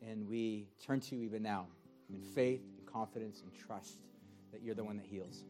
And 0.03 0.28
we 0.28 0.68
turn 0.84 1.01
to 1.01 1.16
you 1.16 1.22
even 1.22 1.43
now 1.43 1.66
in 2.09 2.20
faith 2.20 2.62
and 2.78 2.86
confidence 2.86 3.43
and 3.43 3.53
trust 3.55 3.99
that 4.53 4.62
you're 4.62 4.74
the 4.74 4.84
one 4.84 4.97
that 4.97 5.07
heals. 5.07 5.45